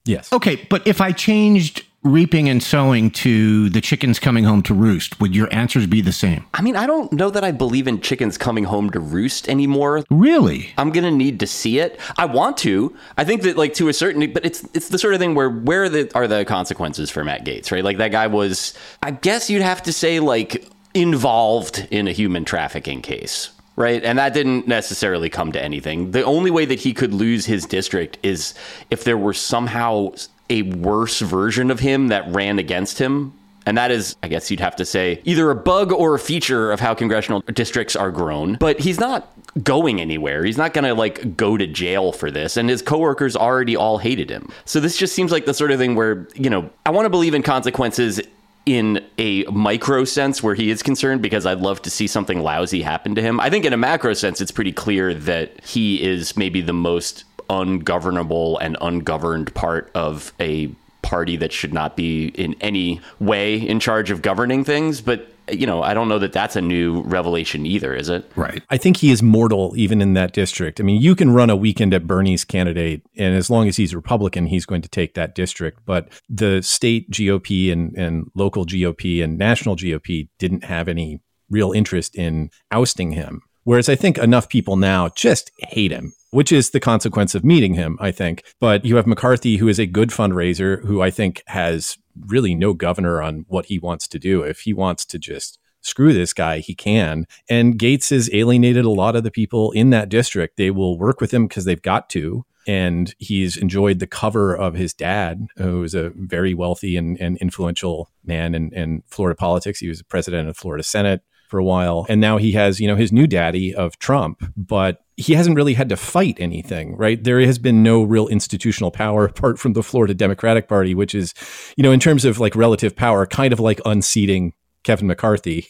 Yes. 0.04 0.32
Okay, 0.32 0.64
but 0.70 0.86
if 0.86 1.00
I 1.00 1.12
changed 1.12 1.84
reaping 2.06 2.48
and 2.48 2.62
sowing 2.62 3.10
to 3.10 3.68
the 3.70 3.80
chickens 3.80 4.18
coming 4.18 4.44
home 4.44 4.62
to 4.62 4.74
roost, 4.74 5.20
would 5.20 5.34
your 5.34 5.52
answers 5.52 5.86
be 5.86 6.00
the 6.00 6.12
same? 6.12 6.46
I 6.54 6.62
mean, 6.62 6.76
I 6.76 6.86
don't 6.86 7.12
know 7.12 7.30
that 7.30 7.44
I 7.44 7.50
believe 7.50 7.86
in 7.86 8.00
chickens 8.00 8.38
coming 8.38 8.64
home 8.64 8.90
to 8.90 9.00
roost 9.00 9.48
anymore. 9.48 10.04
Really? 10.10 10.72
I'm 10.78 10.90
gonna 10.90 11.10
need 11.10 11.40
to 11.40 11.46
see 11.46 11.78
it. 11.78 12.00
I 12.16 12.24
want 12.24 12.56
to. 12.58 12.96
I 13.16 13.24
think 13.24 13.42
that 13.42 13.56
like 13.56 13.74
to 13.74 13.88
a 13.88 13.92
certain, 13.92 14.32
but 14.32 14.46
it's 14.46 14.62
it's 14.72 14.88
the 14.88 14.98
sort 14.98 15.14
of 15.14 15.20
thing 15.20 15.34
where 15.34 15.50
where 15.50 15.84
are 15.84 15.88
the 15.88 16.10
are 16.14 16.28
the 16.28 16.44
consequences 16.44 17.10
for 17.10 17.24
Matt 17.24 17.44
Gaetz, 17.44 17.70
right? 17.70 17.84
Like 17.84 17.98
that 17.98 18.12
guy 18.12 18.26
was. 18.26 18.74
I 19.02 19.10
guess 19.10 19.50
you'd 19.50 19.62
have 19.62 19.82
to 19.82 19.92
say 19.92 20.20
like 20.20 20.66
involved 20.94 21.86
in 21.90 22.08
a 22.08 22.12
human 22.12 22.44
trafficking 22.44 23.02
case. 23.02 23.50
Right. 23.76 24.02
And 24.02 24.18
that 24.18 24.32
didn't 24.32 24.66
necessarily 24.66 25.28
come 25.28 25.52
to 25.52 25.62
anything. 25.62 26.12
The 26.12 26.24
only 26.24 26.50
way 26.50 26.64
that 26.64 26.80
he 26.80 26.94
could 26.94 27.12
lose 27.12 27.44
his 27.44 27.66
district 27.66 28.16
is 28.22 28.54
if 28.88 29.04
there 29.04 29.18
were 29.18 29.34
somehow 29.34 30.14
a 30.50 30.62
worse 30.62 31.20
version 31.20 31.70
of 31.70 31.80
him 31.80 32.08
that 32.08 32.28
ran 32.32 32.58
against 32.58 32.98
him. 32.98 33.32
And 33.66 33.76
that 33.78 33.90
is, 33.90 34.14
I 34.22 34.28
guess 34.28 34.48
you'd 34.48 34.60
have 34.60 34.76
to 34.76 34.84
say, 34.84 35.20
either 35.24 35.50
a 35.50 35.56
bug 35.56 35.90
or 35.90 36.14
a 36.14 36.20
feature 36.20 36.70
of 36.70 36.78
how 36.78 36.94
congressional 36.94 37.40
districts 37.40 37.96
are 37.96 38.12
grown. 38.12 38.54
But 38.54 38.78
he's 38.78 39.00
not 39.00 39.32
going 39.62 40.00
anywhere. 40.00 40.44
He's 40.44 40.56
not 40.56 40.72
going 40.72 40.84
to 40.84 40.94
like 40.94 41.36
go 41.36 41.56
to 41.56 41.66
jail 41.66 42.12
for 42.12 42.30
this. 42.30 42.56
And 42.56 42.68
his 42.68 42.80
coworkers 42.80 43.34
already 43.34 43.74
all 43.74 43.98
hated 43.98 44.30
him. 44.30 44.50
So 44.66 44.78
this 44.78 44.96
just 44.96 45.16
seems 45.16 45.32
like 45.32 45.46
the 45.46 45.54
sort 45.54 45.72
of 45.72 45.78
thing 45.78 45.96
where, 45.96 46.28
you 46.34 46.48
know, 46.48 46.70
I 46.84 46.90
want 46.90 47.06
to 47.06 47.10
believe 47.10 47.34
in 47.34 47.42
consequences 47.42 48.20
in 48.66 49.04
a 49.18 49.44
micro 49.44 50.04
sense 50.04 50.42
where 50.42 50.54
he 50.54 50.70
is 50.70 50.82
concerned 50.82 51.22
because 51.22 51.46
I'd 51.46 51.60
love 51.60 51.82
to 51.82 51.90
see 51.90 52.08
something 52.08 52.40
lousy 52.40 52.82
happen 52.82 53.14
to 53.14 53.22
him. 53.22 53.40
I 53.40 53.48
think 53.48 53.64
in 53.64 53.72
a 53.72 53.76
macro 53.76 54.12
sense, 54.12 54.40
it's 54.40 54.50
pretty 54.50 54.72
clear 54.72 55.14
that 55.14 55.64
he 55.64 56.02
is 56.02 56.36
maybe 56.36 56.60
the 56.60 56.72
most 56.72 57.24
ungovernable 57.50 58.58
and 58.58 58.76
ungoverned 58.80 59.54
part 59.54 59.90
of 59.94 60.32
a 60.40 60.70
party 61.02 61.36
that 61.36 61.52
should 61.52 61.72
not 61.72 61.96
be 61.96 62.28
in 62.28 62.54
any 62.60 63.00
way 63.20 63.56
in 63.56 63.78
charge 63.78 64.10
of 64.10 64.22
governing 64.22 64.64
things. 64.64 65.00
But, 65.00 65.28
you 65.50 65.64
know, 65.64 65.82
I 65.82 65.94
don't 65.94 66.08
know 66.08 66.18
that 66.18 66.32
that's 66.32 66.56
a 66.56 66.60
new 66.60 67.02
revelation 67.02 67.64
either, 67.64 67.94
is 67.94 68.08
it? 68.08 68.28
Right. 68.34 68.62
I 68.70 68.76
think 68.76 68.96
he 68.96 69.12
is 69.12 69.22
mortal 69.22 69.72
even 69.76 70.02
in 70.02 70.14
that 70.14 70.32
district. 70.32 70.80
I 70.80 70.82
mean, 70.82 71.00
you 71.00 71.14
can 71.14 71.30
run 71.30 71.48
a 71.48 71.54
weekend 71.54 71.94
at 71.94 72.08
Bernie's 72.08 72.44
candidate, 72.44 73.02
and 73.16 73.36
as 73.36 73.48
long 73.48 73.68
as 73.68 73.76
he's 73.76 73.94
Republican, 73.94 74.46
he's 74.46 74.66
going 74.66 74.82
to 74.82 74.88
take 74.88 75.14
that 75.14 75.36
district. 75.36 75.80
But 75.86 76.08
the 76.28 76.60
state 76.62 77.08
GOP 77.10 77.72
and, 77.72 77.96
and 77.96 78.28
local 78.34 78.66
GOP 78.66 79.22
and 79.22 79.38
national 79.38 79.76
GOP 79.76 80.28
didn't 80.38 80.64
have 80.64 80.88
any 80.88 81.20
real 81.48 81.70
interest 81.70 82.16
in 82.16 82.50
ousting 82.72 83.12
him. 83.12 83.42
Whereas 83.66 83.88
I 83.88 83.96
think 83.96 84.16
enough 84.16 84.48
people 84.48 84.76
now 84.76 85.08
just 85.08 85.50
hate 85.58 85.90
him, 85.90 86.14
which 86.30 86.52
is 86.52 86.70
the 86.70 86.78
consequence 86.78 87.34
of 87.34 87.44
meeting 87.44 87.74
him, 87.74 87.98
I 88.00 88.12
think. 88.12 88.44
But 88.60 88.84
you 88.84 88.94
have 88.94 89.08
McCarthy, 89.08 89.56
who 89.56 89.66
is 89.66 89.80
a 89.80 89.86
good 89.86 90.10
fundraiser, 90.10 90.86
who 90.86 91.02
I 91.02 91.10
think 91.10 91.42
has 91.48 91.98
really 92.26 92.54
no 92.54 92.74
governor 92.74 93.20
on 93.20 93.44
what 93.48 93.66
he 93.66 93.80
wants 93.80 94.06
to 94.06 94.20
do. 94.20 94.42
If 94.42 94.60
he 94.60 94.72
wants 94.72 95.04
to 95.06 95.18
just 95.18 95.58
screw 95.80 96.12
this 96.12 96.32
guy, 96.32 96.60
he 96.60 96.76
can. 96.76 97.26
And 97.50 97.76
Gaetz 97.76 98.10
has 98.10 98.32
alienated 98.32 98.84
a 98.84 98.90
lot 98.90 99.16
of 99.16 99.24
the 99.24 99.32
people 99.32 99.72
in 99.72 99.90
that 99.90 100.08
district. 100.08 100.58
They 100.58 100.70
will 100.70 100.96
work 100.96 101.20
with 101.20 101.34
him 101.34 101.48
because 101.48 101.64
they've 101.64 101.82
got 101.82 102.08
to. 102.10 102.46
And 102.68 103.16
he's 103.18 103.56
enjoyed 103.56 103.98
the 103.98 104.06
cover 104.06 104.54
of 104.56 104.74
his 104.74 104.94
dad, 104.94 105.48
who 105.56 105.82
is 105.82 105.94
a 105.94 106.12
very 106.14 106.54
wealthy 106.54 106.96
and, 106.96 107.20
and 107.20 107.36
influential 107.38 108.10
man 108.24 108.54
in, 108.54 108.72
in 108.72 109.02
Florida 109.08 109.34
politics. 109.34 109.80
He 109.80 109.88
was 109.88 110.02
president 110.02 110.48
of 110.48 110.56
Florida 110.56 110.84
Senate 110.84 111.22
for 111.46 111.58
a 111.58 111.64
while. 111.64 112.06
And 112.08 112.20
now 112.20 112.36
he 112.36 112.52
has, 112.52 112.80
you 112.80 112.88
know, 112.88 112.96
his 112.96 113.12
new 113.12 113.26
daddy 113.26 113.74
of 113.74 113.98
Trump, 113.98 114.42
but 114.56 115.02
he 115.16 115.34
hasn't 115.34 115.56
really 115.56 115.74
had 115.74 115.88
to 115.88 115.96
fight 115.96 116.36
anything, 116.38 116.96
right? 116.96 117.22
There 117.22 117.40
has 117.40 117.58
been 117.58 117.82
no 117.82 118.02
real 118.02 118.28
institutional 118.28 118.90
power 118.90 119.24
apart 119.26 119.58
from 119.58 119.72
the 119.72 119.82
Florida 119.82 120.14
Democratic 120.14 120.68
Party, 120.68 120.94
which 120.94 121.14
is, 121.14 121.34
you 121.76 121.82
know, 121.82 121.92
in 121.92 122.00
terms 122.00 122.24
of 122.24 122.38
like 122.38 122.54
relative 122.54 122.94
power, 122.94 123.26
kind 123.26 123.52
of 123.52 123.60
like 123.60 123.80
unseating 123.84 124.52
Kevin 124.84 125.08
McCarthy. 125.08 125.66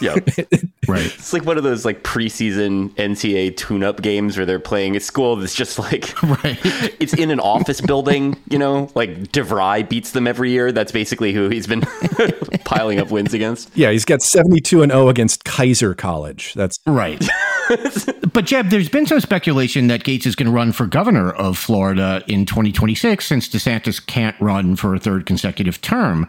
Yeah. 0.00 0.16
Right. 0.88 1.06
It's 1.06 1.32
like 1.32 1.44
one 1.44 1.58
of 1.58 1.64
those 1.64 1.84
like 1.84 2.04
preseason 2.04 2.90
NCAA 2.94 3.56
tune-up 3.56 4.02
games 4.02 4.36
where 4.36 4.46
they're 4.46 4.60
playing 4.60 4.94
at 4.94 5.02
school. 5.02 5.34
That's 5.34 5.52
just 5.52 5.80
like 5.80 6.14
Right. 6.22 6.60
it's 7.00 7.12
in 7.12 7.32
an 7.32 7.40
office 7.40 7.80
building. 7.80 8.36
You 8.48 8.60
know, 8.60 8.88
like 8.94 9.10
DeVry 9.32 9.88
beats 9.88 10.12
them 10.12 10.28
every 10.28 10.52
year. 10.52 10.70
That's 10.70 10.92
basically 10.92 11.32
who 11.32 11.48
he's 11.48 11.66
been 11.66 11.80
piling 12.64 13.00
up 13.00 13.10
wins 13.10 13.34
against. 13.34 13.68
Yeah, 13.76 13.90
he's 13.90 14.04
got 14.04 14.22
72 14.22 14.80
and 14.82 14.92
0 14.92 15.08
against 15.08 15.42
Keiser 15.42 15.96
College. 15.96 16.54
That's 16.54 16.78
Right. 16.86 17.20
but 18.32 18.44
Jeb, 18.44 18.70
there's 18.70 18.88
been 18.88 19.06
some 19.06 19.18
speculation 19.18 19.88
that 19.88 20.04
Gaetz 20.04 20.24
is 20.24 20.36
going 20.36 20.46
to 20.46 20.52
run 20.52 20.70
for 20.70 20.86
governor 20.86 21.32
of 21.32 21.58
Florida 21.58 22.22
in 22.28 22.46
2026 22.46 23.26
since 23.26 23.48
DeSantis 23.48 24.06
can't 24.06 24.36
run 24.40 24.76
for 24.76 24.94
a 24.94 25.00
third 25.00 25.26
consecutive 25.26 25.80
term. 25.80 26.28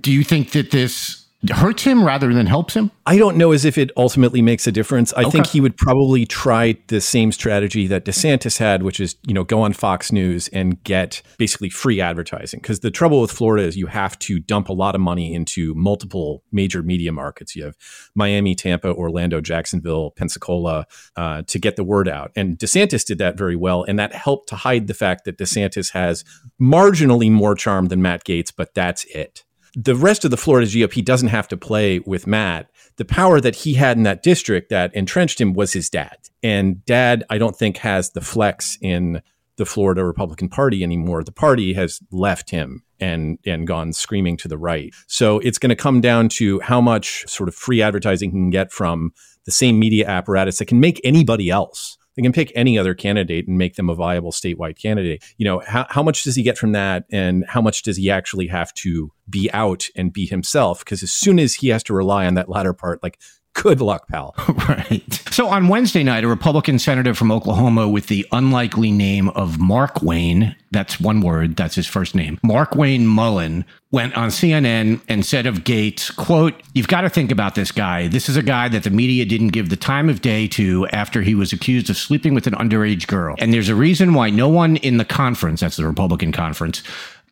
Do 0.00 0.10
you 0.10 0.24
think 0.24 0.52
that 0.52 0.70
this 0.70 1.19
hurts 1.48 1.84
him 1.84 2.04
rather 2.04 2.34
than 2.34 2.46
helps 2.46 2.74
him? 2.74 2.90
I 3.06 3.16
don't 3.16 3.36
know 3.36 3.52
as 3.52 3.64
if 3.64 3.78
it 3.78 3.90
ultimately 3.96 4.42
makes 4.42 4.66
a 4.66 4.72
difference. 4.72 5.12
I 5.14 5.22
okay. 5.22 5.30
think 5.30 5.46
he 5.46 5.60
would 5.60 5.76
probably 5.76 6.26
try 6.26 6.76
the 6.88 7.00
same 7.00 7.32
strategy 7.32 7.86
that 7.86 8.04
DeSantis 8.04 8.58
had, 8.58 8.82
which 8.82 9.00
is, 9.00 9.16
you 9.26 9.32
know, 9.32 9.44
go 9.44 9.62
on 9.62 9.72
Fox 9.72 10.12
News 10.12 10.48
and 10.48 10.82
get 10.84 11.22
basically 11.38 11.70
free 11.70 12.00
advertising. 12.00 12.60
Because 12.60 12.80
the 12.80 12.90
trouble 12.90 13.22
with 13.22 13.32
Florida 13.32 13.66
is 13.66 13.76
you 13.76 13.86
have 13.86 14.18
to 14.20 14.38
dump 14.38 14.68
a 14.68 14.74
lot 14.74 14.94
of 14.94 15.00
money 15.00 15.32
into 15.32 15.74
multiple 15.74 16.44
major 16.52 16.82
media 16.82 17.12
markets. 17.12 17.56
You 17.56 17.64
have 17.64 17.76
Miami, 18.14 18.54
Tampa, 18.54 18.92
Orlando, 18.92 19.40
Jacksonville, 19.40 20.10
Pensacola 20.10 20.86
uh, 21.16 21.42
to 21.46 21.58
get 21.58 21.76
the 21.76 21.84
word 21.84 22.08
out. 22.08 22.32
And 22.36 22.58
DeSantis 22.58 23.04
did 23.04 23.18
that 23.18 23.38
very 23.38 23.56
well. 23.56 23.82
And 23.84 23.98
that 23.98 24.14
helped 24.14 24.50
to 24.50 24.56
hide 24.56 24.88
the 24.88 24.94
fact 24.94 25.24
that 25.24 25.38
DeSantis 25.38 25.92
has 25.92 26.22
marginally 26.60 27.30
more 27.30 27.54
charm 27.54 27.86
than 27.86 28.02
Matt 28.02 28.24
Gaetz, 28.24 28.52
but 28.54 28.74
that's 28.74 29.04
it 29.06 29.44
the 29.74 29.94
rest 29.94 30.24
of 30.24 30.30
the 30.30 30.36
Florida 30.36 30.66
GOP 30.66 31.04
doesn't 31.04 31.28
have 31.28 31.48
to 31.48 31.56
play 31.56 32.00
with 32.00 32.26
Matt. 32.26 32.70
The 32.96 33.04
power 33.04 33.40
that 33.40 33.56
he 33.56 33.74
had 33.74 33.96
in 33.96 34.02
that 34.04 34.22
district 34.22 34.70
that 34.70 34.94
entrenched 34.94 35.40
him 35.40 35.52
was 35.52 35.72
his 35.72 35.88
dad. 35.88 36.16
And 36.42 36.84
dad, 36.84 37.24
I 37.30 37.38
don't 37.38 37.56
think, 37.56 37.78
has 37.78 38.10
the 38.10 38.20
flex 38.20 38.78
in 38.80 39.22
the 39.56 39.66
Florida 39.66 40.04
Republican 40.04 40.48
Party 40.48 40.82
anymore. 40.82 41.22
The 41.22 41.32
party 41.32 41.74
has 41.74 42.00
left 42.10 42.50
him 42.50 42.82
and 42.98 43.38
and 43.44 43.66
gone 43.66 43.92
screaming 43.92 44.36
to 44.38 44.48
the 44.48 44.58
right. 44.58 44.92
So 45.06 45.38
it's 45.40 45.58
going 45.58 45.70
to 45.70 45.76
come 45.76 46.00
down 46.00 46.28
to 46.30 46.60
how 46.60 46.80
much 46.80 47.26
sort 47.28 47.48
of 47.48 47.54
free 47.54 47.82
advertising 47.82 48.30
he 48.30 48.36
can 48.36 48.50
get 48.50 48.72
from 48.72 49.12
the 49.44 49.52
same 49.52 49.78
media 49.78 50.06
apparatus 50.06 50.58
that 50.58 50.66
can 50.66 50.80
make 50.80 51.00
anybody 51.04 51.50
else 51.50 51.98
they 52.20 52.22
can 52.22 52.32
pick 52.32 52.52
any 52.54 52.78
other 52.78 52.92
candidate 52.92 53.48
and 53.48 53.56
make 53.56 53.76
them 53.76 53.88
a 53.88 53.94
viable 53.94 54.30
statewide 54.30 54.76
candidate. 54.80 55.24
You 55.38 55.46
know, 55.46 55.62
how, 55.66 55.86
how 55.88 56.02
much 56.02 56.22
does 56.22 56.36
he 56.36 56.42
get 56.42 56.58
from 56.58 56.72
that? 56.72 57.06
And 57.10 57.46
how 57.48 57.62
much 57.62 57.82
does 57.82 57.96
he 57.96 58.10
actually 58.10 58.46
have 58.48 58.74
to 58.74 59.10
be 59.28 59.50
out 59.52 59.86
and 59.96 60.12
be 60.12 60.26
himself? 60.26 60.80
Because 60.80 61.02
as 61.02 61.10
soon 61.10 61.38
as 61.38 61.54
he 61.54 61.68
has 61.68 61.82
to 61.84 61.94
rely 61.94 62.26
on 62.26 62.34
that 62.34 62.50
latter 62.50 62.74
part, 62.74 63.02
like 63.02 63.18
Good 63.54 63.80
luck, 63.80 64.08
pal. 64.08 64.34
right. 64.68 65.02
So 65.30 65.48
on 65.48 65.68
Wednesday 65.68 66.02
night, 66.02 66.24
a 66.24 66.28
Republican 66.28 66.78
senator 66.78 67.14
from 67.14 67.32
Oklahoma 67.32 67.88
with 67.88 68.06
the 68.06 68.26
unlikely 68.32 68.92
name 68.92 69.28
of 69.30 69.58
Mark 69.58 70.02
Wayne, 70.02 70.54
that's 70.70 71.00
one 71.00 71.20
word, 71.20 71.56
that's 71.56 71.74
his 71.74 71.86
first 71.86 72.14
name, 72.14 72.38
Mark 72.42 72.74
Wayne 72.74 73.06
Mullen, 73.06 73.64
went 73.90 74.16
on 74.16 74.28
CNN 74.28 75.00
and 75.08 75.26
said 75.26 75.46
of 75.46 75.64
Gaetz, 75.64 76.14
quote, 76.14 76.54
You've 76.74 76.88
got 76.88 77.00
to 77.00 77.10
think 77.10 77.32
about 77.32 77.56
this 77.56 77.72
guy. 77.72 78.06
This 78.06 78.28
is 78.28 78.36
a 78.36 78.42
guy 78.42 78.68
that 78.68 78.84
the 78.84 78.90
media 78.90 79.24
didn't 79.24 79.48
give 79.48 79.68
the 79.68 79.76
time 79.76 80.08
of 80.08 80.20
day 80.20 80.46
to 80.48 80.86
after 80.88 81.22
he 81.22 81.34
was 81.34 81.52
accused 81.52 81.90
of 81.90 81.96
sleeping 81.96 82.34
with 82.34 82.46
an 82.46 82.54
underage 82.54 83.08
girl. 83.08 83.34
And 83.38 83.52
there's 83.52 83.68
a 83.68 83.74
reason 83.74 84.14
why 84.14 84.30
no 84.30 84.48
one 84.48 84.76
in 84.76 84.96
the 84.96 85.04
conference, 85.04 85.60
that's 85.60 85.76
the 85.76 85.86
Republican 85.86 86.30
conference, 86.30 86.82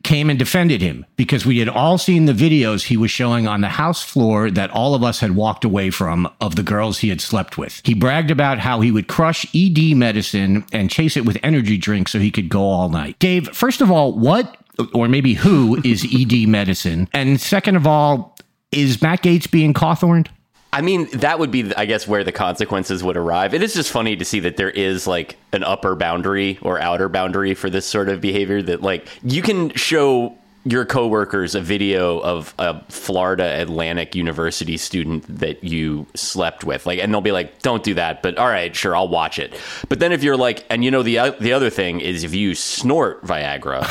came 0.08 0.30
and 0.30 0.38
defended 0.38 0.80
him 0.80 1.04
because 1.16 1.44
we 1.44 1.58
had 1.58 1.68
all 1.68 1.98
seen 1.98 2.24
the 2.24 2.32
videos 2.32 2.84
he 2.84 2.96
was 2.96 3.10
showing 3.10 3.46
on 3.46 3.60
the 3.60 3.68
house 3.68 4.02
floor 4.02 4.50
that 4.50 4.70
all 4.70 4.94
of 4.94 5.04
us 5.04 5.20
had 5.20 5.36
walked 5.36 5.66
away 5.66 5.90
from 5.90 6.26
of 6.40 6.56
the 6.56 6.62
girls 6.62 7.00
he 7.00 7.10
had 7.10 7.20
slept 7.20 7.58
with. 7.58 7.82
He 7.84 7.92
bragged 7.92 8.30
about 8.30 8.58
how 8.58 8.80
he 8.80 8.90
would 8.90 9.06
crush 9.06 9.46
ED 9.54 9.94
medicine 9.94 10.64
and 10.72 10.88
chase 10.90 11.18
it 11.18 11.26
with 11.26 11.36
energy 11.42 11.76
drinks 11.76 12.10
so 12.10 12.18
he 12.18 12.30
could 12.30 12.48
go 12.48 12.62
all 12.62 12.88
night. 12.88 13.18
Dave, 13.18 13.54
first 13.54 13.82
of 13.82 13.90
all, 13.90 14.18
what 14.18 14.56
or 14.94 15.08
maybe 15.08 15.34
who 15.34 15.78
is 15.84 16.06
ED 16.10 16.48
medicine? 16.48 17.06
And 17.12 17.38
second 17.38 17.76
of 17.76 17.86
all, 17.86 18.34
is 18.72 19.02
Matt 19.02 19.22
Gaetz 19.22 19.50
being 19.50 19.74
Cawthorned? 19.74 20.28
I 20.72 20.82
mean, 20.82 21.08
that 21.14 21.38
would 21.38 21.50
be, 21.50 21.74
I 21.74 21.86
guess, 21.86 22.06
where 22.06 22.24
the 22.24 22.32
consequences 22.32 23.02
would 23.02 23.16
arrive. 23.16 23.54
It 23.54 23.62
is 23.62 23.74
just 23.74 23.90
funny 23.90 24.16
to 24.16 24.24
see 24.24 24.40
that 24.40 24.56
there 24.56 24.70
is 24.70 25.06
like 25.06 25.38
an 25.52 25.64
upper 25.64 25.94
boundary 25.94 26.58
or 26.60 26.78
outer 26.80 27.08
boundary 27.08 27.54
for 27.54 27.70
this 27.70 27.86
sort 27.86 28.08
of 28.08 28.20
behavior 28.20 28.60
that, 28.62 28.82
like, 28.82 29.08
you 29.22 29.40
can 29.40 29.70
show 29.70 30.36
your 30.64 30.84
coworkers 30.84 31.54
a 31.54 31.60
video 31.62 32.18
of 32.20 32.54
a 32.58 32.78
Florida 32.90 33.60
Atlantic 33.60 34.14
University 34.14 34.76
student 34.76 35.24
that 35.28 35.64
you 35.64 36.06
slept 36.14 36.64
with, 36.64 36.84
like, 36.84 36.98
and 36.98 37.12
they'll 37.12 37.22
be 37.22 37.32
like, 37.32 37.62
"Don't 37.62 37.82
do 37.82 37.94
that," 37.94 38.22
but 38.22 38.36
all 38.36 38.48
right, 38.48 38.74
sure, 38.76 38.94
I'll 38.94 39.08
watch 39.08 39.38
it. 39.38 39.58
But 39.88 40.00
then 40.00 40.12
if 40.12 40.22
you're 40.22 40.36
like, 40.36 40.66
and 40.68 40.84
you 40.84 40.90
know 40.90 41.02
the 41.02 41.34
the 41.40 41.52
other 41.54 41.70
thing 41.70 42.00
is 42.00 42.22
if 42.22 42.34
you 42.34 42.54
snort 42.54 43.24
Viagra, 43.24 43.86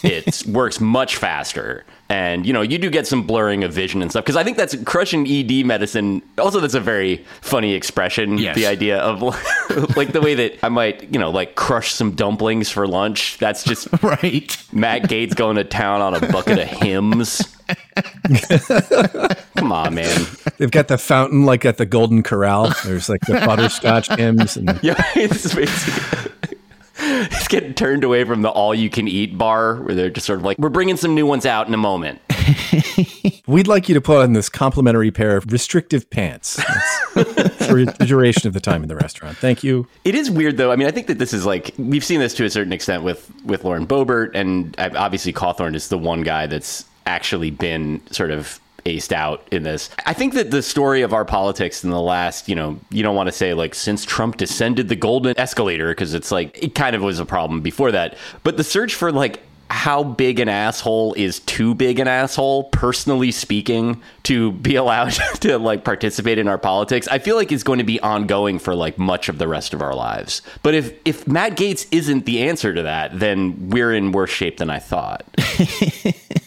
it 0.04 0.46
works 0.52 0.80
much 0.80 1.16
faster 1.16 1.84
and 2.08 2.46
you 2.46 2.52
know 2.52 2.62
you 2.62 2.78
do 2.78 2.90
get 2.90 3.06
some 3.06 3.26
blurring 3.26 3.64
of 3.64 3.72
vision 3.72 4.02
and 4.02 4.10
stuff 4.10 4.24
because 4.24 4.36
I 4.36 4.44
think 4.44 4.56
that's 4.56 4.76
crushing 4.84 5.26
ED 5.26 5.66
medicine. 5.66 6.22
Also, 6.38 6.60
that's 6.60 6.74
a 6.74 6.80
very 6.80 7.24
funny 7.40 7.74
expression. 7.74 8.38
Yes. 8.38 8.56
The 8.56 8.66
idea 8.66 8.98
of 8.98 9.22
like 9.96 10.12
the 10.12 10.20
way 10.20 10.34
that 10.34 10.58
I 10.62 10.68
might 10.68 11.12
you 11.12 11.18
know 11.18 11.30
like 11.30 11.54
crush 11.54 11.92
some 11.92 12.12
dumplings 12.12 12.70
for 12.70 12.86
lunch. 12.86 13.38
That's 13.38 13.64
just 13.64 13.88
right. 14.02 14.56
Matt 14.72 15.02
Gaetz 15.02 15.34
going 15.34 15.56
to 15.56 15.64
town 15.64 16.00
on 16.00 16.14
a 16.14 16.20
bucket 16.32 16.58
of 16.58 16.68
hims 16.68 17.56
Come 19.56 19.72
on, 19.72 19.94
man. 19.94 20.26
They've 20.58 20.70
got 20.70 20.88
the 20.88 20.98
fountain 20.98 21.44
like 21.44 21.64
at 21.64 21.78
the 21.78 21.86
Golden 21.86 22.22
Corral. 22.22 22.72
There's 22.84 23.08
like 23.08 23.20
the 23.22 23.34
butterscotch 23.34 24.08
hims. 24.16 24.56
and 24.56 24.78
yeah, 24.82 25.02
it's, 25.14 25.56
it's 25.56 26.55
it's 26.98 27.48
getting 27.48 27.74
turned 27.74 28.04
away 28.04 28.24
from 28.24 28.42
the 28.42 28.48
all 28.48 28.74
you 28.74 28.88
can 28.88 29.06
eat 29.06 29.36
bar 29.36 29.76
where 29.82 29.94
they're 29.94 30.10
just 30.10 30.26
sort 30.26 30.38
of 30.38 30.44
like, 30.44 30.58
we're 30.58 30.68
bringing 30.68 30.96
some 30.96 31.14
new 31.14 31.26
ones 31.26 31.44
out 31.44 31.68
in 31.68 31.74
a 31.74 31.78
moment. 31.78 32.20
We'd 33.46 33.68
like 33.68 33.88
you 33.88 33.94
to 33.94 34.00
put 34.00 34.22
on 34.22 34.32
this 34.32 34.48
complimentary 34.48 35.10
pair 35.10 35.36
of 35.36 35.52
restrictive 35.52 36.08
pants 36.10 36.60
for 37.12 37.84
the 37.84 38.04
duration 38.06 38.48
of 38.48 38.54
the 38.54 38.60
time 38.60 38.82
in 38.82 38.88
the 38.88 38.96
restaurant. 38.96 39.36
Thank 39.36 39.62
you. 39.62 39.86
It 40.04 40.14
is 40.14 40.30
weird 40.30 40.56
though. 40.56 40.72
I 40.72 40.76
mean, 40.76 40.86
I 40.86 40.90
think 40.90 41.06
that 41.08 41.18
this 41.18 41.32
is 41.32 41.44
like 41.44 41.74
we've 41.78 42.04
seen 42.04 42.20
this 42.20 42.34
to 42.34 42.44
a 42.44 42.50
certain 42.50 42.72
extent 42.72 43.02
with 43.02 43.30
with 43.44 43.64
Lauren 43.64 43.86
Boebert, 43.86 44.30
and 44.34 44.74
uh, 44.78 44.90
obviously 44.96 45.32
Cawthorn 45.32 45.74
is 45.74 45.88
the 45.88 45.98
one 45.98 46.22
guy 46.22 46.46
that's 46.46 46.84
actually 47.06 47.50
been 47.50 48.00
sort 48.10 48.30
of 48.30 48.60
aced 48.86 49.12
out 49.12 49.46
in 49.50 49.62
this. 49.62 49.90
I 50.06 50.12
think 50.12 50.34
that 50.34 50.50
the 50.50 50.62
story 50.62 51.02
of 51.02 51.12
our 51.12 51.24
politics 51.24 51.84
in 51.84 51.90
the 51.90 52.00
last, 52.00 52.48
you 52.48 52.54
know, 52.54 52.78
you 52.90 53.02
don't 53.02 53.16
want 53.16 53.26
to 53.26 53.32
say 53.32 53.54
like 53.54 53.74
since 53.74 54.04
Trump 54.04 54.36
descended 54.36 54.88
the 54.88 54.96
golden 54.96 55.38
escalator 55.38 55.88
because 55.88 56.14
it's 56.14 56.30
like 56.30 56.56
it 56.62 56.74
kind 56.74 56.96
of 56.96 57.02
was 57.02 57.18
a 57.18 57.26
problem 57.26 57.60
before 57.60 57.92
that. 57.92 58.16
But 58.42 58.56
the 58.56 58.64
search 58.64 58.94
for 58.94 59.12
like 59.12 59.42
how 59.68 60.04
big 60.04 60.38
an 60.38 60.48
asshole 60.48 61.12
is 61.14 61.40
too 61.40 61.74
big 61.74 61.98
an 61.98 62.06
asshole 62.06 62.64
personally 62.64 63.32
speaking 63.32 64.00
to 64.22 64.52
be 64.52 64.76
allowed 64.76 65.10
to 65.40 65.58
like 65.58 65.82
participate 65.82 66.38
in 66.38 66.46
our 66.46 66.58
politics 66.58 67.08
i 67.08 67.18
feel 67.18 67.34
like 67.34 67.50
it's 67.50 67.64
going 67.64 67.78
to 67.78 67.84
be 67.84 67.98
ongoing 68.00 68.60
for 68.60 68.76
like 68.76 68.96
much 68.96 69.28
of 69.28 69.38
the 69.38 69.48
rest 69.48 69.74
of 69.74 69.82
our 69.82 69.94
lives 69.94 70.40
but 70.62 70.74
if 70.74 70.94
if 71.04 71.26
matt 71.26 71.56
gaetz 71.56 71.86
isn't 71.90 72.26
the 72.26 72.42
answer 72.42 72.72
to 72.72 72.82
that 72.82 73.18
then 73.18 73.68
we're 73.70 73.92
in 73.92 74.12
worse 74.12 74.30
shape 74.30 74.58
than 74.58 74.70
i 74.70 74.78
thought 74.78 75.24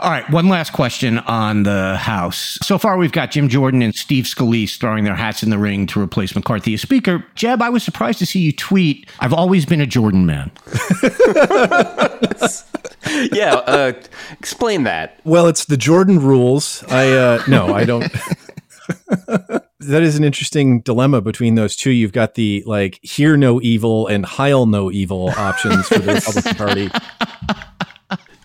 All 0.00 0.10
right, 0.10 0.28
one 0.30 0.48
last 0.48 0.72
question 0.72 1.18
on 1.20 1.64
the 1.64 1.96
House. 1.96 2.58
So 2.62 2.78
far, 2.78 2.98
we've 2.98 3.10
got 3.10 3.32
Jim 3.32 3.48
Jordan 3.48 3.82
and 3.82 3.94
Steve 3.94 4.24
Scalise 4.24 4.78
throwing 4.78 5.04
their 5.04 5.16
hats 5.16 5.42
in 5.42 5.50
the 5.50 5.58
ring 5.58 5.86
to 5.88 6.00
replace 6.00 6.34
McCarthy 6.34 6.74
as 6.74 6.82
Speaker. 6.82 7.24
Jeb, 7.34 7.60
I 7.60 7.68
was 7.68 7.82
surprised 7.82 8.20
to 8.20 8.26
see 8.26 8.40
you 8.40 8.52
tweet, 8.52 9.08
I've 9.18 9.32
always 9.32 9.66
been 9.66 9.80
a 9.80 9.86
Jordan 9.86 10.24
man. 10.24 10.52
yeah, 13.32 13.54
uh, 13.54 13.92
explain 14.38 14.84
that. 14.84 15.18
Well, 15.24 15.48
it's 15.48 15.64
the 15.64 15.76
Jordan 15.76 16.20
rules. 16.20 16.84
I, 16.88 17.10
uh, 17.10 17.42
no, 17.48 17.74
I 17.74 17.84
don't. 17.84 18.12
that 19.26 20.02
is 20.02 20.16
an 20.16 20.24
interesting 20.24 20.80
dilemma 20.80 21.20
between 21.20 21.54
those 21.54 21.76
two. 21.76 21.90
You've 21.90 22.12
got 22.12 22.34
the 22.34 22.62
like 22.66 22.98
hear 23.02 23.36
no 23.36 23.60
evil 23.60 24.06
and 24.06 24.24
heil 24.24 24.66
no 24.66 24.90
evil 24.90 25.30
options 25.30 25.88
for 25.88 25.98
the 25.98 26.14
Republican 26.14 26.54
Party. 26.54 26.90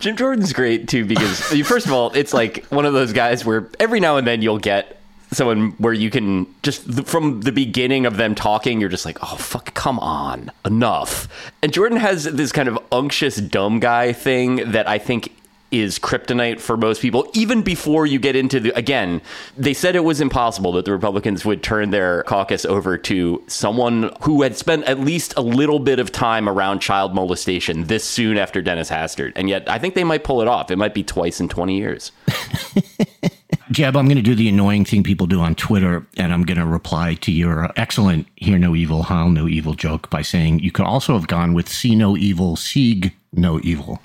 Jim 0.03 0.17
Jordan's 0.17 0.51
great 0.51 0.89
too 0.89 1.05
because 1.05 1.39
first 1.65 1.85
of 1.85 1.93
all, 1.93 2.11
it's 2.13 2.33
like 2.33 2.65
one 2.65 2.85
of 2.85 2.91
those 2.91 3.13
guys 3.13 3.45
where 3.45 3.69
every 3.79 4.01
now 4.01 4.17
and 4.17 4.27
then 4.27 4.41
you'll 4.41 4.59
get 4.59 4.99
someone 5.31 5.71
where 5.77 5.93
you 5.93 6.09
can 6.09 6.45
just 6.61 7.07
from 7.07 7.39
the 7.39 7.53
beginning 7.53 8.05
of 8.05 8.17
them 8.17 8.35
talking, 8.35 8.81
you're 8.81 8.89
just 8.89 9.05
like, 9.05 9.17
oh 9.23 9.37
fuck, 9.37 9.73
come 9.73 9.97
on, 9.99 10.51
enough. 10.65 11.29
And 11.61 11.71
Jordan 11.71 11.97
has 11.99 12.25
this 12.25 12.51
kind 12.51 12.67
of 12.67 12.77
unctuous 12.91 13.37
dumb 13.37 13.79
guy 13.79 14.11
thing 14.11 14.71
that 14.73 14.89
I 14.89 14.97
think 14.97 15.31
is 15.73 15.97
kryptonite 15.97 16.59
for 16.59 16.77
most 16.77 17.01
people, 17.01 17.27
even 17.33 17.63
before 17.63 18.05
you 18.05 18.19
get 18.19 18.35
into 18.35 18.59
the. 18.59 18.77
Again, 18.77 19.21
they 19.57 19.73
said 19.73 19.95
it 19.95 20.03
was 20.03 20.21
impossible 20.21 20.71
that 20.73 20.85
the 20.85 20.91
Republicans 20.91 21.43
would 21.43 21.63
turn 21.63 21.89
their 21.89 22.23
caucus 22.23 22.63
over 22.63 22.97
to 22.99 23.43
someone 23.47 24.15
who 24.21 24.43
had 24.43 24.55
spent 24.55 24.83
at 24.85 24.99
least 24.99 25.33
a 25.35 25.41
little 25.41 25.79
bit 25.79 25.99
of 25.99 26.11
time 26.11 26.47
around 26.47 26.79
child 26.79 27.15
molestation 27.15 27.85
this 27.85 28.03
soon 28.03 28.37
after 28.37 28.61
Dennis 28.61 28.89
Hastert. 28.89 29.33
And 29.35 29.49
yet, 29.49 29.67
I 29.69 29.79
think 29.79 29.95
they 29.95 30.03
might 30.03 30.23
pull 30.23 30.41
it 30.41 30.47
off. 30.47 30.69
It 30.69 30.77
might 30.77 30.93
be 30.93 31.03
twice 31.03 31.39
in 31.39 31.49
20 31.49 31.75
years. 31.75 32.11
Jeb, 33.71 33.97
I'm 33.97 34.05
going 34.05 34.17
to 34.17 34.21
do 34.21 34.35
the 34.35 34.49
annoying 34.49 34.85
thing 34.85 35.03
people 35.03 35.25
do 35.25 35.39
on 35.39 35.55
Twitter, 35.55 36.05
and 36.17 36.31
I'm 36.31 36.43
going 36.43 36.59
to 36.59 36.65
reply 36.65 37.15
to 37.15 37.31
your 37.31 37.71
excellent 37.75 38.27
"Hear 38.43 38.57
No 38.57 38.75
Evil, 38.75 39.03
Heil 39.03 39.29
No 39.29 39.47
Evil" 39.47 39.73
joke 39.73 40.09
by 40.09 40.21
saying 40.21 40.59
you 40.59 40.71
could 40.71 40.85
also 40.85 41.13
have 41.13 41.27
gone 41.27 41.53
with 41.53 41.69
"See 41.69 41.95
No 41.95 42.15
Evil, 42.17 42.55
Sieg 42.55 43.13
no 43.35 43.59
evil. 43.63 43.99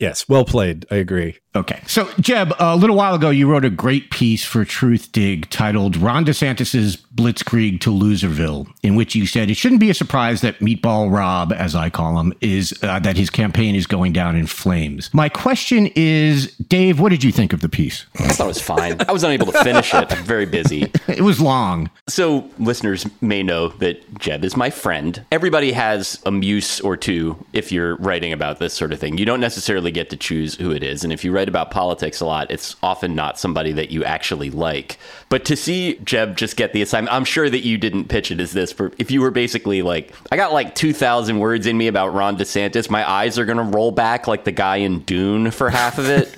Yes, 0.00 0.28
well 0.28 0.44
played. 0.44 0.86
I 0.90 0.96
agree. 0.96 1.38
Okay. 1.54 1.80
So, 1.86 2.08
Jeb, 2.18 2.52
a 2.58 2.76
little 2.76 2.96
while 2.96 3.14
ago, 3.14 3.30
you 3.30 3.48
wrote 3.48 3.64
a 3.64 3.70
great 3.70 4.10
piece 4.10 4.44
for 4.44 4.64
Truthdig 4.64 5.48
titled 5.50 5.96
Ron 5.96 6.24
DeSantis's 6.24 6.96
Blitzkrieg 6.96 7.80
to 7.80 7.90
Loserville, 7.90 8.66
in 8.82 8.96
which 8.96 9.14
you 9.14 9.26
said 9.26 9.50
it 9.50 9.56
shouldn't 9.56 9.80
be 9.80 9.90
a 9.90 9.94
surprise 9.94 10.40
that 10.40 10.58
Meatball 10.60 11.14
Rob, 11.14 11.52
as 11.52 11.74
I 11.74 11.90
call 11.90 12.18
him, 12.18 12.32
is 12.40 12.76
uh, 12.82 12.98
that 13.00 13.16
his 13.16 13.28
campaign 13.28 13.74
is 13.74 13.86
going 13.86 14.12
down 14.12 14.34
in 14.34 14.46
flames. 14.46 15.12
My 15.12 15.28
question 15.28 15.90
is, 15.94 16.56
Dave, 16.56 17.00
what 17.00 17.10
did 17.10 17.22
you 17.22 17.32
think 17.32 17.52
of 17.52 17.60
the 17.60 17.68
piece? 17.68 18.06
I 18.18 18.28
thought 18.28 18.44
it 18.44 18.48
was 18.48 18.62
fine. 18.62 18.96
I 19.06 19.12
was 19.12 19.22
unable 19.22 19.52
to 19.52 19.62
finish 19.62 19.92
it. 19.94 20.10
I'm 20.12 20.24
very 20.24 20.46
busy. 20.46 20.90
It 21.12 21.20
was 21.20 21.40
long. 21.40 21.90
So, 22.08 22.48
listeners 22.58 23.04
may 23.20 23.42
know 23.42 23.68
that 23.68 24.18
Jeb 24.18 24.44
is 24.44 24.56
my 24.56 24.70
friend. 24.70 25.24
Everybody 25.30 25.72
has 25.72 26.20
a 26.24 26.30
muse 26.30 26.80
or 26.80 26.96
two 26.96 27.44
if 27.52 27.72
you're 27.72 27.96
writing 27.96 28.32
about 28.32 28.58
this 28.58 28.74
sort 28.74 28.92
of 28.92 28.98
thing. 28.98 29.18
You 29.18 29.24
don't 29.24 29.40
necessarily 29.40 29.90
get 29.90 30.10
to 30.10 30.16
choose 30.16 30.54
who 30.54 30.70
it 30.70 30.82
is. 30.82 31.04
And 31.04 31.12
if 31.12 31.24
you 31.24 31.32
write 31.32 31.48
about 31.48 31.70
politics 31.70 32.20
a 32.20 32.26
lot, 32.26 32.50
it's 32.50 32.76
often 32.82 33.14
not 33.14 33.38
somebody 33.38 33.72
that 33.72 33.90
you 33.90 34.04
actually 34.04 34.50
like. 34.50 34.98
But 35.28 35.44
to 35.46 35.56
see 35.56 35.98
Jeb 36.04 36.36
just 36.36 36.56
get 36.56 36.72
the 36.72 36.82
assignment, 36.82 37.14
I'm 37.14 37.24
sure 37.24 37.48
that 37.48 37.64
you 37.64 37.78
didn't 37.78 38.08
pitch 38.08 38.30
it 38.30 38.40
as 38.40 38.52
this. 38.52 38.72
For 38.72 38.92
if 38.98 39.10
you 39.10 39.20
were 39.20 39.30
basically 39.30 39.82
like, 39.82 40.12
I 40.30 40.36
got 40.36 40.52
like 40.52 40.74
2,000 40.74 41.38
words 41.38 41.66
in 41.66 41.76
me 41.76 41.88
about 41.88 42.14
Ron 42.14 42.36
DeSantis, 42.36 42.90
my 42.90 43.08
eyes 43.08 43.38
are 43.38 43.44
going 43.44 43.58
to 43.58 43.64
roll 43.64 43.92
back 43.92 44.26
like 44.26 44.44
the 44.44 44.52
guy 44.52 44.76
in 44.76 45.00
Dune 45.00 45.50
for 45.50 45.70
half 45.70 45.98
of 45.98 46.06
it 46.08 46.32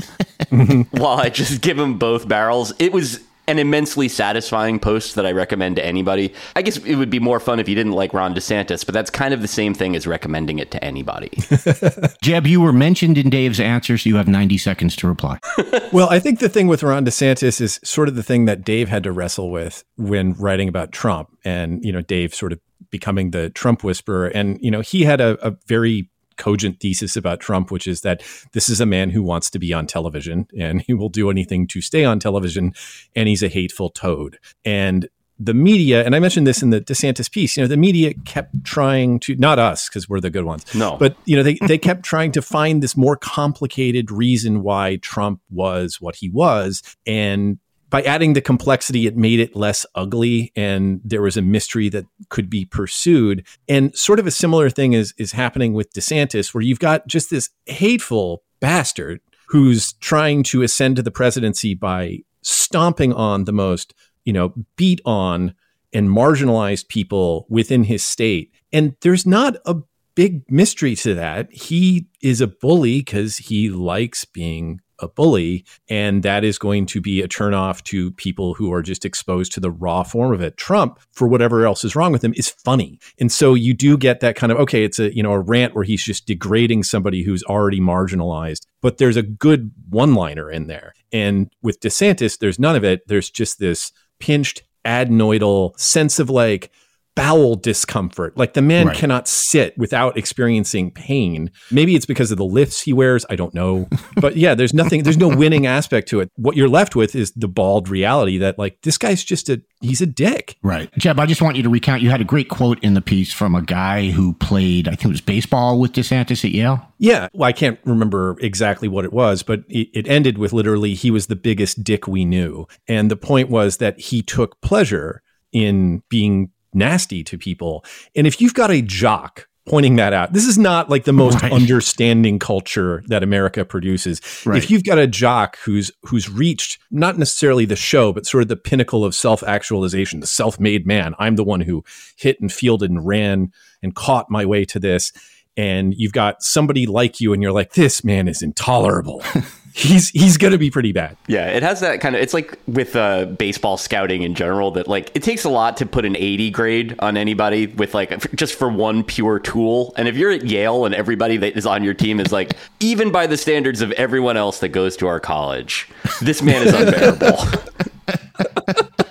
while 0.92 1.18
I 1.18 1.28
just 1.28 1.60
give 1.60 1.78
him 1.78 1.98
both 1.98 2.28
barrels. 2.28 2.72
It 2.78 2.92
was 2.92 3.20
an 3.46 3.58
immensely 3.58 4.08
satisfying 4.08 4.78
post 4.78 5.14
that 5.16 5.26
I 5.26 5.32
recommend 5.32 5.76
to 5.76 5.84
anybody. 5.84 6.32
I 6.56 6.62
guess 6.62 6.78
it 6.78 6.96
would 6.96 7.10
be 7.10 7.20
more 7.20 7.40
fun 7.40 7.60
if 7.60 7.68
you 7.68 7.74
didn't 7.74 7.92
like 7.92 8.14
Ron 8.14 8.34
DeSantis, 8.34 8.84
but 8.84 8.94
that's 8.94 9.10
kind 9.10 9.34
of 9.34 9.42
the 9.42 9.48
same 9.48 9.74
thing 9.74 9.94
as 9.96 10.06
recommending 10.06 10.58
it 10.58 10.70
to 10.70 10.82
anybody. 10.82 11.30
Jeb, 12.22 12.46
you 12.46 12.60
were 12.60 12.72
mentioned 12.72 13.18
in 13.18 13.28
Dave's 13.30 13.60
answers. 13.60 14.06
You 14.06 14.16
have 14.16 14.28
90 14.28 14.58
seconds 14.58 14.96
to 14.96 15.08
reply. 15.08 15.38
Well, 15.92 16.08
I 16.10 16.18
think 16.18 16.40
the 16.40 16.48
thing 16.48 16.66
with 16.66 16.82
Ron 16.82 17.04
DeSantis 17.04 17.60
is 17.60 17.78
sort 17.84 18.08
of 18.08 18.16
the 18.16 18.22
thing 18.22 18.46
that 18.46 18.64
Dave 18.64 18.88
had 18.88 19.04
to 19.04 19.12
wrestle 19.12 19.50
with 19.50 19.84
when 19.96 20.32
writing 20.34 20.68
about 20.68 20.90
Trump, 20.90 21.28
and 21.44 21.84
you 21.84 21.92
know, 21.92 22.00
Dave 22.00 22.34
sort 22.34 22.52
of 22.52 22.58
becoming 22.90 23.30
the 23.30 23.50
Trump 23.50 23.84
whisperer, 23.84 24.26
and 24.28 24.58
you 24.60 24.70
know, 24.70 24.80
he 24.80 25.04
had 25.04 25.20
a, 25.20 25.38
a 25.46 25.56
very 25.66 26.10
cogent 26.36 26.80
thesis 26.80 27.16
about 27.16 27.40
Trump, 27.40 27.70
which 27.70 27.86
is 27.86 28.00
that 28.02 28.22
this 28.52 28.68
is 28.68 28.80
a 28.80 28.86
man 28.86 29.10
who 29.10 29.22
wants 29.22 29.50
to 29.50 29.58
be 29.58 29.72
on 29.72 29.86
television 29.86 30.46
and 30.58 30.82
he 30.82 30.94
will 30.94 31.08
do 31.08 31.30
anything 31.30 31.66
to 31.68 31.80
stay 31.80 32.04
on 32.04 32.18
television, 32.18 32.72
and 33.14 33.28
he's 33.28 33.42
a 33.42 33.48
hateful 33.48 33.90
toad. 33.90 34.38
And 34.64 35.08
the 35.38 35.54
media, 35.54 36.04
and 36.04 36.14
I 36.14 36.20
mentioned 36.20 36.46
this 36.46 36.62
in 36.62 36.70
the 36.70 36.80
DeSantis 36.80 37.28
piece, 37.30 37.56
you 37.56 37.62
know, 37.64 37.66
the 37.66 37.76
media 37.76 38.14
kept 38.24 38.62
trying 38.62 39.18
to, 39.20 39.34
not 39.34 39.58
us, 39.58 39.88
because 39.88 40.08
we're 40.08 40.20
the 40.20 40.30
good 40.30 40.44
ones. 40.44 40.64
No. 40.74 40.96
But, 40.96 41.16
you 41.24 41.36
know, 41.36 41.42
they, 41.42 41.58
they 41.66 41.76
kept 41.76 42.04
trying 42.04 42.30
to 42.32 42.42
find 42.42 42.82
this 42.82 42.96
more 42.96 43.16
complicated 43.16 44.12
reason 44.12 44.62
why 44.62 44.96
Trump 44.96 45.40
was 45.50 46.00
what 46.00 46.14
he 46.16 46.28
was. 46.30 46.82
And 47.04 47.58
by 47.94 48.02
adding 48.02 48.32
the 48.32 48.40
complexity, 48.40 49.06
it 49.06 49.16
made 49.16 49.38
it 49.38 49.54
less 49.54 49.86
ugly 49.94 50.50
and 50.56 51.00
there 51.04 51.22
was 51.22 51.36
a 51.36 51.42
mystery 51.42 51.88
that 51.88 52.04
could 52.28 52.50
be 52.50 52.64
pursued. 52.64 53.46
And 53.68 53.96
sort 53.96 54.18
of 54.18 54.26
a 54.26 54.32
similar 54.32 54.68
thing 54.68 54.94
is, 54.94 55.14
is 55.16 55.30
happening 55.30 55.74
with 55.74 55.92
DeSantis, 55.92 56.52
where 56.52 56.62
you've 56.62 56.80
got 56.80 57.06
just 57.06 57.30
this 57.30 57.50
hateful 57.66 58.42
bastard 58.58 59.20
who's 59.46 59.92
trying 59.92 60.42
to 60.42 60.62
ascend 60.62 60.96
to 60.96 61.02
the 61.02 61.12
presidency 61.12 61.72
by 61.72 62.18
stomping 62.42 63.12
on 63.12 63.44
the 63.44 63.52
most, 63.52 63.94
you 64.24 64.32
know, 64.32 64.52
beat 64.74 65.00
on 65.04 65.54
and 65.92 66.08
marginalized 66.08 66.88
people 66.88 67.46
within 67.48 67.84
his 67.84 68.04
state. 68.04 68.50
And 68.72 68.96
there's 69.02 69.24
not 69.24 69.54
a 69.66 69.76
big 70.16 70.42
mystery 70.50 70.96
to 70.96 71.14
that. 71.14 71.52
He 71.52 72.08
is 72.20 72.40
a 72.40 72.48
bully 72.48 72.98
because 73.02 73.36
he 73.36 73.70
likes 73.70 74.24
being 74.24 74.80
a 74.98 75.08
bully, 75.08 75.64
and 75.88 76.22
that 76.22 76.44
is 76.44 76.58
going 76.58 76.86
to 76.86 77.00
be 77.00 77.20
a 77.20 77.28
turnoff 77.28 77.82
to 77.84 78.12
people 78.12 78.54
who 78.54 78.72
are 78.72 78.82
just 78.82 79.04
exposed 79.04 79.52
to 79.52 79.60
the 79.60 79.70
raw 79.70 80.02
form 80.02 80.32
of 80.32 80.40
it. 80.40 80.56
Trump, 80.56 80.98
for 81.12 81.28
whatever 81.28 81.66
else 81.66 81.84
is 81.84 81.96
wrong 81.96 82.12
with 82.12 82.22
him, 82.22 82.34
is 82.36 82.48
funny, 82.48 82.98
and 83.18 83.30
so 83.30 83.54
you 83.54 83.74
do 83.74 83.96
get 83.96 84.20
that 84.20 84.36
kind 84.36 84.52
of 84.52 84.58
okay. 84.58 84.84
It's 84.84 84.98
a 84.98 85.14
you 85.14 85.22
know 85.22 85.32
a 85.32 85.40
rant 85.40 85.74
where 85.74 85.84
he's 85.84 86.04
just 86.04 86.26
degrading 86.26 86.82
somebody 86.84 87.22
who's 87.22 87.42
already 87.44 87.80
marginalized, 87.80 88.66
but 88.80 88.98
there's 88.98 89.16
a 89.16 89.22
good 89.22 89.72
one-liner 89.88 90.50
in 90.50 90.66
there. 90.66 90.94
And 91.12 91.52
with 91.62 91.80
DeSantis, 91.80 92.38
there's 92.38 92.58
none 92.58 92.76
of 92.76 92.84
it. 92.84 93.06
There's 93.06 93.30
just 93.30 93.58
this 93.58 93.92
pinched 94.18 94.62
adenoidal 94.84 95.78
sense 95.78 96.18
of 96.18 96.30
like 96.30 96.70
bowel 97.14 97.54
discomfort. 97.54 98.36
Like 98.36 98.54
the 98.54 98.62
man 98.62 98.88
Right. 98.88 98.96
cannot 98.96 99.28
sit 99.28 99.76
without 99.78 100.16
experiencing 100.18 100.90
pain. 100.90 101.50
Maybe 101.70 101.94
it's 101.94 102.06
because 102.06 102.30
of 102.30 102.38
the 102.38 102.44
lifts 102.44 102.82
he 102.82 102.92
wears. 102.92 103.24
I 103.30 103.36
don't 103.36 103.54
know. 103.54 103.88
but 104.20 104.36
yeah, 104.36 104.54
there's 104.54 104.74
nothing, 104.74 105.04
there's 105.04 105.16
no 105.16 105.28
winning 105.28 105.66
aspect 105.66 106.08
to 106.08 106.20
it. 106.20 106.30
What 106.36 106.56
you're 106.56 106.68
left 106.68 106.96
with 106.96 107.14
is 107.14 107.30
the 107.32 107.48
bald 107.48 107.88
reality 107.88 108.38
that 108.38 108.58
like 108.58 108.78
this 108.82 108.98
guy's 108.98 109.22
just 109.22 109.48
a, 109.48 109.62
he's 109.80 110.00
a 110.00 110.06
dick. 110.06 110.56
Right. 110.62 110.90
Jeb, 110.98 111.20
I 111.20 111.26
just 111.26 111.40
want 111.40 111.56
you 111.56 111.62
to 111.62 111.68
recount. 111.68 112.02
You 112.02 112.10
had 112.10 112.20
a 112.20 112.24
great 112.24 112.48
quote 112.48 112.82
in 112.82 112.94
the 112.94 113.02
piece 113.02 113.32
from 113.32 113.54
a 113.54 113.62
guy 113.62 114.10
who 114.10 114.32
played, 114.34 114.88
I 114.88 114.92
think 114.92 115.04
it 115.04 115.08
was 115.08 115.20
baseball 115.20 115.78
with 115.80 115.92
DeSantis 115.92 116.44
at 116.44 116.50
Yale. 116.50 116.80
Yeah. 116.98 117.28
Well, 117.32 117.48
I 117.48 117.52
can't 117.52 117.78
remember 117.84 118.36
exactly 118.40 118.88
what 118.88 119.04
it 119.04 119.12
was, 119.12 119.42
but 119.42 119.60
it, 119.68 119.88
it 119.94 120.08
ended 120.08 120.38
with 120.38 120.52
literally, 120.52 120.94
he 120.94 121.10
was 121.10 121.28
the 121.28 121.36
biggest 121.36 121.84
dick 121.84 122.08
we 122.08 122.24
knew. 122.24 122.66
And 122.88 123.10
the 123.10 123.16
point 123.16 123.50
was 123.50 123.76
that 123.76 124.00
he 124.00 124.22
took 124.22 124.60
pleasure 124.62 125.22
in 125.52 126.02
being 126.08 126.50
nasty 126.74 127.24
to 127.24 127.38
people. 127.38 127.84
And 128.14 128.26
if 128.26 128.40
you've 128.40 128.54
got 128.54 128.70
a 128.70 128.82
jock 128.82 129.48
pointing 129.66 129.96
that 129.96 130.12
out, 130.12 130.34
this 130.34 130.46
is 130.46 130.58
not 130.58 130.90
like 130.90 131.04
the 131.04 131.12
most 131.12 131.42
Right. 131.42 131.50
understanding 131.50 132.38
culture 132.38 133.02
that 133.06 133.22
America 133.22 133.64
produces. 133.64 134.20
Right. 134.44 134.58
If 134.58 134.70
you've 134.70 134.84
got 134.84 134.98
a 134.98 135.06
jock 135.06 135.56
who's 135.64 135.90
who's 136.02 136.28
reached 136.28 136.78
not 136.90 137.16
necessarily 137.18 137.64
the 137.64 137.76
show, 137.76 138.12
but 138.12 138.26
sort 138.26 138.42
of 138.42 138.48
the 138.48 138.56
pinnacle 138.56 139.04
of 139.04 139.14
self-actualization, 139.14 140.20
the 140.20 140.26
self-made 140.26 140.86
man. 140.86 141.14
I'm 141.18 141.36
the 141.36 141.44
one 141.44 141.62
who 141.62 141.82
hit 142.16 142.40
and 142.40 142.52
fielded 142.52 142.90
and 142.90 143.06
ran 143.06 143.52
and 143.82 143.94
caught 143.94 144.30
my 144.30 144.44
way 144.44 144.66
to 144.66 144.78
this. 144.78 145.12
And 145.56 145.94
you've 145.96 146.12
got 146.12 146.42
somebody 146.42 146.86
like 146.86 147.20
you, 147.20 147.32
and 147.32 147.42
you're 147.42 147.52
like, 147.52 147.74
this 147.74 148.02
man 148.02 148.28
is 148.28 148.42
intolerable. 148.42 149.22
he's 149.74 150.08
he's 150.10 150.36
gonna 150.36 150.56
be 150.56 150.70
pretty 150.70 150.92
bad. 150.92 151.16
Yeah, 151.26 151.48
it 151.48 151.62
has 151.62 151.80
that 151.80 152.00
kind 152.00 152.14
of. 152.14 152.22
It's 152.22 152.32
like 152.32 152.58
with 152.66 152.96
uh, 152.96 153.26
baseball 153.26 153.76
scouting 153.76 154.22
in 154.22 154.34
general 154.34 154.70
that 154.72 154.88
like 154.88 155.10
it 155.14 155.22
takes 155.22 155.44
a 155.44 155.48
lot 155.48 155.76
to 155.78 155.86
put 155.86 156.04
an 156.04 156.16
80 156.16 156.50
grade 156.50 156.94
on 157.00 157.16
anybody 157.16 157.66
with 157.66 157.92
like 157.92 158.12
f- 158.12 158.26
just 158.34 158.54
for 158.54 158.68
one 158.68 159.02
pure 159.04 159.38
tool. 159.38 159.92
And 159.96 160.08
if 160.08 160.16
you're 160.16 160.30
at 160.30 160.44
Yale 160.46 160.86
and 160.86 160.94
everybody 160.94 161.36
that 161.38 161.56
is 161.56 161.66
on 161.66 161.84
your 161.84 161.94
team 161.94 162.20
is 162.20 162.32
like 162.32 162.54
even 162.80 163.10
by 163.10 163.26
the 163.26 163.36
standards 163.36 163.80
of 163.80 163.90
everyone 163.92 164.36
else 164.36 164.60
that 164.60 164.68
goes 164.68 164.96
to 164.98 165.08
our 165.08 165.20
college, 165.20 165.88
this 166.22 166.40
man 166.40 166.66
is 166.66 166.72
unbearable. 166.72 167.38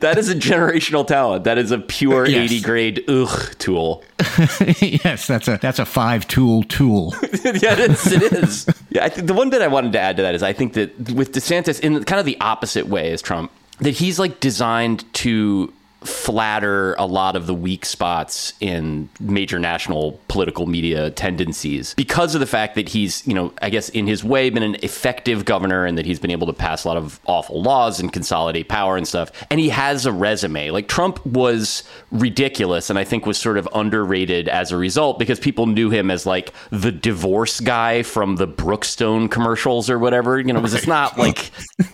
that 0.00 0.16
is 0.18 0.28
a 0.28 0.34
generational 0.34 1.06
talent. 1.06 1.44
That 1.44 1.58
is 1.58 1.70
a 1.70 1.78
pure 1.78 2.26
Yes. 2.26 2.50
80 2.52 2.60
grade 2.62 3.04
ugh 3.08 3.54
tool. 3.58 4.04
yes, 4.80 5.26
that's 5.26 5.48
a 5.48 5.58
that's 5.60 5.78
a 5.78 5.84
five 5.86 6.26
tool 6.28 6.62
tool. 6.64 7.14
yeah, 7.22 7.72
it 7.72 7.90
is. 7.90 8.12
It 8.12 8.32
is. 8.32 8.66
Yeah, 8.90 9.04
I 9.04 9.08
think 9.08 9.26
the 9.26 9.34
one 9.34 9.50
bit 9.50 9.62
I 9.62 9.68
wanted 9.68 9.92
to 9.92 10.00
add 10.00 10.16
to 10.16 10.22
that 10.22 10.34
is 10.34 10.42
I 10.42 10.52
think 10.52 10.74
that 10.74 10.96
with 11.12 11.32
DeSantis, 11.32 11.80
in 11.80 12.02
kind 12.04 12.20
of 12.20 12.26
the 12.26 12.36
opposite 12.40 12.86
way 12.86 13.10
as 13.12 13.20
Trump, 13.22 13.50
that 13.80 13.90
he's 13.90 14.18
like 14.18 14.40
designed 14.40 15.04
to 15.14 15.72
flatter 16.04 16.94
a 16.94 17.06
lot 17.06 17.34
of 17.34 17.46
the 17.46 17.54
weak 17.54 17.84
spots 17.84 18.52
in 18.60 19.08
major 19.18 19.58
national 19.58 20.18
political 20.28 20.66
media 20.66 21.10
tendencies 21.10 21.94
because 21.94 22.34
of 22.34 22.40
the 22.40 22.46
fact 22.46 22.76
that 22.76 22.88
he's, 22.88 23.26
you 23.26 23.34
know, 23.34 23.52
I 23.62 23.70
guess 23.70 23.88
in 23.88 24.06
his 24.06 24.22
way 24.22 24.48
been 24.50 24.62
an 24.62 24.76
effective 24.82 25.44
governor 25.44 25.84
and 25.84 25.98
that 25.98 26.06
he's 26.06 26.20
been 26.20 26.30
able 26.30 26.46
to 26.46 26.52
pass 26.52 26.84
a 26.84 26.88
lot 26.88 26.96
of 26.96 27.18
awful 27.26 27.62
laws 27.62 27.98
and 27.98 28.12
consolidate 28.12 28.68
power 28.68 28.96
and 28.96 29.08
stuff. 29.08 29.32
And 29.50 29.58
he 29.58 29.70
has 29.70 30.06
a 30.06 30.12
resume. 30.12 30.70
Like 30.70 30.86
Trump 30.86 31.24
was 31.26 31.82
ridiculous 32.12 32.90
and 32.90 32.98
I 32.98 33.04
think 33.04 33.26
was 33.26 33.38
sort 33.38 33.58
of 33.58 33.68
underrated 33.74 34.48
as 34.48 34.70
a 34.70 34.76
result 34.76 35.18
because 35.18 35.40
people 35.40 35.66
knew 35.66 35.90
him 35.90 36.10
as 36.10 36.26
like 36.26 36.52
the 36.70 36.92
divorce 36.92 37.58
guy 37.60 38.02
from 38.02 38.36
the 38.36 38.46
Brookstone 38.46 39.30
commercials 39.30 39.90
or 39.90 39.98
whatever. 39.98 40.38
You 40.38 40.52
know, 40.52 40.60
was 40.60 40.74
it's 40.74 40.86
not 40.86 41.18
like 41.18 41.50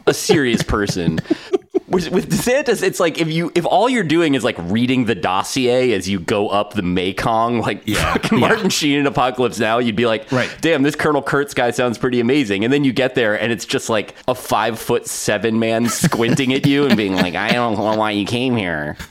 a 0.06 0.14
serious 0.14 0.62
person. 0.62 1.20
With, 1.94 2.10
with 2.10 2.30
DeSantis, 2.30 2.82
it's 2.82 3.00
like 3.00 3.18
if 3.20 3.28
you 3.28 3.50
if 3.54 3.64
all 3.64 3.88
you're 3.88 4.02
doing 4.04 4.34
is 4.34 4.44
like 4.44 4.56
reading 4.58 5.04
the 5.04 5.14
dossier 5.14 5.92
as 5.92 6.08
you 6.08 6.20
go 6.20 6.48
up 6.48 6.74
the 6.74 6.82
Mekong, 6.82 7.60
like 7.60 7.82
Yeah. 7.86 8.16
Martin 8.32 8.68
Sheen 8.70 8.98
in 8.98 9.06
Apocalypse 9.06 9.58
Now, 9.58 9.78
you'd 9.78 9.96
be 9.96 10.06
like, 10.06 10.30
Right. 10.32 10.54
damn, 10.60 10.82
this 10.82 10.96
Colonel 10.96 11.22
Kurtz 11.22 11.54
guy 11.54 11.70
sounds 11.70 11.96
pretty 11.98 12.20
amazing. 12.20 12.64
And 12.64 12.72
then 12.72 12.84
you 12.84 12.92
get 12.92 13.14
there 13.14 13.40
and 13.40 13.52
it's 13.52 13.64
just 13.64 13.88
like 13.88 14.14
a 14.28 14.34
five 14.34 14.78
foot 14.78 15.06
seven 15.06 15.58
man 15.58 15.88
squinting 15.88 16.52
at 16.52 16.66
you 16.66 16.86
and 16.86 16.96
being 16.96 17.14
like, 17.14 17.34
I 17.34 17.52
don't 17.52 17.76
know 17.76 17.96
why 17.96 18.10
you 18.10 18.26
came 18.26 18.56
here. 18.56 18.96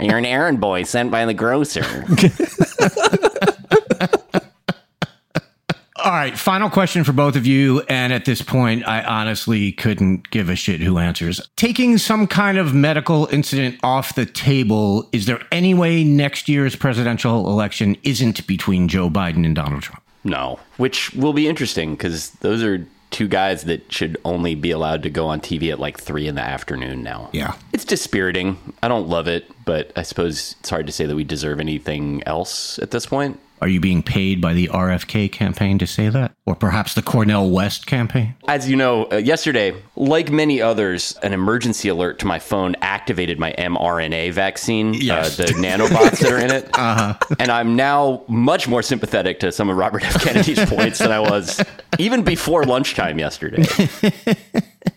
You're 0.00 0.18
an 0.18 0.26
errand 0.26 0.60
boy 0.60 0.82
sent 0.82 1.10
by 1.10 1.24
the 1.24 1.32
grocer. 1.34 1.84
All 6.14 6.20
right, 6.20 6.38
final 6.38 6.70
question 6.70 7.02
for 7.02 7.12
both 7.12 7.34
of 7.34 7.44
you. 7.44 7.80
And 7.88 8.12
at 8.12 8.24
this 8.24 8.40
point, 8.40 8.86
I 8.86 9.02
honestly 9.02 9.72
couldn't 9.72 10.30
give 10.30 10.48
a 10.48 10.54
shit 10.54 10.80
who 10.80 10.98
answers. 10.98 11.40
Taking 11.56 11.98
some 11.98 12.28
kind 12.28 12.56
of 12.56 12.72
medical 12.72 13.26
incident 13.32 13.80
off 13.82 14.14
the 14.14 14.24
table, 14.24 15.08
is 15.10 15.26
there 15.26 15.40
any 15.50 15.74
way 15.74 16.04
next 16.04 16.48
year's 16.48 16.76
presidential 16.76 17.48
election 17.48 17.96
isn't 18.04 18.46
between 18.46 18.86
Joe 18.86 19.10
Biden 19.10 19.44
and 19.44 19.56
Donald 19.56 19.82
Trump? 19.82 20.04
No, 20.22 20.60
which 20.76 21.12
will 21.14 21.32
be 21.32 21.48
interesting 21.48 21.96
because 21.96 22.30
those 22.30 22.62
are 22.62 22.86
two 23.10 23.26
guys 23.26 23.64
that 23.64 23.92
should 23.92 24.16
only 24.24 24.54
be 24.54 24.70
allowed 24.70 25.02
to 25.02 25.10
go 25.10 25.26
on 25.26 25.40
TV 25.40 25.72
at 25.72 25.80
like 25.80 25.98
three 25.98 26.28
in 26.28 26.36
the 26.36 26.42
afternoon 26.42 27.02
now. 27.02 27.28
Yeah. 27.32 27.56
It's 27.72 27.84
dispiriting. 27.84 28.56
I 28.84 28.86
don't 28.86 29.08
love 29.08 29.26
it, 29.26 29.50
but 29.64 29.90
I 29.96 30.02
suppose 30.02 30.54
it's 30.60 30.70
hard 30.70 30.86
to 30.86 30.92
say 30.92 31.06
that 31.06 31.16
we 31.16 31.24
deserve 31.24 31.58
anything 31.58 32.22
else 32.24 32.78
at 32.78 32.92
this 32.92 33.04
point. 33.04 33.40
Are 33.64 33.68
you 33.68 33.80
being 33.80 34.02
paid 34.02 34.42
by 34.42 34.52
the 34.52 34.68
RFK 34.68 35.32
campaign 35.32 35.78
to 35.78 35.86
say 35.86 36.10
that? 36.10 36.34
Or 36.44 36.54
perhaps 36.54 36.92
the 36.92 37.00
Cornel 37.00 37.48
West 37.48 37.86
campaign? 37.86 38.34
As 38.46 38.68
you 38.68 38.76
know, 38.76 39.06
uh, 39.10 39.16
yesterday, 39.16 39.74
like 39.96 40.30
many 40.30 40.60
others, 40.60 41.18
an 41.22 41.32
emergency 41.32 41.88
alert 41.88 42.18
to 42.18 42.26
my 42.26 42.38
phone 42.38 42.76
activated 42.82 43.38
my 43.38 43.54
mRNA 43.56 44.34
vaccine, 44.34 44.92
Yes. 44.92 45.40
uh, 45.40 45.44
the 45.46 45.52
nanobots 45.54 46.18
that 46.18 46.30
are 46.30 46.36
in 46.36 46.50
it. 46.50 46.68
Uh-huh. 46.74 47.14
And 47.38 47.50
I'm 47.50 47.74
now 47.74 48.22
much 48.28 48.68
more 48.68 48.82
sympathetic 48.82 49.40
to 49.40 49.50
some 49.50 49.70
of 49.70 49.78
Robert 49.78 50.04
F. 50.04 50.22
Kennedy's 50.22 50.62
points 50.66 50.98
than 50.98 51.10
I 51.10 51.20
was 51.20 51.64
even 51.98 52.22
before 52.22 52.64
lunchtime 52.64 53.18
yesterday. 53.18 53.64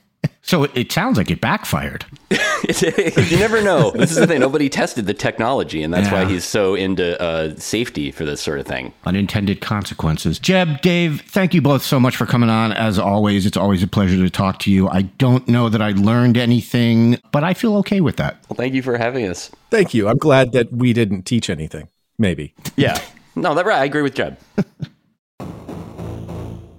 So 0.48 0.64
it, 0.64 0.72
it 0.76 0.92
sounds 0.94 1.18
like 1.18 1.30
it 1.30 1.42
backfired. 1.42 2.06
you 2.32 3.38
never 3.38 3.62
know. 3.62 3.92
This 3.92 4.12
is 4.12 4.18
the 4.18 4.28
thing. 4.28 4.40
Nobody 4.40 4.70
tested 4.70 5.06
the 5.06 5.14
technology, 5.14 5.84
and 5.84 5.94
that's 5.94 6.10
why 6.10 6.24
he's 6.24 6.46
so 6.46 6.74
into 6.74 7.22
uh, 7.22 7.54
safety 7.58 8.12
for 8.12 8.24
this 8.24 8.40
sort 8.40 8.60
of 8.60 8.66
thing. 8.66 8.94
Unintended 9.06 9.60
consequences. 9.60 10.40
Jeb, 10.40 10.82
Dave, 10.82 11.22
thank 11.22 11.54
you 11.54 11.62
both 11.62 11.84
so 11.84 12.00
much 12.00 12.16
for 12.16 12.26
coming 12.26 12.50
on. 12.50 12.72
As 12.72 12.98
always, 12.98 13.46
it's 13.46 13.58
always 13.58 13.84
a 13.84 13.88
pleasure 13.88 14.16
to 14.16 14.30
talk 14.30 14.60
to 14.60 14.72
you. 14.72 14.88
I 14.88 15.02
don't 15.02 15.46
know 15.50 15.68
that 15.68 15.82
I 15.82 15.92
learned 15.92 16.38
anything, 16.38 17.20
but 17.34 17.44
I 17.44 17.54
feel 17.54 17.76
okay 17.78 18.00
with 18.00 18.16
that. 18.16 18.38
Well, 18.48 18.56
thank 18.56 18.74
you 18.74 18.82
for 18.82 18.98
having 18.98 19.28
us. 19.28 19.52
Thank 19.70 19.94
you. 19.94 20.08
I'm 20.08 20.18
glad 20.18 20.54
that 20.54 20.72
we 20.72 20.94
didn't 20.94 21.24
teach 21.24 21.50
anything. 21.50 21.90
Maybe. 22.18 22.54
Yeah. 22.78 23.02
No, 23.36 23.54
that 23.54 23.66
right. 23.66 23.82
I 23.82 23.86
agree 23.86 24.02
with 24.02 24.16
Jeb. 24.16 24.38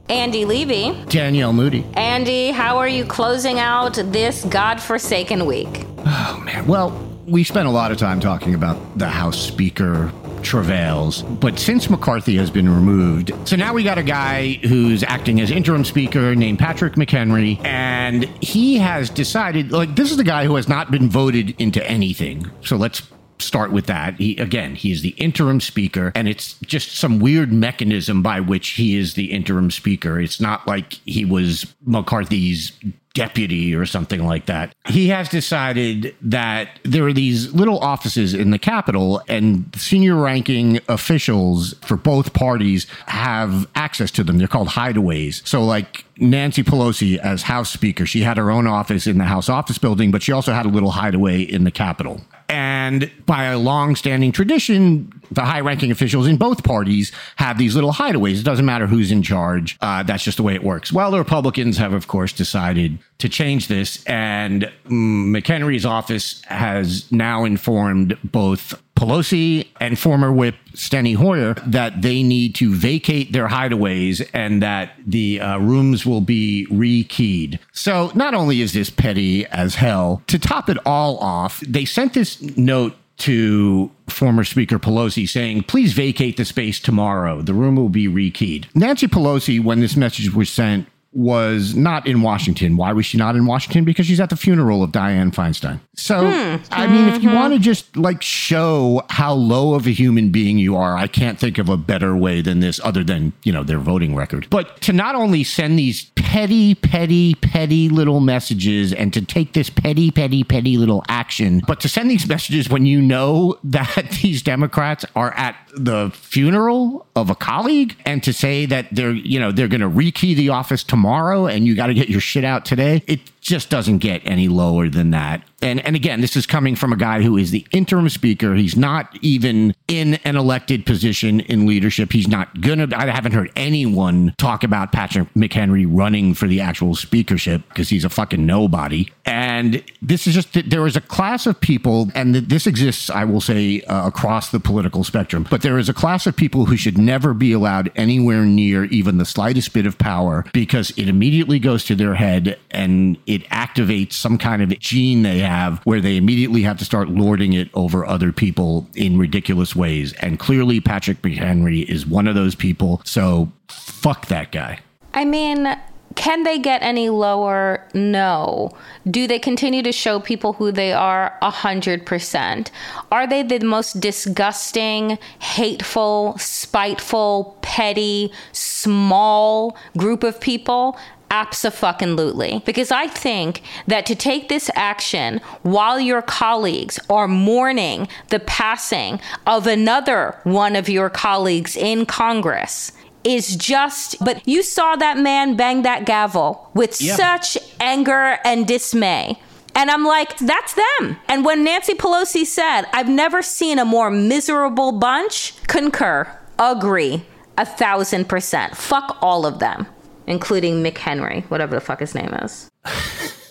Andy 0.08 0.44
Levy. 0.44 0.98
Danielle 1.08 1.52
Moody. 1.52 1.84
Andy, 1.94 2.50
how 2.50 2.78
are 2.78 2.88
you 2.88 3.04
closing 3.04 3.58
out 3.58 3.94
this 3.94 4.44
godforsaken 4.46 5.44
week? 5.44 5.84
Oh, 5.98 6.42
man. 6.44 6.66
Well, 6.66 6.90
we 7.26 7.44
spent 7.44 7.68
a 7.68 7.70
lot 7.70 7.92
of 7.92 7.98
time 7.98 8.18
talking 8.18 8.54
about 8.54 8.98
the 8.98 9.08
House 9.08 9.38
Speaker 9.38 10.10
travails, 10.42 11.22
but 11.22 11.58
since 11.58 11.90
McCarthy 11.90 12.36
has 12.36 12.50
been 12.50 12.68
removed, 12.68 13.32
so 13.44 13.56
now 13.56 13.74
we 13.74 13.82
got 13.82 13.98
a 13.98 14.02
guy 14.02 14.54
who's 14.62 15.02
acting 15.02 15.40
as 15.40 15.50
interim 15.50 15.84
speaker 15.84 16.34
named 16.34 16.58
Patrick 16.58 16.94
McHenry, 16.94 17.62
and 17.64 18.24
he 18.40 18.78
has 18.78 19.10
decided, 19.10 19.72
like, 19.72 19.94
this 19.94 20.10
is 20.10 20.16
the 20.16 20.24
guy 20.24 20.46
who 20.46 20.56
has 20.56 20.68
not 20.68 20.90
been 20.90 21.10
voted 21.10 21.54
into 21.60 21.84
anything. 21.86 22.50
So 22.62 22.76
let's 22.76 23.02
start 23.40 23.72
with 23.72 23.86
that. 23.86 24.14
He 24.14 24.36
again, 24.36 24.74
he 24.74 24.90
is 24.90 25.02
the 25.02 25.10
interim 25.10 25.60
speaker, 25.60 26.12
and 26.14 26.28
it's 26.28 26.54
just 26.60 26.96
some 26.96 27.18
weird 27.18 27.52
mechanism 27.52 28.22
by 28.22 28.40
which 28.40 28.70
he 28.70 28.96
is 28.96 29.14
the 29.14 29.32
interim 29.32 29.70
speaker. 29.70 30.20
It's 30.20 30.40
not 30.40 30.66
like 30.66 30.94
he 31.04 31.24
was 31.24 31.74
McCarthy's 31.84 32.72
deputy 33.14 33.74
or 33.74 33.84
something 33.84 34.24
like 34.24 34.46
that. 34.46 34.72
He 34.86 35.08
has 35.08 35.28
decided 35.28 36.14
that 36.22 36.78
there 36.84 37.04
are 37.04 37.12
these 37.12 37.52
little 37.52 37.80
offices 37.80 38.32
in 38.32 38.52
the 38.52 38.60
Capitol, 38.60 39.20
and 39.26 39.68
senior 39.76 40.14
ranking 40.14 40.78
officials 40.88 41.74
for 41.82 41.96
both 41.96 42.32
parties 42.32 42.86
have 43.06 43.66
access 43.74 44.12
to 44.12 44.22
them. 44.22 44.38
They're 44.38 44.46
called 44.46 44.68
hideaways. 44.68 45.44
So, 45.46 45.64
like, 45.64 46.04
Nancy 46.18 46.62
Pelosi, 46.62 47.18
as 47.18 47.42
House 47.42 47.70
Speaker, 47.70 48.06
she 48.06 48.20
had 48.20 48.36
her 48.36 48.52
own 48.52 48.68
office 48.68 49.08
in 49.08 49.18
the 49.18 49.24
House 49.24 49.48
office 49.48 49.78
building, 49.78 50.12
but 50.12 50.22
she 50.22 50.30
also 50.30 50.52
had 50.52 50.66
a 50.66 50.68
little 50.68 50.92
hideaway 50.92 51.42
in 51.42 51.64
the 51.64 51.72
Capitol. 51.72 52.20
And 52.48 53.10
by 53.26 53.44
a 53.44 53.58
long-standing 53.58 54.32
tradition, 54.32 55.12
the 55.30 55.42
high-ranking 55.42 55.90
officials 55.90 56.26
in 56.26 56.38
both 56.38 56.64
parties 56.64 57.12
have 57.36 57.58
these 57.58 57.74
little 57.74 57.92
hideaways. 57.92 58.40
It 58.40 58.44
doesn't 58.44 58.64
matter 58.64 58.86
who's 58.86 59.10
in 59.10 59.22
charge. 59.22 59.76
Uh, 59.80 60.02
that's 60.02 60.24
just 60.24 60.38
the 60.38 60.42
way 60.42 60.54
it 60.54 60.64
works. 60.64 60.90
Well, 60.90 61.10
the 61.10 61.18
Republicans 61.18 61.76
have, 61.76 61.92
of 61.92 62.08
course, 62.08 62.32
decided 62.32 62.98
to 63.18 63.28
change 63.28 63.66
this, 63.66 64.04
and 64.04 64.70
mm, 64.86 65.36
McHenry's 65.36 65.84
office 65.84 66.40
has 66.44 67.10
now 67.10 67.44
informed 67.44 68.16
both 68.22 68.80
Pelosi 68.94 69.66
and 69.80 69.98
former 69.98 70.32
whip 70.32 70.56
Steny 70.72 71.16
Hoyer 71.16 71.54
that 71.66 72.02
they 72.02 72.22
need 72.22 72.54
to 72.56 72.74
vacate 72.74 73.32
their 73.32 73.48
hideaways 73.48 74.28
and 74.32 74.62
that 74.62 74.92
the 75.04 75.40
uh, 75.40 75.58
rooms 75.58 76.04
will 76.04 76.20
be 76.20 76.66
rekeyed. 76.70 77.58
So 77.72 78.10
not 78.14 78.34
only 78.34 78.60
is 78.60 78.72
this 78.72 78.90
petty 78.90 79.46
as 79.46 79.76
hell, 79.76 80.22
to 80.28 80.38
top 80.38 80.68
it 80.68 80.78
all 80.84 81.18
off, 81.18 81.60
they 81.60 81.84
sent 81.84 82.14
this 82.14 82.40
note 82.56 82.96
to 83.18 83.90
former 84.08 84.44
Speaker 84.44 84.78
Pelosi 84.78 85.28
saying, 85.28 85.64
please 85.64 85.92
vacate 85.92 86.36
the 86.36 86.44
space 86.44 86.78
tomorrow. 86.80 87.42
The 87.42 87.54
room 87.54 87.76
will 87.76 87.88
be 87.88 88.06
rekeyed. 88.06 88.66
Nancy 88.74 89.08
Pelosi, 89.08 89.62
when 89.62 89.80
this 89.80 89.96
message 89.96 90.32
was 90.32 90.50
sent, 90.50 90.86
was 91.12 91.74
not 91.74 92.06
in 92.06 92.20
Washington. 92.22 92.76
Why 92.76 92.92
was 92.92 93.06
she 93.06 93.16
not 93.16 93.34
in 93.34 93.46
Washington? 93.46 93.84
Because 93.84 94.06
she's 94.06 94.20
at 94.20 94.30
the 94.30 94.36
funeral 94.36 94.82
of 94.82 94.92
Diane 94.92 95.30
Feinstein. 95.30 95.80
So, 95.94 96.20
hmm. 96.20 96.62
I 96.70 96.86
mean, 96.86 97.08
if 97.08 97.22
you 97.22 97.30
mm-hmm. 97.30 97.34
want 97.34 97.54
to 97.54 97.58
just 97.58 97.96
like 97.96 98.22
show 98.22 99.02
how 99.08 99.32
low 99.32 99.74
of 99.74 99.86
a 99.86 99.90
human 99.90 100.30
being 100.30 100.58
you 100.58 100.76
are, 100.76 100.96
I 100.96 101.06
can't 101.06 101.38
think 101.38 101.58
of 101.58 101.68
a 101.68 101.76
better 101.76 102.16
way 102.16 102.42
than 102.42 102.60
this 102.60 102.78
other 102.84 103.02
than, 103.02 103.32
you 103.42 103.52
know, 103.52 103.64
their 103.64 103.78
voting 103.78 104.14
record. 104.14 104.48
But 104.50 104.80
to 104.82 104.92
not 104.92 105.14
only 105.14 105.44
send 105.44 105.78
these 105.78 106.04
petty, 106.14 106.74
petty, 106.74 107.34
petty 107.36 107.88
little 107.88 108.20
messages 108.20 108.92
and 108.92 109.12
to 109.14 109.24
take 109.24 109.54
this 109.54 109.70
petty, 109.70 110.10
petty, 110.10 110.44
petty 110.44 110.76
little 110.76 111.02
action, 111.08 111.62
but 111.66 111.80
to 111.80 111.88
send 111.88 112.10
these 112.10 112.28
messages 112.28 112.68
when 112.68 112.84
you 112.84 113.00
know 113.00 113.58
that 113.64 114.18
these 114.22 114.42
Democrats 114.42 115.06
are 115.16 115.32
at 115.32 115.56
the 115.74 116.10
funeral 116.14 117.06
of 117.16 117.30
a 117.30 117.34
colleague 117.34 117.96
and 118.04 118.22
to 118.22 118.32
say 118.32 118.66
that 118.66 118.86
they're, 118.92 119.12
you 119.12 119.40
know, 119.40 119.50
they're 119.50 119.68
going 119.68 119.80
to 119.80 119.88
rekey 119.88 120.36
the 120.36 120.50
office 120.50 120.84
tomorrow 120.84 120.97
and 121.46 121.66
you 121.66 121.74
got 121.74 121.86
to 121.86 121.94
get 121.94 122.08
your 122.08 122.20
shit 122.20 122.44
out 122.44 122.64
today, 122.64 123.02
it 123.06 123.20
just 123.48 123.70
doesn't 123.70 123.98
get 123.98 124.22
any 124.24 124.48
lower 124.48 124.88
than 124.88 125.10
that. 125.10 125.42
And 125.60 125.84
and 125.84 125.96
again, 125.96 126.20
this 126.20 126.36
is 126.36 126.46
coming 126.46 126.76
from 126.76 126.92
a 126.92 126.96
guy 126.96 127.22
who 127.22 127.36
is 127.36 127.50
the 127.50 127.66
interim 127.72 128.08
speaker. 128.08 128.54
He's 128.54 128.76
not 128.76 129.18
even 129.22 129.74
in 129.88 130.14
an 130.24 130.36
elected 130.36 130.86
position 130.86 131.40
in 131.40 131.66
leadership. 131.66 132.12
He's 132.12 132.28
not 132.28 132.60
gonna. 132.60 132.88
I 132.94 133.06
haven't 133.06 133.32
heard 133.32 133.50
anyone 133.56 134.34
talk 134.38 134.62
about 134.62 134.92
Patrick 134.92 135.32
McHenry 135.34 135.86
running 135.88 136.34
for 136.34 136.46
the 136.46 136.60
actual 136.60 136.94
speakership 136.94 137.62
because 137.68 137.88
he's 137.88 138.04
a 138.04 138.08
fucking 138.08 138.46
nobody. 138.46 139.10
And 139.26 139.82
this 140.00 140.26
is 140.26 140.34
just 140.34 140.70
there 140.70 140.86
is 140.86 140.96
a 140.96 141.00
class 141.00 141.46
of 141.46 141.60
people, 141.60 142.10
and 142.14 142.36
this 142.36 142.66
exists, 142.66 143.10
I 143.10 143.24
will 143.24 143.40
say, 143.40 143.80
uh, 143.82 144.06
across 144.06 144.50
the 144.50 144.60
political 144.60 145.02
spectrum. 145.02 145.46
But 145.50 145.62
there 145.62 145.78
is 145.78 145.88
a 145.88 145.94
class 145.94 146.26
of 146.26 146.36
people 146.36 146.66
who 146.66 146.76
should 146.76 146.98
never 146.98 147.34
be 147.34 147.52
allowed 147.52 147.90
anywhere 147.96 148.44
near 148.44 148.84
even 148.84 149.18
the 149.18 149.26
slightest 149.26 149.72
bit 149.72 149.86
of 149.86 149.98
power 149.98 150.44
because 150.52 150.90
it 150.96 151.08
immediately 151.08 151.58
goes 151.58 151.84
to 151.86 151.96
their 151.96 152.14
head 152.14 152.58
and 152.70 153.18
it 153.26 153.37
activates 153.44 154.14
some 154.14 154.38
kind 154.38 154.62
of 154.62 154.78
gene 154.78 155.22
they 155.22 155.38
have 155.38 155.80
where 155.84 156.00
they 156.00 156.16
immediately 156.16 156.62
have 156.62 156.78
to 156.78 156.84
start 156.84 157.08
lording 157.08 157.52
it 157.52 157.68
over 157.74 158.06
other 158.06 158.32
people 158.32 158.86
in 158.94 159.18
ridiculous 159.18 159.74
ways. 159.74 160.12
And 160.14 160.38
clearly, 160.38 160.80
Patrick 160.80 161.22
McHenry 161.22 161.84
is 161.88 162.06
one 162.06 162.26
of 162.26 162.34
those 162.34 162.54
people. 162.54 163.02
So 163.04 163.50
fuck 163.68 164.26
that 164.26 164.52
guy. 164.52 164.80
I 165.14 165.24
mean, 165.24 165.76
can 166.18 166.42
they 166.42 166.58
get 166.58 166.82
any 166.82 167.10
lower? 167.10 167.86
No. 167.94 168.70
Do 169.08 169.28
they 169.28 169.38
continue 169.38 169.82
to 169.84 169.92
show 169.92 170.18
people 170.18 170.52
who 170.54 170.72
they 170.72 170.92
are? 170.92 171.38
A 171.42 171.50
hundred 171.50 172.04
percent. 172.06 172.72
Are 173.12 173.26
they 173.26 173.44
the 173.44 173.60
most 173.60 174.00
disgusting, 174.00 175.18
hateful, 175.38 176.36
spiteful, 176.38 177.56
petty, 177.62 178.32
small 178.50 179.76
group 179.96 180.24
of 180.24 180.40
people? 180.40 180.98
Absolutely. 181.30 182.62
Because 182.64 182.90
I 182.90 183.06
think 183.06 183.62
that 183.86 184.06
to 184.06 184.14
take 184.14 184.48
this 184.48 184.70
action 184.74 185.40
while 185.62 186.00
your 186.00 186.22
colleagues 186.22 186.98
are 187.10 187.28
mourning 187.28 188.08
the 188.28 188.40
passing 188.40 189.20
of 189.46 189.66
another 189.66 190.38
one 190.44 190.74
of 190.76 190.88
your 190.88 191.10
colleagues 191.10 191.76
in 191.76 192.06
Congress 192.06 192.92
is 193.24 193.56
just, 193.56 194.16
but 194.24 194.46
you 194.48 194.62
saw 194.62 194.96
that 194.96 195.18
man 195.18 195.56
bang 195.56 195.82
that 195.82 196.06
gavel 196.06 196.70
with 196.74 197.00
Yeah. 197.00 197.16
such 197.16 197.58
anger 197.80 198.38
and 198.44 198.66
dismay. 198.66 199.38
And 199.74 199.90
I'm 199.90 200.04
like, 200.04 200.36
that's 200.38 200.74
them. 200.74 201.18
And 201.28 201.44
when 201.44 201.62
Nancy 201.62 201.94
Pelosi 201.94 202.44
said, 202.46 202.82
I've 202.92 203.08
never 203.08 203.42
seen 203.42 203.78
a 203.78 203.84
more 203.84 204.10
miserable 204.10 204.92
bunch, 204.92 205.54
concur, 205.66 206.26
agree, 206.58 207.24
a 207.56 207.66
thousand 207.66 208.28
percent. 208.28 208.76
Fuck 208.76 209.18
all 209.20 209.46
of 209.46 209.58
them, 209.58 209.86
including 210.28 210.82
Mick 210.82 210.98
Henry, 210.98 211.40
whatever 211.48 211.74
the 211.74 211.80
fuck 211.80 212.00
his 212.00 212.14
name 212.14 212.32
is. 212.34 212.70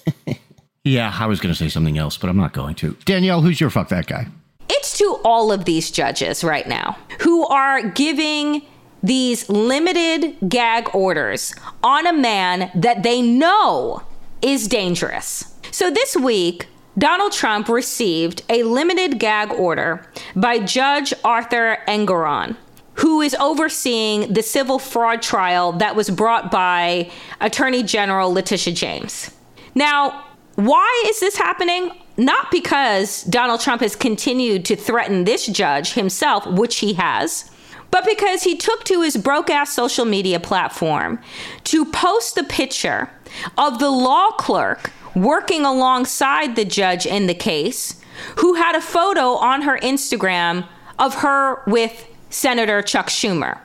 Yeah, 0.87 1.13
I 1.19 1.25
was 1.27 1.41
going 1.41 1.53
to 1.53 1.57
say 1.57 1.67
something 1.67 1.97
else, 1.97 2.17
but 2.17 2.29
I'm 2.29 2.37
not 2.37 2.53
going 2.53 2.75
to. 2.75 2.95
Danielle, 3.03 3.41
who's 3.41 3.59
your 3.59 3.69
fuck 3.69 3.89
that 3.89 4.07
guy? 4.07 4.27
It's 4.69 4.97
to 4.99 5.19
all 5.25 5.51
of 5.51 5.65
these 5.65 5.91
judges 5.91 6.43
right 6.43 6.67
now 6.67 6.97
who 7.19 7.45
are 7.47 7.89
giving 7.89 8.61
these 9.03 9.49
limited 9.49 10.37
gag 10.47 10.89
orders 10.95 11.53
on 11.83 12.07
a 12.07 12.13
man 12.13 12.71
that 12.73 13.03
they 13.03 13.21
know 13.21 14.01
is 14.41 14.67
dangerous. 14.67 15.53
So 15.71 15.91
this 15.91 16.15
week, 16.15 16.67
Donald 16.97 17.33
Trump 17.33 17.67
received 17.67 18.43
a 18.49 18.63
limited 18.63 19.19
gag 19.19 19.51
order 19.51 20.09
by 20.35 20.59
Judge 20.59 21.13
Arthur 21.23 21.79
Engoron, 21.87 22.55
who 22.97 23.21
is 23.21 23.35
overseeing 23.35 24.33
the 24.33 24.43
civil 24.43 24.79
fraud 24.79 25.21
trial 25.21 25.71
that 25.73 25.95
was 25.95 26.09
brought 26.09 26.51
by 26.51 27.09
Attorney 27.39 27.83
General 27.83 28.33
Letitia 28.33 28.73
James. 28.73 29.31
Now, 29.75 30.25
why 30.55 31.03
is 31.07 31.19
this 31.19 31.37
happening? 31.37 31.91
Not 32.17 32.49
because 32.49 33.23
Donald 33.23 33.61
Trump 33.61 33.81
has 33.81 33.95
continued 33.95 34.65
to 34.65 34.75
threaten 34.75 35.23
this 35.23 35.45
judge 35.45 35.93
himself, 35.93 36.47
which 36.47 36.77
he 36.77 36.93
has, 36.93 37.51
but 37.91 38.05
because 38.05 38.43
he 38.43 38.57
took 38.57 38.83
to 38.85 39.01
his 39.01 39.15
broke 39.15 39.51
ass 39.51 39.71
social 39.71 40.05
media 40.05 40.39
platform 40.39 41.19
to 41.65 41.85
post 41.85 42.33
the 42.33 42.43
picture 42.43 43.09
of 43.57 43.77
the 43.77 43.89
law 43.89 44.31
clerk 44.31 44.91
working 45.15 45.65
alongside 45.65 46.55
the 46.55 46.65
judge 46.65 47.05
in 47.05 47.27
the 47.27 47.33
case, 47.33 48.01
who 48.37 48.55
had 48.55 48.75
a 48.75 48.81
photo 48.81 49.33
on 49.33 49.61
her 49.61 49.77
Instagram 49.79 50.67
of 50.97 51.15
her 51.15 51.61
with 51.67 52.07
Senator 52.37 52.83
Chuck 52.83 53.07
Schumer. 53.07 53.57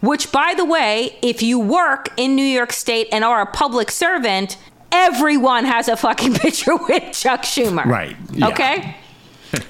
Which, 0.00 0.32
by 0.32 0.54
the 0.56 0.64
way, 0.64 1.18
if 1.22 1.42
you 1.42 1.58
work 1.58 2.08
in 2.16 2.34
New 2.34 2.44
York 2.44 2.72
State 2.72 3.08
and 3.12 3.22
are 3.22 3.42
a 3.42 3.46
public 3.46 3.90
servant, 3.90 4.56
everyone 4.90 5.66
has 5.66 5.88
a 5.88 5.96
fucking 5.96 6.34
picture 6.44 6.76
with 6.76 7.12
Chuck 7.12 7.42
Schumer. 7.42 7.84
Right. 7.84 8.16
Yeah. 8.32 8.48
Okay? 8.48 8.96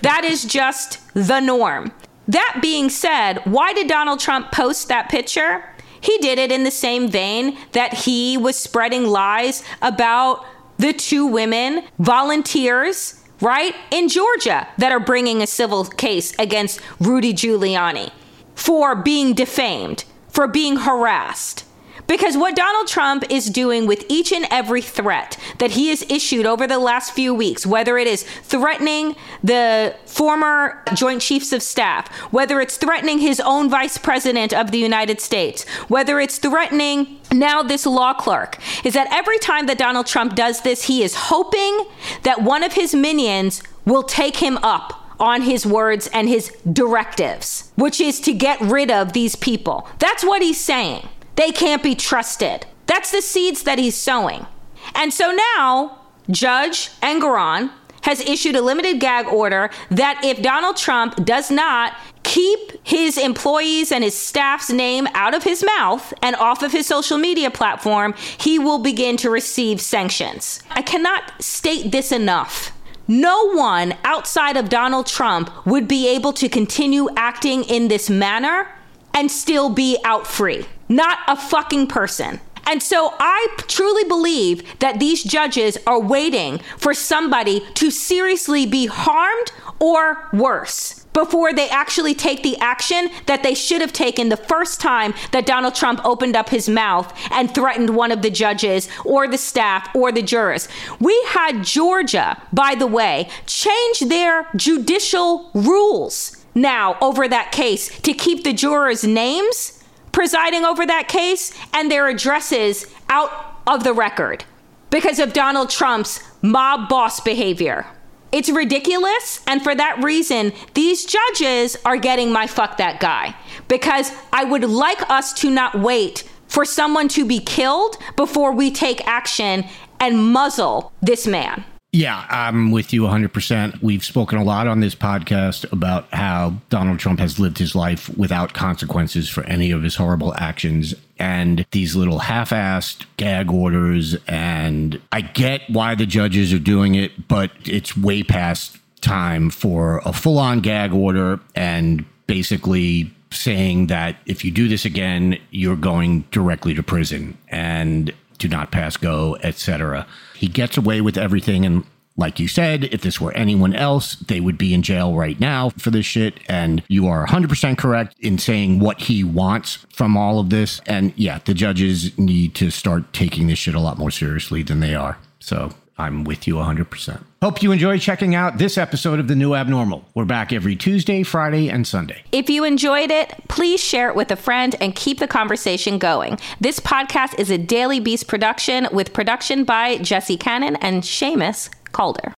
that 0.02 0.24
is 0.24 0.44
just 0.44 1.00
the 1.14 1.40
norm. 1.40 1.92
That 2.28 2.60
being 2.62 2.88
said, 2.88 3.38
why 3.44 3.72
did 3.72 3.88
Donald 3.88 4.20
Trump 4.20 4.50
post 4.52 4.88
that 4.88 5.10
picture? 5.10 5.64
He 6.00 6.16
did 6.18 6.38
it 6.38 6.52
in 6.52 6.64
the 6.64 6.70
same 6.70 7.08
vein 7.08 7.58
that 7.72 7.92
he 7.92 8.36
was 8.36 8.56
spreading 8.56 9.06
lies 9.06 9.62
about 9.82 10.44
the 10.78 10.92
two 10.92 11.26
women 11.26 11.84
volunteers, 11.98 13.22
right, 13.40 13.74
in 13.90 14.08
Georgia 14.08 14.68
that 14.78 14.92
are 14.92 15.00
bringing 15.00 15.42
a 15.42 15.46
civil 15.46 15.84
case 15.84 16.32
against 16.38 16.80
Rudy 17.00 17.34
Giuliani 17.34 18.10
for 18.54 18.94
being 18.94 19.34
defamed, 19.34 20.04
for 20.28 20.46
being 20.46 20.76
harassed. 20.76 21.64
Because 22.06 22.36
what 22.36 22.54
Donald 22.54 22.86
Trump 22.86 23.24
is 23.30 23.48
doing 23.48 23.86
with 23.86 24.04
each 24.08 24.32
and 24.32 24.46
every 24.50 24.82
threat 24.82 25.38
that 25.58 25.72
he 25.72 25.88
has 25.88 26.02
issued 26.10 26.44
over 26.44 26.66
the 26.66 26.78
last 26.78 27.12
few 27.12 27.32
weeks, 27.34 27.64
whether 27.64 27.96
it 27.96 28.06
is 28.06 28.24
threatening 28.24 29.16
the 29.42 29.96
former 30.04 30.82
Joint 30.94 31.22
Chiefs 31.22 31.52
of 31.52 31.62
Staff, 31.62 32.12
whether 32.30 32.60
it's 32.60 32.76
threatening 32.76 33.20
his 33.20 33.40
own 33.40 33.70
Vice 33.70 33.96
President 33.96 34.52
of 34.52 34.70
the 34.70 34.78
United 34.78 35.20
States, 35.20 35.66
whether 35.88 36.20
it's 36.20 36.38
threatening 36.38 37.20
now 37.32 37.62
this 37.62 37.86
law 37.86 38.12
clerk, 38.12 38.58
is 38.84 38.92
that 38.94 39.08
every 39.10 39.38
time 39.38 39.66
that 39.66 39.78
Donald 39.78 40.06
Trump 40.06 40.34
does 40.34 40.60
this, 40.60 40.84
he 40.84 41.02
is 41.02 41.14
hoping 41.14 41.86
that 42.22 42.42
one 42.42 42.62
of 42.62 42.74
his 42.74 42.94
minions 42.94 43.62
will 43.86 44.02
take 44.02 44.36
him 44.36 44.58
up 44.58 45.03
on 45.18 45.42
his 45.42 45.64
words 45.66 46.08
and 46.12 46.28
his 46.28 46.50
directives, 46.72 47.72
which 47.76 48.00
is 48.00 48.20
to 48.20 48.32
get 48.32 48.60
rid 48.60 48.90
of 48.90 49.12
these 49.12 49.36
people. 49.36 49.88
That's 49.98 50.24
what 50.24 50.42
he's 50.42 50.60
saying. 50.60 51.08
They 51.36 51.50
can't 51.50 51.82
be 51.82 51.94
trusted. 51.94 52.66
That's 52.86 53.10
the 53.10 53.22
seeds 53.22 53.62
that 53.64 53.78
he's 53.78 53.94
sowing. 53.96 54.46
And 54.94 55.12
so 55.12 55.36
now, 55.56 56.00
Judge 56.30 56.90
Engoron 57.00 57.70
has 58.02 58.20
issued 58.20 58.54
a 58.54 58.60
limited 58.60 59.00
gag 59.00 59.26
order 59.26 59.70
that 59.90 60.20
if 60.22 60.42
Donald 60.42 60.76
Trump 60.76 61.24
does 61.24 61.50
not 61.50 61.94
keep 62.22 62.58
his 62.82 63.16
employees 63.16 63.90
and 63.90 64.04
his 64.04 64.14
staff's 64.14 64.70
name 64.70 65.06
out 65.14 65.34
of 65.34 65.42
his 65.42 65.64
mouth 65.64 66.12
and 66.20 66.36
off 66.36 66.62
of 66.62 66.72
his 66.72 66.86
social 66.86 67.16
media 67.16 67.50
platform, 67.50 68.14
he 68.38 68.58
will 68.58 68.78
begin 68.78 69.16
to 69.16 69.30
receive 69.30 69.80
sanctions. 69.80 70.62
I 70.70 70.82
cannot 70.82 71.42
state 71.42 71.92
this 71.92 72.12
enough. 72.12 72.72
No 73.06 73.52
one 73.52 73.94
outside 74.02 74.56
of 74.56 74.68
Donald 74.68 75.06
Trump 75.06 75.50
would 75.66 75.86
be 75.86 76.08
able 76.08 76.32
to 76.34 76.48
continue 76.48 77.08
acting 77.16 77.64
in 77.64 77.88
this 77.88 78.08
manner 78.08 78.68
and 79.12 79.30
still 79.30 79.68
be 79.68 79.98
out 80.04 80.26
free. 80.26 80.66
Not 80.88 81.18
a 81.28 81.36
fucking 81.36 81.88
person. 81.88 82.40
And 82.66 82.82
so 82.82 83.14
I 83.20 83.48
truly 83.68 84.04
believe 84.04 84.78
that 84.78 84.98
these 85.00 85.22
judges 85.22 85.76
are 85.86 86.00
waiting 86.00 86.60
for 86.78 86.94
somebody 86.94 87.60
to 87.74 87.90
seriously 87.90 88.64
be 88.64 88.86
harmed 88.86 89.52
or 89.78 90.28
worse 90.32 91.03
before 91.14 91.54
they 91.54 91.70
actually 91.70 92.14
take 92.14 92.42
the 92.42 92.58
action 92.58 93.08
that 93.24 93.42
they 93.42 93.54
should 93.54 93.80
have 93.80 93.92
taken 93.92 94.28
the 94.28 94.36
first 94.36 94.80
time 94.80 95.14
that 95.30 95.46
Donald 95.46 95.74
Trump 95.74 96.04
opened 96.04 96.36
up 96.36 96.50
his 96.50 96.68
mouth 96.68 97.10
and 97.30 97.54
threatened 97.54 97.96
one 97.96 98.12
of 98.12 98.20
the 98.20 98.30
judges 98.30 98.88
or 99.04 99.26
the 99.26 99.38
staff 99.38 99.88
or 99.94 100.12
the 100.12 100.20
jurors. 100.22 100.68
We 101.00 101.18
had 101.28 101.64
Georgia, 101.64 102.42
by 102.52 102.74
the 102.74 102.86
way, 102.86 103.30
change 103.46 104.00
their 104.00 104.48
judicial 104.56 105.50
rules 105.54 106.44
now 106.54 106.96
over 107.00 107.26
that 107.28 107.52
case 107.52 107.88
to 108.00 108.12
keep 108.12 108.44
the 108.44 108.52
jurors' 108.52 109.04
names 109.04 109.82
presiding 110.12 110.64
over 110.64 110.86
that 110.86 111.08
case 111.08 111.52
and 111.72 111.90
their 111.90 112.08
addresses 112.08 112.86
out 113.08 113.30
of 113.66 113.82
the 113.84 113.92
record 113.92 114.44
because 114.90 115.18
of 115.18 115.32
Donald 115.32 115.70
Trump's 115.70 116.20
mob 116.42 116.88
boss 116.88 117.20
behavior. 117.20 117.86
It's 118.34 118.50
ridiculous. 118.50 119.40
And 119.46 119.62
for 119.62 119.76
that 119.76 120.02
reason, 120.02 120.52
these 120.74 121.06
judges 121.06 121.76
are 121.84 121.96
getting 121.96 122.32
my 122.32 122.48
fuck 122.48 122.78
that 122.78 122.98
guy 122.98 123.36
because 123.68 124.10
I 124.32 124.42
would 124.42 124.64
like 124.64 125.08
us 125.08 125.32
to 125.34 125.50
not 125.50 125.78
wait 125.78 126.28
for 126.48 126.64
someone 126.64 127.06
to 127.10 127.24
be 127.24 127.38
killed 127.38 127.96
before 128.16 128.50
we 128.50 128.72
take 128.72 129.06
action 129.06 129.66
and 130.00 130.32
muzzle 130.32 130.92
this 131.00 131.28
man. 131.28 131.64
Yeah, 131.94 132.26
I'm 132.28 132.72
with 132.72 132.92
you 132.92 133.02
100%. 133.02 133.80
We've 133.80 134.04
spoken 134.04 134.36
a 134.36 134.42
lot 134.42 134.66
on 134.66 134.80
this 134.80 134.96
podcast 134.96 135.70
about 135.70 136.12
how 136.12 136.54
Donald 136.68 136.98
Trump 136.98 137.20
has 137.20 137.38
lived 137.38 137.56
his 137.56 137.76
life 137.76 138.08
without 138.18 138.52
consequences 138.52 139.28
for 139.28 139.44
any 139.44 139.70
of 139.70 139.84
his 139.84 139.94
horrible 139.94 140.34
actions. 140.36 140.96
And 141.20 141.64
these 141.70 141.94
little 141.94 142.18
half 142.18 142.50
assed 142.50 143.06
gag 143.16 143.48
orders. 143.48 144.16
And 144.26 145.00
I 145.12 145.20
get 145.20 145.70
why 145.70 145.94
the 145.94 146.04
judges 146.04 146.52
are 146.52 146.58
doing 146.58 146.96
it, 146.96 147.28
but 147.28 147.52
it's 147.64 147.96
way 147.96 148.24
past 148.24 148.76
time 149.00 149.48
for 149.48 150.02
a 150.04 150.12
full 150.12 150.40
on 150.40 150.62
gag 150.62 150.92
order 150.92 151.38
and 151.54 152.04
basically 152.26 153.14
saying 153.30 153.86
that 153.86 154.16
if 154.26 154.44
you 154.44 154.50
do 154.50 154.66
this 154.66 154.84
again, 154.84 155.38
you're 155.52 155.76
going 155.76 156.24
directly 156.32 156.74
to 156.74 156.82
prison. 156.82 157.38
And 157.50 158.12
do 158.38 158.48
not 158.48 158.70
pass 158.70 158.96
go, 158.96 159.36
etc. 159.42 160.06
He 160.44 160.50
gets 160.50 160.76
away 160.76 161.00
with 161.00 161.16
everything 161.16 161.64
and 161.64 161.84
like 162.18 162.38
you 162.38 162.48
said, 162.48 162.84
if 162.84 163.00
this 163.00 163.18
were 163.18 163.32
anyone 163.32 163.74
else, 163.74 164.16
they 164.16 164.40
would 164.40 164.58
be 164.58 164.74
in 164.74 164.82
jail 164.82 165.14
right 165.14 165.40
now 165.40 165.70
for 165.70 165.90
this 165.90 166.04
shit. 166.04 166.38
And 166.50 166.82
you 166.86 167.06
are 167.06 167.26
100% 167.26 167.78
correct 167.78 168.14
in 168.20 168.36
saying 168.36 168.78
what 168.78 169.00
he 169.00 169.24
wants 169.24 169.86
from 169.88 170.18
all 170.18 170.38
of 170.38 170.50
this. 170.50 170.82
And 170.86 171.14
yeah, 171.16 171.38
the 171.46 171.54
judges 171.54 172.16
need 172.18 172.54
to 172.56 172.68
start 172.68 173.14
taking 173.14 173.46
this 173.46 173.58
shit 173.58 173.74
a 173.74 173.80
lot 173.80 173.96
more 173.96 174.10
seriously 174.10 174.62
than 174.62 174.80
they 174.80 174.94
are. 174.94 175.16
So 175.40 175.70
I'm 175.96 176.24
with 176.24 176.46
you 176.46 176.56
100%. 176.56 177.22
Hope 177.40 177.62
you 177.62 177.70
enjoy 177.70 177.98
checking 177.98 178.34
out 178.34 178.58
this 178.58 178.76
episode 178.76 179.20
of 179.20 179.28
The 179.28 179.36
New 179.36 179.54
Abnormal. 179.54 180.04
We're 180.14 180.24
back 180.24 180.52
every 180.52 180.74
Tuesday, 180.74 181.22
Friday, 181.22 181.68
and 181.68 181.86
Sunday. 181.86 182.24
If 182.32 182.50
you 182.50 182.64
enjoyed 182.64 183.10
it, 183.10 183.32
please 183.48 183.82
share 183.82 184.08
it 184.08 184.16
with 184.16 184.30
a 184.30 184.36
friend 184.36 184.74
and 184.80 184.94
keep 184.94 185.18
the 185.20 185.28
conversation 185.28 185.98
going. 185.98 186.38
This 186.60 186.80
podcast 186.80 187.38
is 187.38 187.50
a 187.50 187.58
Daily 187.58 188.00
Beast 188.00 188.26
production 188.26 188.88
with 188.92 189.12
production 189.12 189.64
by 189.64 189.98
Jesse 189.98 190.36
Cannon 190.36 190.76
and 190.76 191.02
Seamus 191.02 191.70
Calder. 191.92 192.34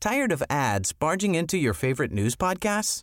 Tired 0.00 0.30
of 0.30 0.42
ads 0.48 0.92
barging 0.92 1.34
into 1.34 1.58
your 1.58 1.74
favorite 1.74 2.12
news 2.12 2.36
podcasts? 2.36 3.02